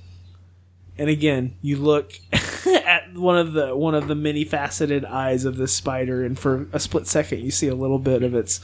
and 0.99 1.09
again 1.09 1.57
you 1.63 1.77
look 1.77 2.13
at 2.67 3.15
one 3.15 3.39
of 3.39 3.53
the 3.53 3.75
one 3.75 3.95
of 3.95 4.09
the 4.09 4.15
many 4.15 4.45
faceted 4.45 5.05
eyes 5.05 5.45
of 5.45 5.57
this 5.57 5.73
spider 5.73 6.25
and 6.25 6.39
for 6.39 6.67
a 6.73 6.81
split 6.81 7.07
second 7.07 7.41
you 7.41 7.51
see 7.51 7.69
a 7.69 7.75
little 7.75 7.99
bit 7.99 8.23
of 8.23 8.35
its 8.35 8.61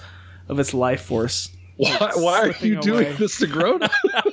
of 0.49 0.59
its 0.59 0.74
life 0.74 1.01
force 1.03 1.49
Why, 1.76 2.11
why 2.16 2.41
are 2.49 2.66
you 2.66 2.80
doing 2.80 3.16
this 3.16 3.39
to 3.39 3.47
Grota? 3.47 3.89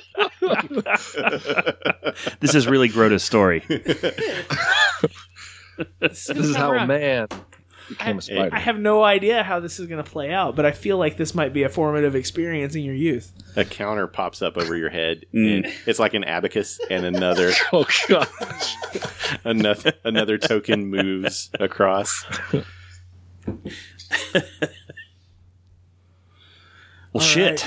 This 2.40 2.56
is 2.56 2.68
really 2.68 2.90
Grota's 2.90 3.24
story. 3.24 3.60
this 6.00 6.28
this 6.28 6.30
is 6.30 6.56
how 6.56 6.74
a 6.74 6.86
man 6.88 7.28
became 7.90 8.18
a 8.18 8.22
spider. 8.22 8.56
I 8.56 8.60
have 8.60 8.80
no 8.80 9.04
idea 9.04 9.44
how 9.44 9.60
this 9.60 9.80
is 9.80 9.88
going 9.88 10.04
to 10.04 10.10
play 10.10 10.32
out, 10.32 10.56
but 10.56 10.66
I 10.66 10.72
feel 10.72 10.98
like 10.98 11.18
this 11.18 11.36
might 11.36 11.54
be 11.54 11.64
a 11.64 11.70
formative 11.70 12.16
experience 12.16 12.76
in 12.76 12.84
your 12.84 12.96
youth. 12.96 13.32
A 13.58 13.66
counter 13.66 14.08
pops 14.08 14.42
up 14.42 14.58
over 14.58 14.76
your 14.76 14.90
head, 14.90 15.26
Mm. 15.34 15.66
and 15.66 15.74
it's 15.86 16.00
like 16.00 16.14
an 16.14 16.24
abacus, 16.24 16.80
and 16.90 17.06
another 17.06 17.52
oh, 17.74 17.86
God. 18.08 18.28
another 19.44 19.94
another 20.04 20.38
token 20.38 20.88
moves 20.88 21.50
across. 21.60 22.26
Well, 27.14 27.24
shit. 27.24 27.66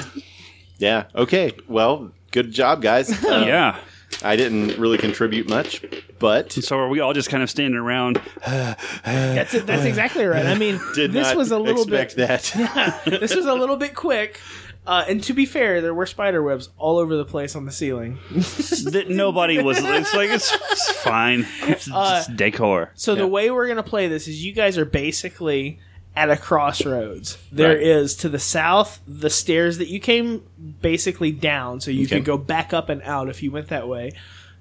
Yeah. 0.79 1.05
Okay. 1.15 1.53
Well, 1.69 2.13
good 2.43 2.53
job, 2.53 2.83
guys. 2.83 3.11
Uh, 3.25 3.45
Yeah. 3.47 3.79
I 4.23 4.37
didn't 4.37 4.79
really 4.79 4.97
contribute 4.97 5.49
much, 5.51 5.85
but 6.19 6.51
So 6.51 6.79
are 6.79 6.89
we 6.89 6.99
all 7.01 7.13
just 7.13 7.29
kind 7.29 7.43
of 7.43 7.51
standing 7.51 7.79
around? 7.79 8.21
That's 8.45 9.53
it, 9.55 9.67
that's 9.67 9.85
exactly 9.85 10.25
right. 10.25 10.47
I 10.47 10.55
mean, 10.57 10.81
did 10.95 11.13
this 11.13 11.35
was 11.35 11.51
a 11.51 11.59
little 11.59 11.83
expect 11.83 12.17
bit 12.17 12.27
that. 12.27 13.03
this 13.21 13.35
was 13.37 13.45
a 13.47 13.53
little 13.55 13.77
bit 13.77 13.95
quick. 13.95 14.41
Uh, 14.87 15.05
and 15.07 15.23
to 15.25 15.35
be 15.35 15.45
fair, 15.45 15.83
there 15.83 15.93
were 15.93 16.07
spider 16.07 16.43
webs 16.43 16.71
all 16.79 16.97
over 16.97 17.15
the 17.17 17.25
place 17.27 17.55
on 17.55 17.67
the 17.67 17.71
ceiling. 17.73 18.19
that 18.31 19.07
nobody 19.11 19.63
was. 19.63 19.77
It's 19.79 20.15
like 20.15 20.31
it's, 20.31 20.51
it's 20.71 20.93
fine. 21.03 21.47
It's 21.65 21.87
Uh, 21.93 22.17
just 22.17 22.35
decor. 22.35 22.91
So 22.95 23.15
the 23.15 23.27
way 23.27 23.51
we're 23.51 23.69
gonna 23.69 23.83
play 23.83 24.09
this 24.09 24.27
is 24.27 24.43
you 24.43 24.53
guys 24.55 24.79
are 24.79 24.87
basically 24.87 25.81
at 26.19 26.31
a 26.31 26.37
crossroads. 26.37 27.39
There 27.53 27.77
is 27.77 28.15
Right. 28.15 28.21
to 28.23 28.29
the 28.29 28.39
south 28.41 29.01
the 29.07 29.31
stairs 29.31 29.79
that 29.79 29.89
you 29.89 30.01
came 30.01 30.43
basically 30.83 31.31
down, 31.31 31.81
so 31.81 31.91
you 31.93 32.07
Okay. 32.07 32.17
could 32.17 32.25
go 32.25 32.37
back 32.37 32.73
up 32.75 32.89
and 32.89 33.01
out 33.03 33.29
if 33.29 33.43
you 33.43 33.51
went 33.53 33.69
that 33.69 33.87
way. 33.87 34.11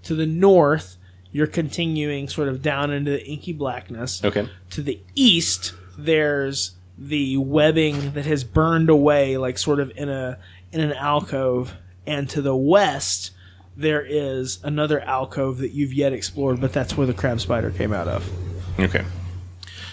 To 0.04 0.14
the 0.16 0.28
north, 0.28 0.98
you're 1.32 1.48
continuing 1.48 2.28
sort 2.30 2.48
of 2.48 2.62
down 2.62 2.92
into 2.92 3.12
the 3.12 3.26
inky 3.26 3.54
blackness. 3.54 4.24
Okay. 4.24 4.48
To 4.72 4.82
the 4.82 5.00
east, 5.16 5.74
there's 5.98 6.72
the 6.98 7.38
webbing 7.38 8.12
that 8.14 8.26
has 8.26 8.44
burned 8.44 8.90
away, 8.90 9.38
like 9.38 9.58
sort 9.58 9.80
of 9.80 9.92
in 9.96 10.10
a 10.10 10.38
in 10.72 10.82
an 10.82 10.94
alcove, 10.94 11.74
and 12.06 12.30
to 12.30 12.42
the 12.42 12.56
west. 12.56 13.32
There 13.76 14.04
is 14.08 14.60
another 14.64 15.00
alcove 15.02 15.60
that 15.60 15.72
you've 15.72 15.94
yet 15.94 16.12
explored, 16.14 16.60
but 16.62 16.74
that's 16.74 16.98
where 16.98 17.06
the 17.08 17.14
crab 17.14 17.40
spider 17.42 17.70
came 17.72 17.94
out 17.94 18.08
of. 18.08 18.28
Okay. 18.80 19.04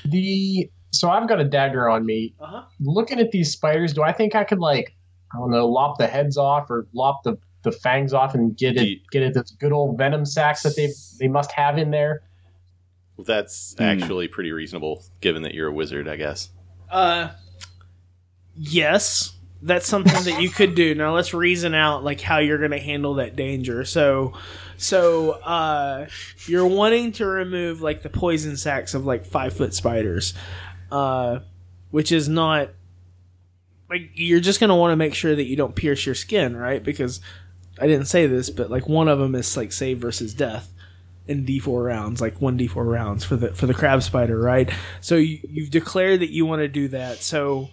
the 0.07 0.69
so 0.95 1.11
I've 1.11 1.29
got 1.29 1.41
a 1.41 1.45
dagger 1.45 1.89
on 1.89 2.07
me. 2.07 2.35
Uh-huh. 2.41 2.63
Looking 2.81 3.19
at 3.21 3.31
these 3.31 3.51
spiders, 3.53 3.93
do 3.93 4.03
I 4.03 4.13
think 4.13 4.35
I 4.35 4.45
could 4.45 4.59
like 4.61 4.95
I 5.35 5.39
don't 5.39 5.51
know, 5.51 5.67
lop 5.69 5.99
the 5.99 6.07
heads 6.07 6.37
off 6.37 6.71
or 6.71 6.87
lop 6.95 7.25
the, 7.25 7.37
the 7.63 7.73
fangs 7.73 8.13
off 8.13 8.35
and 8.35 8.57
get 8.57 8.77
it 8.77 8.87
you- 8.87 9.01
get 9.11 9.23
it 9.23 9.35
those 9.35 9.51
good 9.53 9.73
old 9.73 9.99
venom 9.99 10.25
sacs 10.25 10.63
that 10.63 10.77
they 10.77 10.91
they 11.19 11.29
must 11.29 11.51
have 11.53 11.77
in 11.79 11.91
there? 11.91 12.23
Well, 13.17 13.25
that's 13.25 13.75
Hmm. 13.79 13.85
actually 13.85 14.29
pretty 14.29 14.53
reasonable, 14.53 15.05
given 15.21 15.43
that 15.43 15.55
you're 15.55 15.69
a 15.69 15.73
wizard. 15.73 16.09
I 16.09 16.17
guess. 16.17 16.51
Uh, 16.91 17.31
yes, 18.57 19.33
that's 19.63 19.87
something 19.87 20.25
that 20.25 20.43
you 20.43 20.51
could 20.51 20.75
do. 20.75 20.95
Now 20.95 21.15
let's 21.15 21.33
reason 21.35 21.75
out 21.75 22.05
like 22.05 22.21
how 22.21 22.39
you're 22.39 22.59
going 22.59 22.71
to 22.73 22.79
handle 22.79 23.15
that 23.15 23.35
danger. 23.37 23.85
So, 23.85 24.35
so 24.77 25.33
uh, 25.33 26.07
you're 26.47 26.67
wanting 26.67 27.13
to 27.13 27.27
remove 27.27 27.81
like 27.81 28.03
the 28.03 28.11
poison 28.11 28.57
sacs 28.57 28.95
of 28.95 29.07
like 29.07 29.25
five 29.27 29.55
foot 29.55 29.75
spiders, 29.75 30.35
uh, 30.95 31.41
which 31.91 32.13
is 32.13 32.29
not 32.29 32.71
like 33.91 34.11
you're 34.15 34.39
just 34.39 34.61
going 34.61 34.69
to 34.69 34.77
want 34.77 34.93
to 34.93 34.97
make 34.97 35.13
sure 35.13 35.35
that 35.35 35.45
you 35.45 35.57
don't 35.57 35.75
pierce 35.75 36.07
your 36.07 36.15
skin, 36.15 36.57
right? 36.57 36.85
Because 36.85 37.21
I 37.81 37.89
didn't 37.89 38.07
say 38.07 38.29
this, 38.29 38.49
but 38.49 38.71
like 38.71 38.89
one 38.89 39.09
of 39.09 39.19
them 39.19 39.35
is 39.35 39.57
like 39.57 39.73
save 39.73 39.99
versus 39.99 40.35
death 40.35 40.73
in 41.27 41.45
D4 41.45 41.85
rounds, 41.85 42.21
like 42.21 42.41
one 42.41 42.57
D4 42.57 42.89
rounds 42.89 43.25
for 43.25 43.35
the 43.35 43.53
for 43.55 43.67
the 43.67 43.75
crab 43.75 44.05
spider, 44.05 44.39
right? 44.39 44.71
So 45.01 45.17
you, 45.17 45.41
you've 45.43 45.71
declared 45.71 46.21
that 46.21 46.31
you 46.31 46.47
want 46.47 46.61
to 46.61 46.69
do 46.69 46.87
that. 46.89 47.19
So 47.19 47.71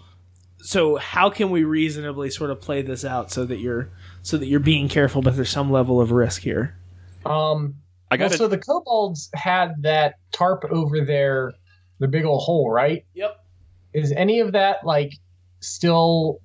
so 0.58 0.96
how 0.96 1.30
can 1.30 1.52
we 1.52 1.64
reasonably 1.64 2.32
sort 2.32 2.50
of 2.50 2.60
play 2.60 2.82
this 2.82 3.06
out 3.06 3.32
so 3.32 3.46
that 3.46 3.60
you're 3.60 3.90
so 4.24 4.38
that 4.38 4.48
you're 4.48 4.60
being 4.60 4.90
careful, 4.90 5.22
but 5.22 5.36
there's 5.36 5.52
some 5.52 5.72
level 5.72 6.02
of 6.02 6.12
risk 6.12 6.42
here? 6.42 6.76
Um 7.24 7.76
I 8.10 8.16
well, 8.18 8.30
got 8.30 8.38
so 8.40 8.48
the 8.48 8.58
kobolds 8.58 9.30
had 9.36 9.76
that 9.84 10.16
tarp 10.32 10.66
over 10.72 11.06
their 11.06 11.54
the 12.02 12.08
big 12.08 12.26
old 12.26 12.42
hole, 12.42 12.70
right? 12.70 13.06
Yep. 13.14 13.46
Is 13.94 14.12
any 14.12 14.40
of 14.40 14.52
that 14.52 14.86
like 14.86 15.14
still 15.62 16.42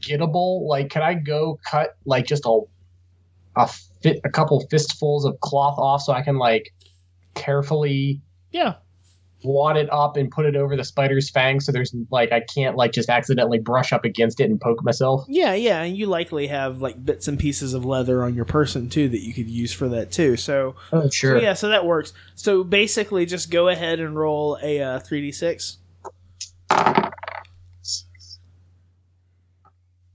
gettable? 0.00 0.66
Like, 0.68 0.90
could 0.90 1.02
I 1.02 1.14
go 1.14 1.58
cut 1.68 1.96
like 2.04 2.26
just 2.26 2.44
a 2.46 2.60
a 3.56 3.66
fit 4.02 4.20
a 4.22 4.30
couple 4.30 4.60
fistfuls 4.70 5.24
of 5.24 5.40
cloth 5.40 5.78
off 5.78 6.02
so 6.02 6.12
I 6.12 6.22
can 6.22 6.36
like 6.38 6.72
carefully 7.34 8.20
Yeah. 8.52 8.74
Wad 9.42 9.76
it 9.76 9.90
up 9.92 10.16
and 10.16 10.30
put 10.30 10.46
it 10.46 10.56
over 10.56 10.76
the 10.76 10.84
spider's 10.84 11.30
fangs 11.30 11.64
so 11.64 11.72
there's 11.72 11.94
like 12.10 12.32
I 12.32 12.40
can't 12.40 12.76
like 12.76 12.92
just 12.92 13.08
accidentally 13.08 13.58
brush 13.58 13.92
up 13.92 14.04
against 14.04 14.40
it 14.40 14.50
and 14.50 14.60
poke 14.60 14.82
myself. 14.82 15.24
Yeah, 15.28 15.54
yeah, 15.54 15.82
and 15.82 15.96
you 15.96 16.06
likely 16.06 16.46
have 16.48 16.80
like 16.80 17.02
bits 17.04 17.28
and 17.28 17.38
pieces 17.38 17.74
of 17.74 17.84
leather 17.84 18.22
on 18.22 18.34
your 18.34 18.44
person 18.44 18.88
too 18.88 19.08
that 19.08 19.20
you 19.20 19.32
could 19.32 19.48
use 19.48 19.72
for 19.72 19.88
that 19.88 20.10
too. 20.10 20.36
So, 20.36 20.76
Oh 20.92 21.08
so 21.08 21.36
yeah, 21.36 21.54
so 21.54 21.68
that 21.68 21.84
works. 21.84 22.12
So 22.34 22.64
basically, 22.64 23.26
just 23.26 23.50
go 23.50 23.68
ahead 23.68 24.00
and 24.00 24.16
roll 24.16 24.58
a 24.62 24.80
uh, 24.80 24.98
three 25.00 25.20
d 25.20 25.32
six. 25.32 25.78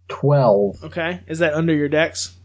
Twelve. 0.07 0.83
Okay, 0.83 1.21
is 1.27 1.39
that 1.39 1.53
under 1.53 1.73
your 1.73 1.89
dex? 1.89 2.35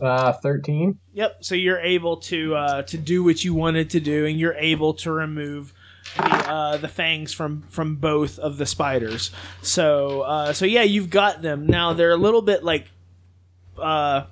Uh 0.00 0.32
thirteen. 0.32 0.98
Yep. 1.12 1.44
So 1.44 1.54
you're 1.54 1.80
able 1.80 2.18
to 2.18 2.54
uh, 2.54 2.82
to 2.82 2.96
do 2.96 3.22
what 3.22 3.44
you 3.44 3.54
wanted 3.54 3.90
to 3.90 4.00
do, 4.00 4.26
and 4.26 4.38
you're 4.38 4.54
able 4.54 4.94
to 4.94 5.12
remove 5.12 5.74
the 6.16 6.22
uh, 6.22 6.76
the 6.76 6.88
fangs 6.88 7.32
from 7.32 7.62
from 7.68 7.96
both 7.96 8.38
of 8.38 8.56
the 8.58 8.66
spiders. 8.66 9.30
So 9.62 10.22
uh, 10.22 10.52
so 10.52 10.66
yeah, 10.66 10.82
you've 10.82 11.10
got 11.10 11.42
them 11.42 11.66
now. 11.66 11.92
They're 11.92 12.10
a 12.10 12.16
little 12.16 12.42
bit 12.42 12.64
like 12.64 12.86
uh, 13.80 14.24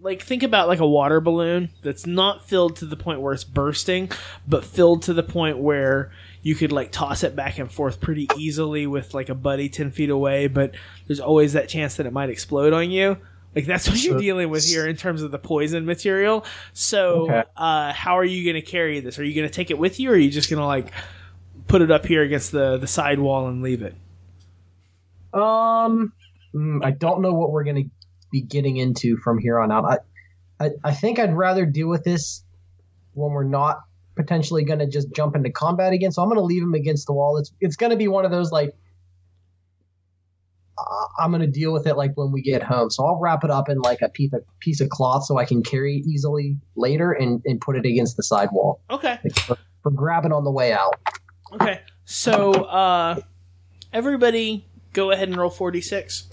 like 0.00 0.22
think 0.22 0.42
about 0.42 0.68
like 0.68 0.80
a 0.80 0.86
water 0.86 1.20
balloon 1.20 1.70
that's 1.82 2.06
not 2.06 2.48
filled 2.48 2.76
to 2.76 2.86
the 2.86 2.96
point 2.96 3.20
where 3.20 3.32
it's 3.32 3.44
bursting, 3.44 4.10
but 4.46 4.64
filled 4.64 5.02
to 5.02 5.14
the 5.14 5.22
point 5.22 5.58
where 5.58 6.12
you 6.46 6.54
could 6.54 6.70
like 6.70 6.92
toss 6.92 7.24
it 7.24 7.34
back 7.34 7.58
and 7.58 7.72
forth 7.72 8.00
pretty 8.00 8.28
easily 8.36 8.86
with 8.86 9.14
like 9.14 9.28
a 9.28 9.34
buddy 9.34 9.68
10 9.68 9.90
feet 9.90 10.10
away 10.10 10.46
but 10.46 10.72
there's 11.08 11.18
always 11.18 11.54
that 11.54 11.68
chance 11.68 11.96
that 11.96 12.06
it 12.06 12.12
might 12.12 12.30
explode 12.30 12.72
on 12.72 12.88
you 12.88 13.16
like 13.56 13.66
that's 13.66 13.88
what 13.88 14.00
you're 14.04 14.18
dealing 14.18 14.50
with 14.50 14.64
here 14.64 14.86
in 14.86 14.94
terms 14.96 15.22
of 15.22 15.30
the 15.32 15.38
poison 15.38 15.84
material 15.86 16.44
so 16.74 17.22
Okay. 17.30 17.42
uh 17.56 17.92
how 17.92 18.16
are 18.18 18.24
you 18.24 18.44
gonna 18.46 18.62
carry 18.62 19.00
this 19.00 19.18
are 19.18 19.24
you 19.24 19.34
gonna 19.34 19.48
take 19.48 19.70
it 19.72 19.78
with 19.78 19.98
you 19.98 20.10
or 20.10 20.12
are 20.12 20.16
you 20.18 20.30
just 20.30 20.48
gonna 20.50 20.66
like 20.66 20.92
put 21.66 21.82
it 21.82 21.90
up 21.90 22.06
here 22.06 22.22
against 22.22 22.52
the 22.52 22.76
the 22.76 22.86
side 22.86 23.18
wall 23.18 23.48
and 23.48 23.60
leave 23.62 23.82
it? 23.82 23.94
Um, 25.34 26.12
mm, 26.54 26.84
I 26.84 26.92
don't 26.92 27.20
know 27.22 27.34
what 27.34 27.50
we're 27.52 27.64
gonna 27.64 27.84
be 28.30 28.40
getting 28.40 28.76
into 28.76 29.16
from 29.18 29.38
here 29.38 29.58
on 29.58 29.70
out. 29.72 29.84
I, 29.84 29.98
I, 30.64 30.70
I 30.84 30.94
think 30.94 31.18
I'd 31.18 31.34
rather 31.34 31.66
deal 31.66 31.88
with 31.88 32.04
this 32.04 32.44
when 33.14 33.32
we're 33.32 33.44
not 33.44 33.80
potentially 34.14 34.64
gonna 34.64 34.86
just 34.86 35.12
jump 35.12 35.36
into 35.36 35.50
combat 35.50 35.92
again. 35.92 36.12
So 36.12 36.22
I'm 36.22 36.28
gonna 36.28 36.40
leave 36.42 36.62
him 36.62 36.74
against 36.74 37.06
the 37.06 37.12
wall. 37.12 37.36
It's 37.38 37.52
it's 37.60 37.76
gonna 37.76 37.96
be 37.96 38.08
one 38.08 38.24
of 38.24 38.30
those 38.30 38.52
like 38.52 38.74
I'm 41.18 41.30
gonna 41.30 41.46
deal 41.46 41.72
with 41.72 41.86
it 41.86 41.96
like 41.96 42.12
when 42.14 42.30
we 42.32 42.42
get 42.42 42.62
home. 42.62 42.90
So 42.90 43.04
I'll 43.04 43.18
wrap 43.18 43.44
it 43.44 43.50
up 43.50 43.68
in 43.68 43.78
like 43.80 44.02
a 44.02 44.08
piece 44.08 44.32
of 44.32 44.42
piece 44.60 44.80
of 44.80 44.88
cloth 44.90 45.24
so 45.24 45.38
I 45.38 45.44
can 45.44 45.62
carry 45.62 45.96
it 45.98 46.06
easily 46.06 46.56
later 46.76 47.12
and 47.12 47.40
and 47.46 47.60
put 47.60 47.76
it 47.76 47.84
against 47.86 48.16
the 48.16 48.22
side 48.22 48.48
wall 48.52 48.80
Okay. 48.90 49.18
for, 49.46 49.56
for 49.82 49.90
grabbing 49.90 50.32
on 50.32 50.44
the 50.44 50.50
way 50.50 50.72
out. 50.72 50.94
Okay. 51.52 51.80
So 52.04 52.52
uh, 52.52 53.20
everybody, 53.92 54.66
go 54.92 55.10
ahead 55.10 55.28
and 55.28 55.36
roll 55.36 55.50
four 55.50 55.70
d 55.70 55.80
six. 55.80 56.28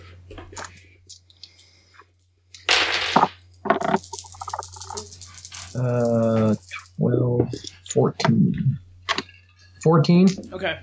Uh, 5.75 6.55
12, 6.97 7.49
14. 7.91 8.79
14? 9.81 10.27
Okay. 10.53 10.79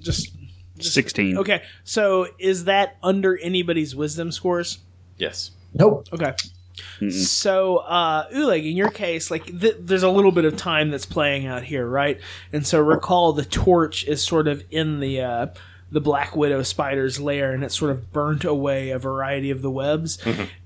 Just 0.00 0.35
Sixteen. 0.92 1.38
okay. 1.38 1.62
So 1.84 2.28
is 2.38 2.64
that 2.64 2.96
under 3.02 3.38
anybody's 3.38 3.94
wisdom 3.94 4.32
scores? 4.32 4.78
Yes. 5.18 5.50
Nope. 5.74 6.08
Okay. 6.12 6.32
So, 7.10 7.78
uh, 7.78 8.28
Uleg, 8.30 8.70
in 8.70 8.76
your 8.76 8.90
case, 8.90 9.30
like 9.30 9.46
th- 9.46 9.76
there's 9.80 10.02
a 10.02 10.10
little 10.10 10.32
bit 10.32 10.44
of 10.44 10.56
time 10.56 10.90
that's 10.90 11.06
playing 11.06 11.46
out 11.46 11.62
here, 11.62 11.86
right? 11.86 12.20
And 12.52 12.66
so, 12.66 12.80
recall 12.80 13.32
the 13.32 13.44
torch 13.46 14.04
is 14.04 14.22
sort 14.22 14.46
of 14.46 14.62
in 14.70 15.00
the 15.00 15.20
uh, 15.22 15.46
the 15.90 16.00
Black 16.02 16.36
Widow 16.36 16.62
spider's 16.62 17.18
lair, 17.18 17.52
and 17.52 17.64
it's 17.64 17.78
sort 17.78 17.90
of 17.90 18.12
burnt 18.12 18.44
away 18.44 18.90
a 18.90 18.98
variety 18.98 19.50
of 19.50 19.62
the 19.62 19.70
webs. 19.70 20.18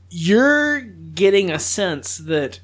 You're 0.09 0.81
getting 0.81 1.51
a 1.51 1.59
sense 1.61 2.19
that 2.19 2.59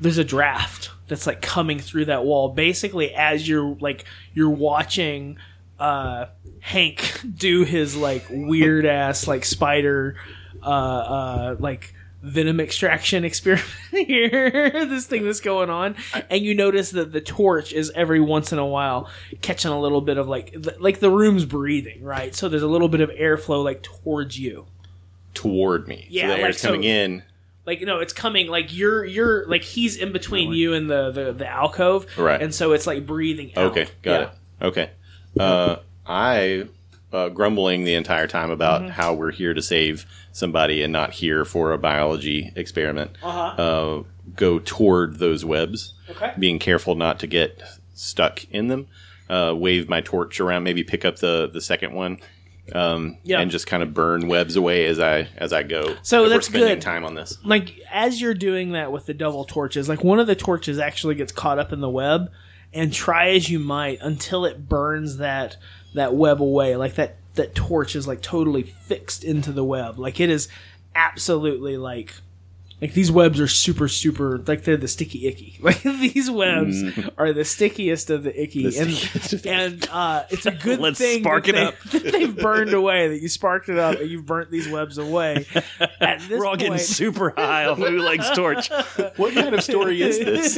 there's 0.00 0.18
a 0.18 0.24
draft 0.24 0.90
that's 1.08 1.26
like 1.26 1.40
coming 1.40 1.78
through 1.78 2.06
that 2.06 2.24
wall, 2.24 2.50
basically 2.50 3.14
as 3.14 3.48
you're 3.48 3.76
like 3.80 4.04
you're 4.34 4.50
watching 4.50 5.38
uh, 5.82 6.28
Hank 6.60 7.20
do 7.36 7.64
his 7.64 7.96
like 7.96 8.24
weird 8.30 8.86
ass 8.86 9.26
like 9.26 9.44
spider 9.44 10.16
uh, 10.62 10.66
uh, 10.68 11.56
like 11.58 11.94
venom 12.22 12.60
extraction 12.60 13.24
experiment 13.30 13.66
here. 13.90 14.70
this 14.86 15.06
thing 15.06 15.24
that's 15.24 15.40
going 15.40 15.70
on, 15.70 15.96
and 16.30 16.44
you 16.44 16.54
notice 16.54 16.90
that 16.92 17.12
the 17.12 17.20
torch 17.20 17.72
is 17.72 17.90
every 17.96 18.20
once 18.20 18.52
in 18.52 18.58
a 18.58 18.66
while 18.66 19.10
catching 19.40 19.72
a 19.72 19.80
little 19.80 20.00
bit 20.00 20.18
of 20.18 20.28
like 20.28 20.52
th- 20.52 20.78
like 20.78 21.00
the 21.00 21.10
room's 21.10 21.44
breathing, 21.44 22.02
right? 22.02 22.34
So 22.34 22.48
there's 22.48 22.62
a 22.62 22.68
little 22.68 22.88
bit 22.88 23.00
of 23.00 23.10
airflow 23.10 23.64
like 23.64 23.82
towards 23.82 24.38
you. 24.38 24.66
Toward 25.34 25.88
me. 25.88 26.06
Yeah, 26.10 26.22
So 26.22 26.26
the 26.28 26.32
like, 26.34 26.42
air's 26.42 26.62
coming 26.62 26.82
so- 26.82 26.88
in. 26.88 27.22
Like 27.64 27.80
no, 27.80 28.00
it's 28.00 28.12
coming 28.12 28.48
like 28.48 28.76
you're 28.76 29.04
you're 29.04 29.46
like 29.46 29.62
he's 29.62 29.96
in 29.96 30.12
between 30.12 30.52
you 30.52 30.74
and 30.74 30.90
the 30.90 31.12
the, 31.12 31.32
the 31.32 31.48
alcove, 31.48 32.06
Right. 32.18 32.42
And 32.42 32.52
so 32.52 32.72
it's 32.72 32.88
like 32.88 33.06
breathing. 33.06 33.52
Out. 33.56 33.70
Okay, 33.70 33.84
got 34.02 34.20
Yeah. 34.20 34.22
it. 34.22 34.64
Okay. 34.66 34.90
Uh, 35.38 35.76
I 36.06 36.66
uh, 37.12 37.28
grumbling 37.28 37.84
the 37.84 37.94
entire 37.94 38.26
time 38.26 38.50
about 38.50 38.82
Mm-hmm. 38.82 38.90
how 38.90 39.12
we're 39.14 39.32
here 39.32 39.54
to 39.54 39.62
save 39.62 40.06
somebody 40.32 40.82
and 40.82 40.92
not 40.92 41.12
here 41.12 41.44
for 41.44 41.72
a 41.72 41.78
biology 41.78 42.52
experiment. 42.56 43.10
Uh-huh. 43.22 43.62
Uh, 43.62 44.02
go 44.34 44.58
toward 44.58 45.18
those 45.18 45.44
webs, 45.44 45.94
Okay. 46.10 46.32
being 46.38 46.58
careful 46.58 46.94
not 46.94 47.18
to 47.20 47.26
get 47.26 47.62
stuck 47.94 48.44
in 48.50 48.68
them. 48.68 48.86
Uh, 49.28 49.54
wave 49.56 49.88
my 49.88 50.00
torch 50.00 50.40
around, 50.40 50.62
maybe 50.64 50.82
pick 50.82 51.04
up 51.04 51.16
the 51.16 51.48
the 51.52 51.60
second 51.60 51.92
one. 51.94 52.18
Um, 52.74 53.18
Yeah. 53.24 53.40
and 53.40 53.50
just 53.50 53.66
kind 53.66 53.82
of 53.82 53.92
burn 53.92 54.28
webs 54.28 54.54
away 54.56 54.86
as 54.86 55.00
I 55.00 55.28
as 55.36 55.52
I 55.52 55.64
go. 55.64 55.96
So 56.02 56.28
that's 56.28 56.48
good. 56.48 56.80
time 56.80 57.04
on 57.04 57.14
this. 57.14 57.36
like 57.44 57.78
as 57.90 58.20
you're 58.20 58.34
doing 58.34 58.72
that 58.72 58.92
with 58.92 59.06
the 59.06 59.14
double 59.14 59.44
torches, 59.44 59.88
like 59.88 60.04
one 60.04 60.20
of 60.20 60.26
the 60.28 60.36
torches 60.36 60.78
actually 60.78 61.16
gets 61.16 61.32
caught 61.32 61.58
up 61.58 61.72
in 61.72 61.80
the 61.80 61.90
web, 61.90 62.30
and 62.72 62.92
try 62.92 63.30
as 63.30 63.48
you 63.48 63.58
might 63.58 63.98
until 64.00 64.44
it 64.44 64.68
burns 64.68 65.18
that 65.18 65.56
that 65.94 66.14
web 66.14 66.40
away. 66.40 66.76
Like 66.76 66.94
that 66.94 67.16
that 67.34 67.54
torch 67.54 67.96
is 67.96 68.06
like 68.06 68.22
totally 68.22 68.62
fixed 68.62 69.24
into 69.24 69.52
the 69.52 69.64
web. 69.64 69.98
Like 69.98 70.20
it 70.20 70.30
is 70.30 70.48
absolutely 70.94 71.76
like 71.76 72.14
like 72.82 72.92
these 72.94 73.10
webs 73.12 73.38
are 73.40 73.46
super 73.46 73.86
super 73.88 74.38
like 74.46 74.64
they're 74.64 74.76
the 74.76 74.88
sticky 74.88 75.26
icky. 75.28 75.58
Like 75.62 75.80
these 75.82 76.28
webs 76.30 76.82
are 77.16 77.32
the 77.32 77.44
stickiest 77.44 78.10
of 78.10 78.24
the 78.24 78.42
icky, 78.42 78.68
The 78.68 78.78
and 78.80 78.90
stickiest 78.92 79.32
of 79.34 79.42
the 79.44 79.50
and 79.50 79.88
uh, 79.90 80.24
it's 80.30 80.44
a 80.46 80.50
good 80.66 80.80
Let's 80.80 80.98
thing 80.98 81.20
spark 81.22 81.46
that 81.46 81.54
it 81.54 81.90
they- 81.92 81.98
up. 81.98 82.02
they've 82.12 82.36
burned 82.36 82.72
away. 82.74 83.08
That 83.08 83.20
you 83.22 83.28
sparked 83.28 83.68
it 83.68 83.78
up 83.78 84.00
and 84.00 84.10
you've 84.10 84.26
burnt 84.26 84.50
these 84.50 84.68
webs 84.68 84.98
away. 84.98 85.46
At 86.00 86.18
this 86.20 86.30
We're 86.40 86.44
all 86.46 86.56
getting 86.56 86.78
super 86.78 87.30
high 87.30 87.66
off 87.66 87.78
legs 87.78 88.28
torch. 88.34 88.68
What 89.16 89.34
kind 89.34 89.54
of 89.54 89.62
story 89.62 90.02
is 90.02 90.18
this? 90.18 90.54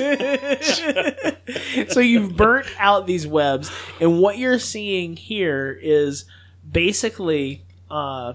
so 1.92 2.00
you've 2.00 2.34
burnt 2.36 2.66
out 2.78 3.06
these 3.06 3.26
webs, 3.26 3.70
and 4.00 4.18
what 4.20 4.38
you're 4.38 4.58
seeing 4.58 5.16
here 5.16 5.78
is 5.82 6.24
basically 6.70 7.62
uh, 7.90 8.32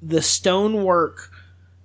the 0.00 0.22
stonework 0.22 1.31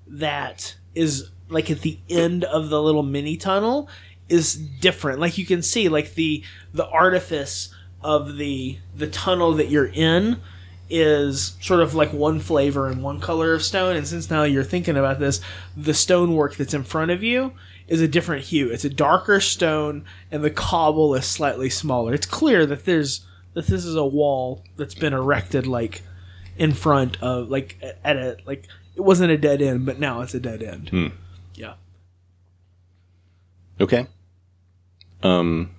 that 0.10 0.76
is 0.96 1.30
like 1.50 1.72
at 1.72 1.82
the 1.82 2.00
end 2.10 2.44
of 2.44 2.70
the 2.70 2.82
little 2.82 3.04
mini 3.04 3.38
tunnel 3.38 3.90
is 4.30 4.56
different. 4.56 5.20
Like 5.20 5.38
you 5.38 5.46
can 5.46 5.62
see, 5.62 5.90
like 5.90 6.16
the 6.16 6.44
the 6.74 6.88
artifice 6.88 7.74
of 8.02 8.38
the 8.38 8.78
the 8.96 9.08
tunnel 9.08 9.54
that 9.54 9.70
you're 9.70 9.92
in 9.94 10.42
is 10.90 11.58
sort 11.60 11.82
of 11.82 11.94
like 11.94 12.14
one 12.14 12.40
flavor 12.40 12.88
and 12.88 13.04
one 13.04 13.20
color 13.20 13.54
of 13.54 13.64
stone. 13.64 13.96
And 13.96 14.08
since 14.08 14.30
now 14.30 14.44
you're 14.44 14.64
thinking 14.64 14.98
about 14.98 15.20
this, 15.20 15.42
the 15.76 15.94
stonework 15.94 16.56
that's 16.56 16.74
in 16.74 16.84
front 16.84 17.12
of 17.12 17.24
you 17.24 17.54
is 17.88 18.02
a 18.02 18.08
different 18.08 18.46
hue. 18.46 18.70
It's 18.70 18.86
a 18.86 18.90
darker 18.90 19.40
stone, 19.40 20.06
and 20.32 20.44
the 20.44 20.50
cobble 20.50 21.16
is 21.16 21.26
slightly 21.26 21.70
smaller. 21.70 22.14
It's 22.14 22.26
clear 22.26 22.66
that 22.66 22.86
there's 22.86 23.26
that 23.54 23.68
this 23.68 23.86
is 23.86 23.96
a 23.96 24.06
wall 24.06 24.64
that's 24.76 24.94
been 24.94 25.14
erected 25.14 25.66
like 25.66 26.04
in 26.58 26.74
front 26.74 27.22
of 27.22 27.50
like 27.50 27.78
at 28.04 28.18
a 28.18 28.38
like 28.46 28.68
it 28.98 29.02
wasn't 29.02 29.32
a 29.32 29.38
dead 29.38 29.62
end, 29.62 29.86
but 29.86 30.00
now 30.00 30.22
it's 30.22 30.34
a 30.34 30.40
dead 30.40 30.64
end. 30.64 30.90
Hmm. 30.90 31.08
Yeah. 31.54 31.76
Okay. 33.80 34.08
Um, 35.22 35.70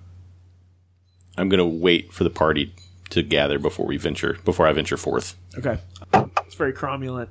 I'm 1.37 1.49
gonna 1.49 1.67
wait 1.67 2.13
for 2.13 2.23
the 2.23 2.29
party 2.29 2.73
to 3.09 3.21
gather 3.21 3.59
before 3.59 3.85
we 3.85 3.97
venture 3.97 4.37
before 4.45 4.67
I 4.67 4.71
venture 4.71 4.97
forth. 4.97 5.35
Okay. 5.57 5.79
It's 6.45 6.55
very 6.55 6.71
cromulent. 6.73 7.27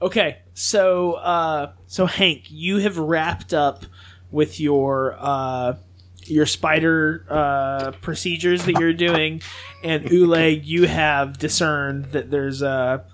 Okay, 0.00 0.38
so 0.54 1.12
uh, 1.12 1.72
so 1.86 2.06
Hank, 2.06 2.50
you 2.50 2.78
have 2.78 2.98
wrapped 2.98 3.54
up 3.54 3.84
with 4.32 4.58
your 4.58 5.16
uh, 5.20 5.76
your 6.24 6.46
spider 6.46 7.24
uh, 7.30 7.92
procedures 8.00 8.64
that 8.64 8.80
you're 8.80 8.92
doing, 8.92 9.40
and 9.84 10.04
Uleg, 10.06 10.64
you 10.64 10.88
have 10.88 11.38
discerned 11.38 12.06
that 12.06 12.32
there's 12.32 12.62
a 12.62 13.04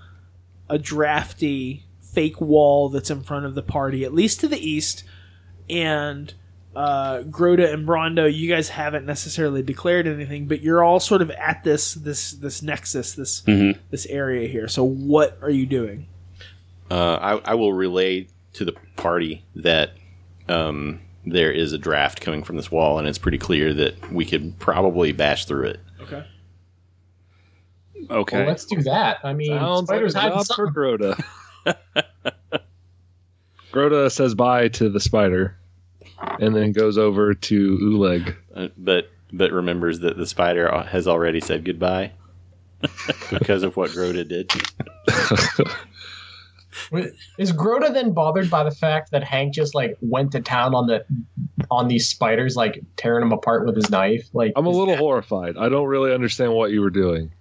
a 0.71 0.79
drafty 0.79 1.85
fake 2.19 2.41
wall 2.41 2.89
that's 2.89 3.13
in 3.13 3.23
front 3.23 3.47
of 3.47 3.55
the 3.55 3.63
party, 3.63 4.05
at 4.05 4.13
least 4.13 4.41
to 4.41 4.49
the 4.49 4.59
east, 4.59 5.05
and 5.71 6.35
uh, 6.75 7.21
Groda 7.21 7.73
and 7.73 7.87
Brondo, 7.87 8.27
you 8.27 8.49
guys 8.49 8.71
haven't 8.71 9.07
necessarily 9.07 9.63
declared 9.63 10.09
anything, 10.09 10.49
but 10.49 10.61
you're 10.61 10.83
all 10.83 10.99
sort 10.99 11.23
of 11.23 11.31
at 11.31 11.63
this 11.63 11.95
this 11.95 12.33
this 12.33 12.61
nexus, 12.61 13.13
this 13.13 13.43
this 13.93 14.05
area 14.07 14.49
here. 14.49 14.67
So 14.67 14.83
what 14.83 15.39
are 15.43 15.51
you 15.51 15.65
doing? 15.65 16.09
Uh, 16.91 17.41
I, 17.45 17.53
I 17.53 17.55
will 17.55 17.73
relay 17.73 18.27
to 18.55 18.65
the 18.65 18.75
party 18.97 19.45
that 19.55 19.93
um, 20.49 21.01
there 21.25 21.53
is 21.53 21.73
a 21.73 21.79
draft 21.79 22.21
coming 22.21 22.43
from 22.43 22.57
this 22.57 22.69
wall, 22.69 22.99
and 22.99 23.07
it's 23.07 23.19
pretty 23.19 23.39
clear 23.39 23.73
that 23.75 24.11
we 24.11 24.25
could 24.25 24.59
probably 24.59 25.13
bash 25.13 25.45
through 25.45 25.67
it. 25.69 25.81
Okay. 26.01 26.27
Okay. 28.11 28.39
Well, 28.39 28.49
let's 28.49 28.65
do 28.65 28.83
that. 28.83 29.19
I 29.23 29.35
mean, 29.35 29.57
Sounds 29.57 29.89
like 29.89 30.03
a 30.03 30.11
spiders 30.11 30.15
hiding 30.15 30.39
job 30.39 30.47
for. 30.57 30.67
Grota. 30.73 31.25
Grota 33.73 34.11
says 34.11 34.35
bye 34.35 34.69
to 34.69 34.89
the 34.89 35.01
spider, 35.01 35.57
and 36.41 36.55
then 36.55 36.73
goes 36.73 36.99
over 36.99 37.35
to 37.35 37.79
Uleg. 37.79 38.37
Uh, 38.55 38.69
but 38.77 39.11
but 39.33 39.53
remembers 39.53 40.01
that 40.01 40.17
the 40.17 40.27
spider 40.27 40.71
has 40.85 41.07
already 41.07 41.41
said 41.41 41.65
goodbye 41.65 42.13
because 43.31 43.63
of 43.63 43.77
what 43.77 43.91
Groda 43.91 44.27
did. 44.27 44.51
Is 47.39 47.53
Grota 47.53 47.93
then 47.93 48.13
bothered 48.13 48.49
by 48.49 48.65
the 48.65 48.71
fact 48.71 49.11
that 49.11 49.25
Hank 49.25 49.53
just 49.53 49.75
like 49.75 49.97
went 50.01 50.33
to 50.33 50.41
town 50.41 50.75
on 50.75 50.87
the 50.87 51.05
on 51.71 51.89
these 51.89 52.09
spiders, 52.09 52.57
like 52.57 52.83
tearing 52.97 53.21
them 53.21 53.33
apart 53.33 53.67
with 53.67 53.77
his 53.77 53.91
knife? 53.91 54.29
Like 54.33 54.53
I'm 54.57 54.67
a 54.67 54.71
little 54.71 54.97
horrified. 54.97 55.57
I 55.59 55.69
don't 55.69 55.87
really 55.87 56.15
understand 56.15 56.55
what 56.55 56.71
you 56.71 56.81
were 56.81 56.91
doing. 56.91 57.33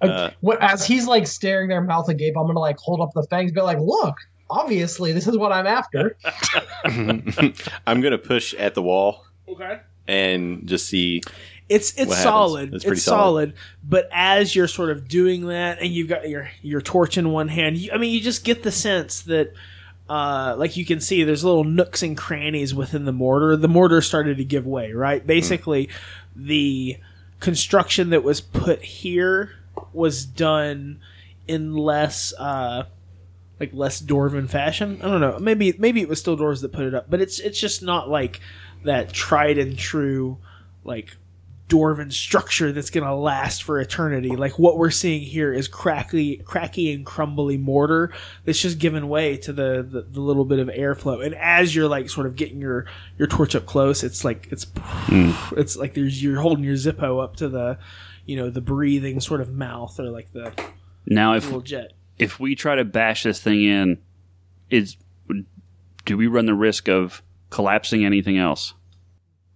Uh, 0.00 0.30
as 0.60 0.86
he's 0.86 1.06
like 1.06 1.26
staring 1.26 1.68
their 1.68 1.80
mouth 1.80 2.08
agape, 2.08 2.36
I'm 2.36 2.46
gonna 2.46 2.58
like 2.60 2.78
hold 2.78 3.00
up 3.00 3.10
the 3.14 3.24
fangs, 3.24 3.52
be 3.52 3.60
like, 3.60 3.78
look, 3.80 4.16
obviously 4.50 5.12
this 5.12 5.26
is 5.26 5.36
what 5.36 5.52
I'm 5.52 5.66
after. 5.66 6.16
I'm 6.84 8.00
gonna 8.00 8.18
push 8.18 8.54
at 8.54 8.74
the 8.74 8.82
wall 8.82 9.24
Okay. 9.48 9.80
and 10.06 10.66
just 10.66 10.86
see. 10.86 11.22
It's 11.68 11.92
it's 11.98 12.08
What 12.08 12.16
solid. 12.18 12.68
It's 12.68 12.76
It's, 12.76 12.84
pretty 12.84 13.00
solid. 13.00 13.50
solid. 13.50 13.54
But 13.86 14.08
as 14.12 14.54
you're 14.56 14.68
sort 14.68 14.90
of 14.90 15.06
doing 15.08 15.48
that, 15.48 15.80
and 15.80 15.90
you've 15.90 16.08
got 16.08 16.28
your 16.28 16.50
your 16.62 16.80
torch 16.80 17.18
in 17.18 17.30
one 17.30 17.48
hand, 17.48 17.76
you, 17.76 17.90
I 17.92 17.98
mean, 17.98 18.12
you 18.14 18.20
just 18.20 18.42
get 18.44 18.62
the 18.62 18.72
sense 18.72 19.20
that, 19.22 19.52
uh, 20.08 20.54
like 20.56 20.78
you 20.78 20.86
can 20.86 21.00
see, 21.00 21.24
there's 21.24 21.44
little 21.44 21.64
nooks 21.64 22.02
and 22.02 22.16
crannies 22.16 22.74
within 22.74 23.04
the 23.04 23.12
mortar. 23.12 23.54
The 23.56 23.68
mortar 23.68 24.00
started 24.00 24.38
to 24.38 24.44
give 24.44 24.66
way. 24.66 24.92
Right, 24.92 25.26
basically, 25.26 25.90
the 26.34 26.96
construction 27.40 28.10
that 28.10 28.24
was 28.24 28.40
put 28.40 28.82
here 28.82 29.50
was 29.92 30.24
done 30.24 31.00
in 31.46 31.74
less. 31.74 32.32
Uh, 32.38 32.84
like 33.60 33.70
less 33.72 34.00
dwarven 34.00 34.48
fashion. 34.48 35.00
I 35.02 35.08
don't 35.08 35.20
know. 35.20 35.38
Maybe 35.38 35.74
maybe 35.78 36.00
it 36.00 36.08
was 36.08 36.20
still 36.20 36.36
dwarves 36.36 36.60
that 36.62 36.72
put 36.72 36.84
it 36.84 36.94
up, 36.94 37.10
but 37.10 37.20
it's 37.20 37.40
it's 37.40 37.58
just 37.58 37.82
not 37.82 38.08
like 38.08 38.40
that 38.84 39.12
tried 39.12 39.58
and 39.58 39.76
true 39.76 40.38
like 40.84 41.16
dwarven 41.68 42.10
structure 42.10 42.72
that's 42.72 42.88
going 42.88 43.04
to 43.04 43.14
last 43.14 43.62
for 43.62 43.78
eternity. 43.78 44.30
Like 44.36 44.58
what 44.58 44.78
we're 44.78 44.90
seeing 44.90 45.20
here 45.20 45.52
is 45.52 45.68
cracky 45.68 46.38
cracky 46.38 46.92
and 46.92 47.04
crumbly 47.04 47.58
mortar 47.58 48.12
that's 48.44 48.60
just 48.60 48.78
given 48.78 49.08
way 49.08 49.36
to 49.38 49.52
the, 49.52 49.86
the 49.88 50.02
the 50.02 50.20
little 50.20 50.44
bit 50.44 50.60
of 50.60 50.68
airflow. 50.68 51.24
And 51.24 51.34
as 51.34 51.74
you're 51.74 51.88
like 51.88 52.08
sort 52.08 52.26
of 52.26 52.36
getting 52.36 52.60
your 52.60 52.86
your 53.18 53.28
torch 53.28 53.54
up 53.54 53.66
close, 53.66 54.02
it's 54.02 54.24
like 54.24 54.48
it's 54.50 54.66
it's 55.52 55.76
like 55.76 55.94
there's 55.94 56.22
you're 56.22 56.40
holding 56.40 56.64
your 56.64 56.76
Zippo 56.76 57.22
up 57.22 57.36
to 57.36 57.48
the 57.48 57.78
you 58.28 58.36
know 58.36 58.48
the 58.50 58.60
breathing 58.60 59.20
sort 59.20 59.40
of 59.40 59.48
mouth 59.50 59.98
or 59.98 60.10
like 60.10 60.32
the 60.32 60.52
Now, 61.06 61.34
if 61.34 61.46
little 61.46 61.62
jet. 61.62 61.94
if 62.18 62.38
we 62.38 62.54
try 62.54 62.76
to 62.76 62.84
bash 62.84 63.24
this 63.24 63.40
thing 63.40 63.64
in, 63.64 63.98
is 64.70 64.96
do 66.04 66.16
we 66.16 66.26
run 66.28 66.46
the 66.46 66.54
risk 66.54 66.88
of 66.88 67.22
collapsing 67.50 68.04
anything 68.04 68.38
else? 68.38 68.74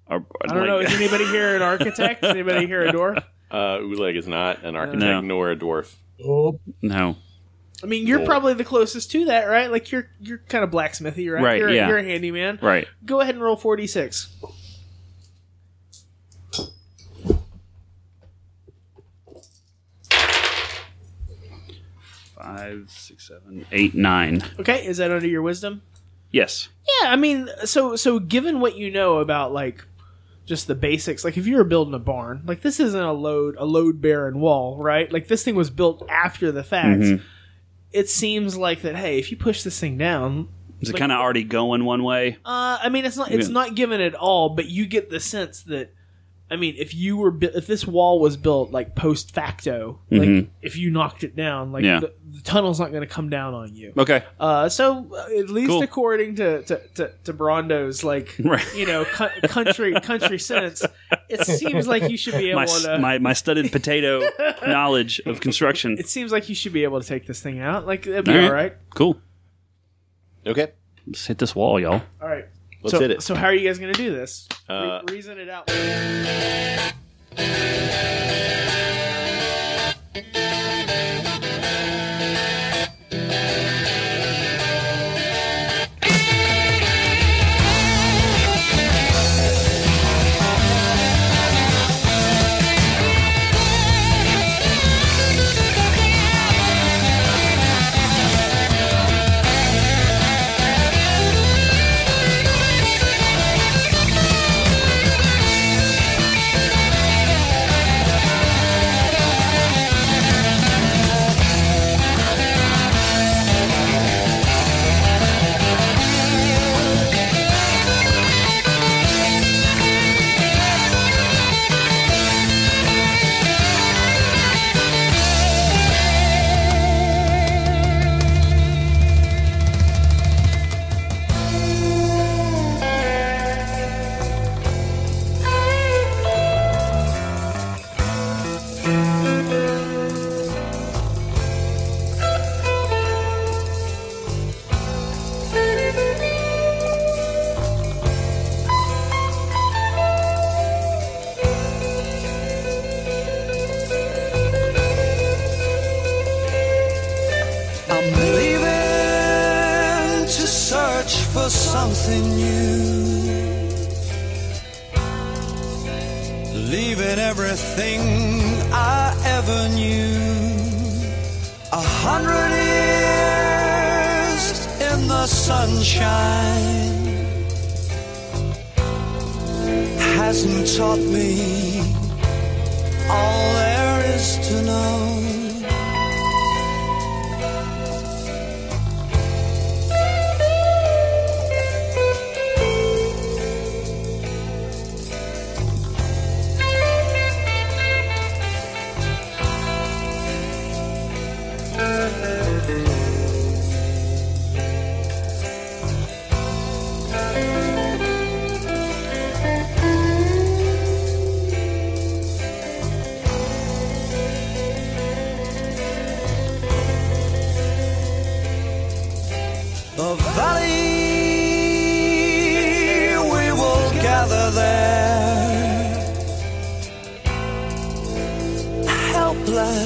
Or, 0.06 0.26
I 0.42 0.46
don't 0.54 0.66
know. 0.66 0.78
Is 0.80 0.92
anybody 0.94 1.24
here 1.26 1.54
an 1.54 1.62
architect? 1.62 2.24
Is 2.24 2.30
anybody 2.30 2.66
here 2.66 2.84
a 2.84 2.92
dwarf? 2.92 3.22
Uh, 3.52 3.80
Oleg 3.82 4.16
is 4.16 4.26
not 4.26 4.64
an 4.64 4.76
architect 4.76 5.02
No. 5.02 5.20
nor 5.20 5.50
a 5.50 5.56
dwarf. 5.56 5.94
Oh, 6.24 6.58
no. 6.80 7.16
I 7.82 7.86
mean, 7.86 8.06
you're 8.06 8.24
probably 8.24 8.54
the 8.54 8.64
closest 8.64 9.10
to 9.10 9.26
that, 9.26 9.44
right? 9.44 9.70
Like 9.70 9.92
you're 9.92 10.08
you're 10.20 10.38
kind 10.48 10.64
of 10.64 10.70
blacksmithy, 10.70 11.30
right? 11.30 11.42
Right, 11.44 11.58
You're, 11.58 11.68
yeah. 11.68 11.86
you're 11.88 11.98
a 11.98 12.02
handyman. 12.02 12.58
Right. 12.62 12.88
Go 13.04 13.20
ahead 13.20 13.34
and 13.34 13.44
roll 13.44 13.56
four 13.56 13.76
d 13.76 13.86
six. 13.86 14.34
Five, 22.42 22.84
six, 22.88 23.28
seven, 23.28 23.64
eight, 23.72 23.94
nine. 23.94 24.42
Okay, 24.58 24.84
is 24.84 24.96
that 24.98 25.10
under 25.10 25.26
your 25.26 25.42
wisdom? 25.42 25.82
Yes. 26.30 26.68
Yeah, 27.02 27.10
I 27.12 27.16
mean, 27.16 27.48
so 27.64 27.94
so 27.96 28.18
given 28.18 28.60
what 28.60 28.76
you 28.76 28.90
know 28.90 29.18
about 29.18 29.52
like 29.52 29.84
just 30.44 30.66
the 30.66 30.74
basics, 30.74 31.24
like 31.24 31.36
if 31.36 31.46
you 31.46 31.56
were 31.56 31.64
building 31.64 31.94
a 31.94 31.98
barn, 32.00 32.42
like 32.46 32.62
this 32.62 32.80
isn't 32.80 33.00
a 33.02 33.12
load 33.12 33.54
a 33.58 33.64
load 33.64 34.00
bearing 34.00 34.40
wall, 34.40 34.76
right? 34.82 35.12
Like 35.12 35.28
this 35.28 35.44
thing 35.44 35.54
was 35.54 35.70
built 35.70 36.04
after 36.08 36.50
the 36.50 36.64
fact. 36.64 37.00
Mhm. 37.00 37.22
It 37.92 38.08
seems 38.08 38.56
like 38.56 38.82
that. 38.82 38.96
Hey, 38.96 39.18
if 39.18 39.30
you 39.30 39.36
push 39.36 39.62
this 39.62 39.78
thing 39.78 39.98
down, 39.98 40.48
Is 40.80 40.88
it 40.90 40.96
kind 40.96 41.12
of 41.12 41.18
already 41.18 41.44
going 41.44 41.84
one 41.84 42.02
way? 42.02 42.38
Uh, 42.44 42.78
I 42.82 42.88
mean, 42.88 43.04
it's 43.04 43.16
not 43.16 43.30
it's 43.30 43.48
not 43.48 43.74
given 43.76 44.00
at 44.00 44.14
all, 44.14 44.48
but 44.48 44.66
you 44.68 44.86
get 44.86 45.10
the 45.10 45.20
sense 45.20 45.62
that, 45.64 45.92
I 46.52 46.56
mean, 46.56 46.74
if 46.78 46.94
you 46.94 47.16
were 47.16 47.30
bu- 47.30 47.50
if 47.54 47.66
this 47.66 47.86
wall 47.86 48.20
was 48.20 48.36
built 48.36 48.70
like 48.70 48.94
post 48.94 49.32
facto, 49.34 49.98
like 50.10 50.28
Mhm. 50.28 50.48
if 50.60 50.76
you 50.76 50.90
knocked 50.90 51.24
it 51.24 51.34
down, 51.34 51.72
like 51.72 51.82
Yeah. 51.84 52.00
the, 52.00 52.12
the 52.30 52.42
tunnel's 52.42 52.78
not 52.78 52.90
going 52.90 53.00
to 53.00 53.06
come 53.06 53.30
down 53.30 53.54
on 53.54 53.74
you. 53.74 53.92
Okay. 53.96 54.22
Uh, 54.38 54.68
so 54.68 55.06
uh, 55.12 55.38
at 55.40 55.48
least 55.48 55.70
Cool. 55.70 55.82
according 55.82 56.36
to 56.36 56.62
to, 56.64 56.80
to, 56.96 57.12
to 57.24 57.32
Brondo's 57.32 58.04
like 58.04 58.36
Right. 58.44 58.64
you 58.76 58.86
know 58.86 59.04
cu- 59.06 59.48
country 59.48 59.94
country 60.00 60.38
sense, 60.38 60.84
it 61.28 61.46
seems 61.46 61.88
like 61.88 62.08
you 62.10 62.16
should 62.18 62.34
be 62.34 62.50
able 62.50 62.60
My, 62.60 62.66
to. 62.66 62.98
my 62.98 63.18
my 63.18 63.32
studded 63.32 63.72
potato 63.72 64.20
knowledge 64.66 65.20
of 65.26 65.40
construction. 65.40 65.96
it 65.98 66.08
seems 66.08 66.30
like 66.32 66.48
you 66.50 66.54
should 66.54 66.72
be 66.74 66.84
able 66.84 67.00
to 67.00 67.06
take 67.06 67.26
this 67.26 67.40
thing 67.40 67.60
out. 67.60 67.86
Like 67.86 68.02
that'd 68.04 68.24
be 68.26 68.30
All 68.32 68.36
right. 68.38 68.46
all 68.46 68.52
right. 68.52 68.74
Cool. 68.94 69.20
Okay, 70.46 70.72
Let's 71.06 71.26
hit 71.26 71.38
this 71.38 71.54
wall, 71.54 71.80
y'all. 71.80 72.02
All 72.20 72.28
right. 72.28 72.46
Let's 72.82 72.92
so, 72.92 73.00
hit 73.00 73.10
it. 73.10 73.22
So 73.22 73.34
how 73.34 73.46
are 73.46 73.54
you 73.54 73.66
guys 73.68 73.78
going 73.78 73.92
to 73.92 73.98
do 74.02 74.12
this? 74.12 74.48
Re- 74.68 74.76
Uh, 74.76 75.02
reason 75.08 75.38
it 75.38 75.48
out. 75.48 75.68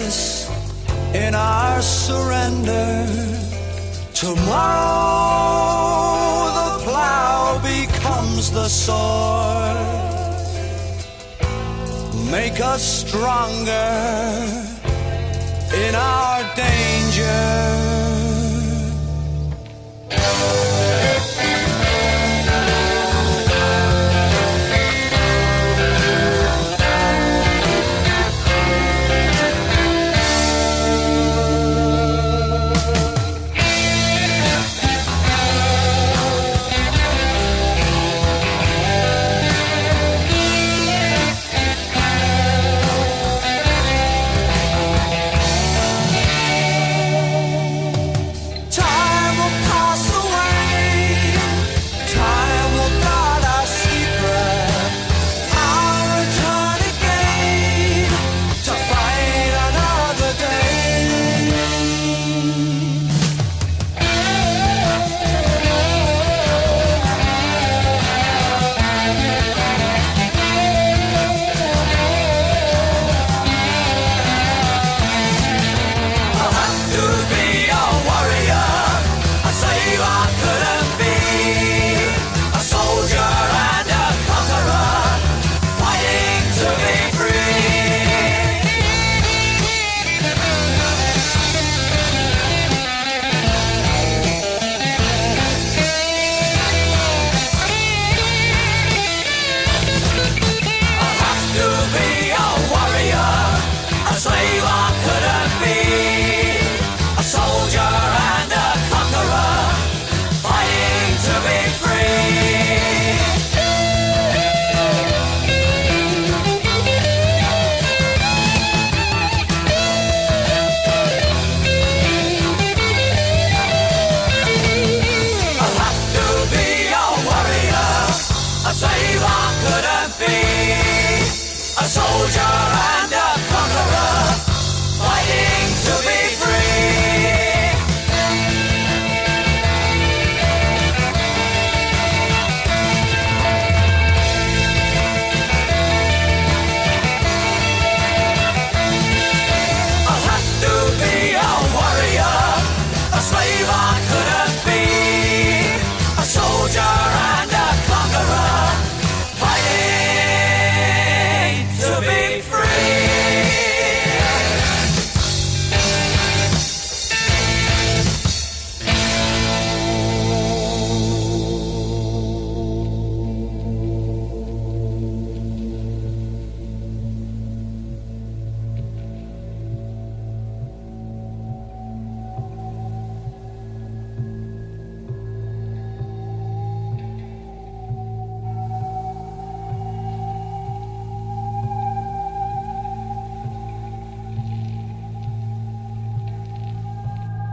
Helpless 0.06 0.48
in 1.14 1.34
our 1.34 1.82
surrender. 1.82 3.06
Tomorrow 4.14 4.44
the 6.58 6.84
plow 6.84 7.60
becomes 7.62 8.50
the 8.50 8.68
sword. 8.68 9.76
make 12.30 12.60
us 12.60 12.82
stronger 13.06 13.90
in 15.74 15.94
our 15.94 16.42
danger. 16.56 17.86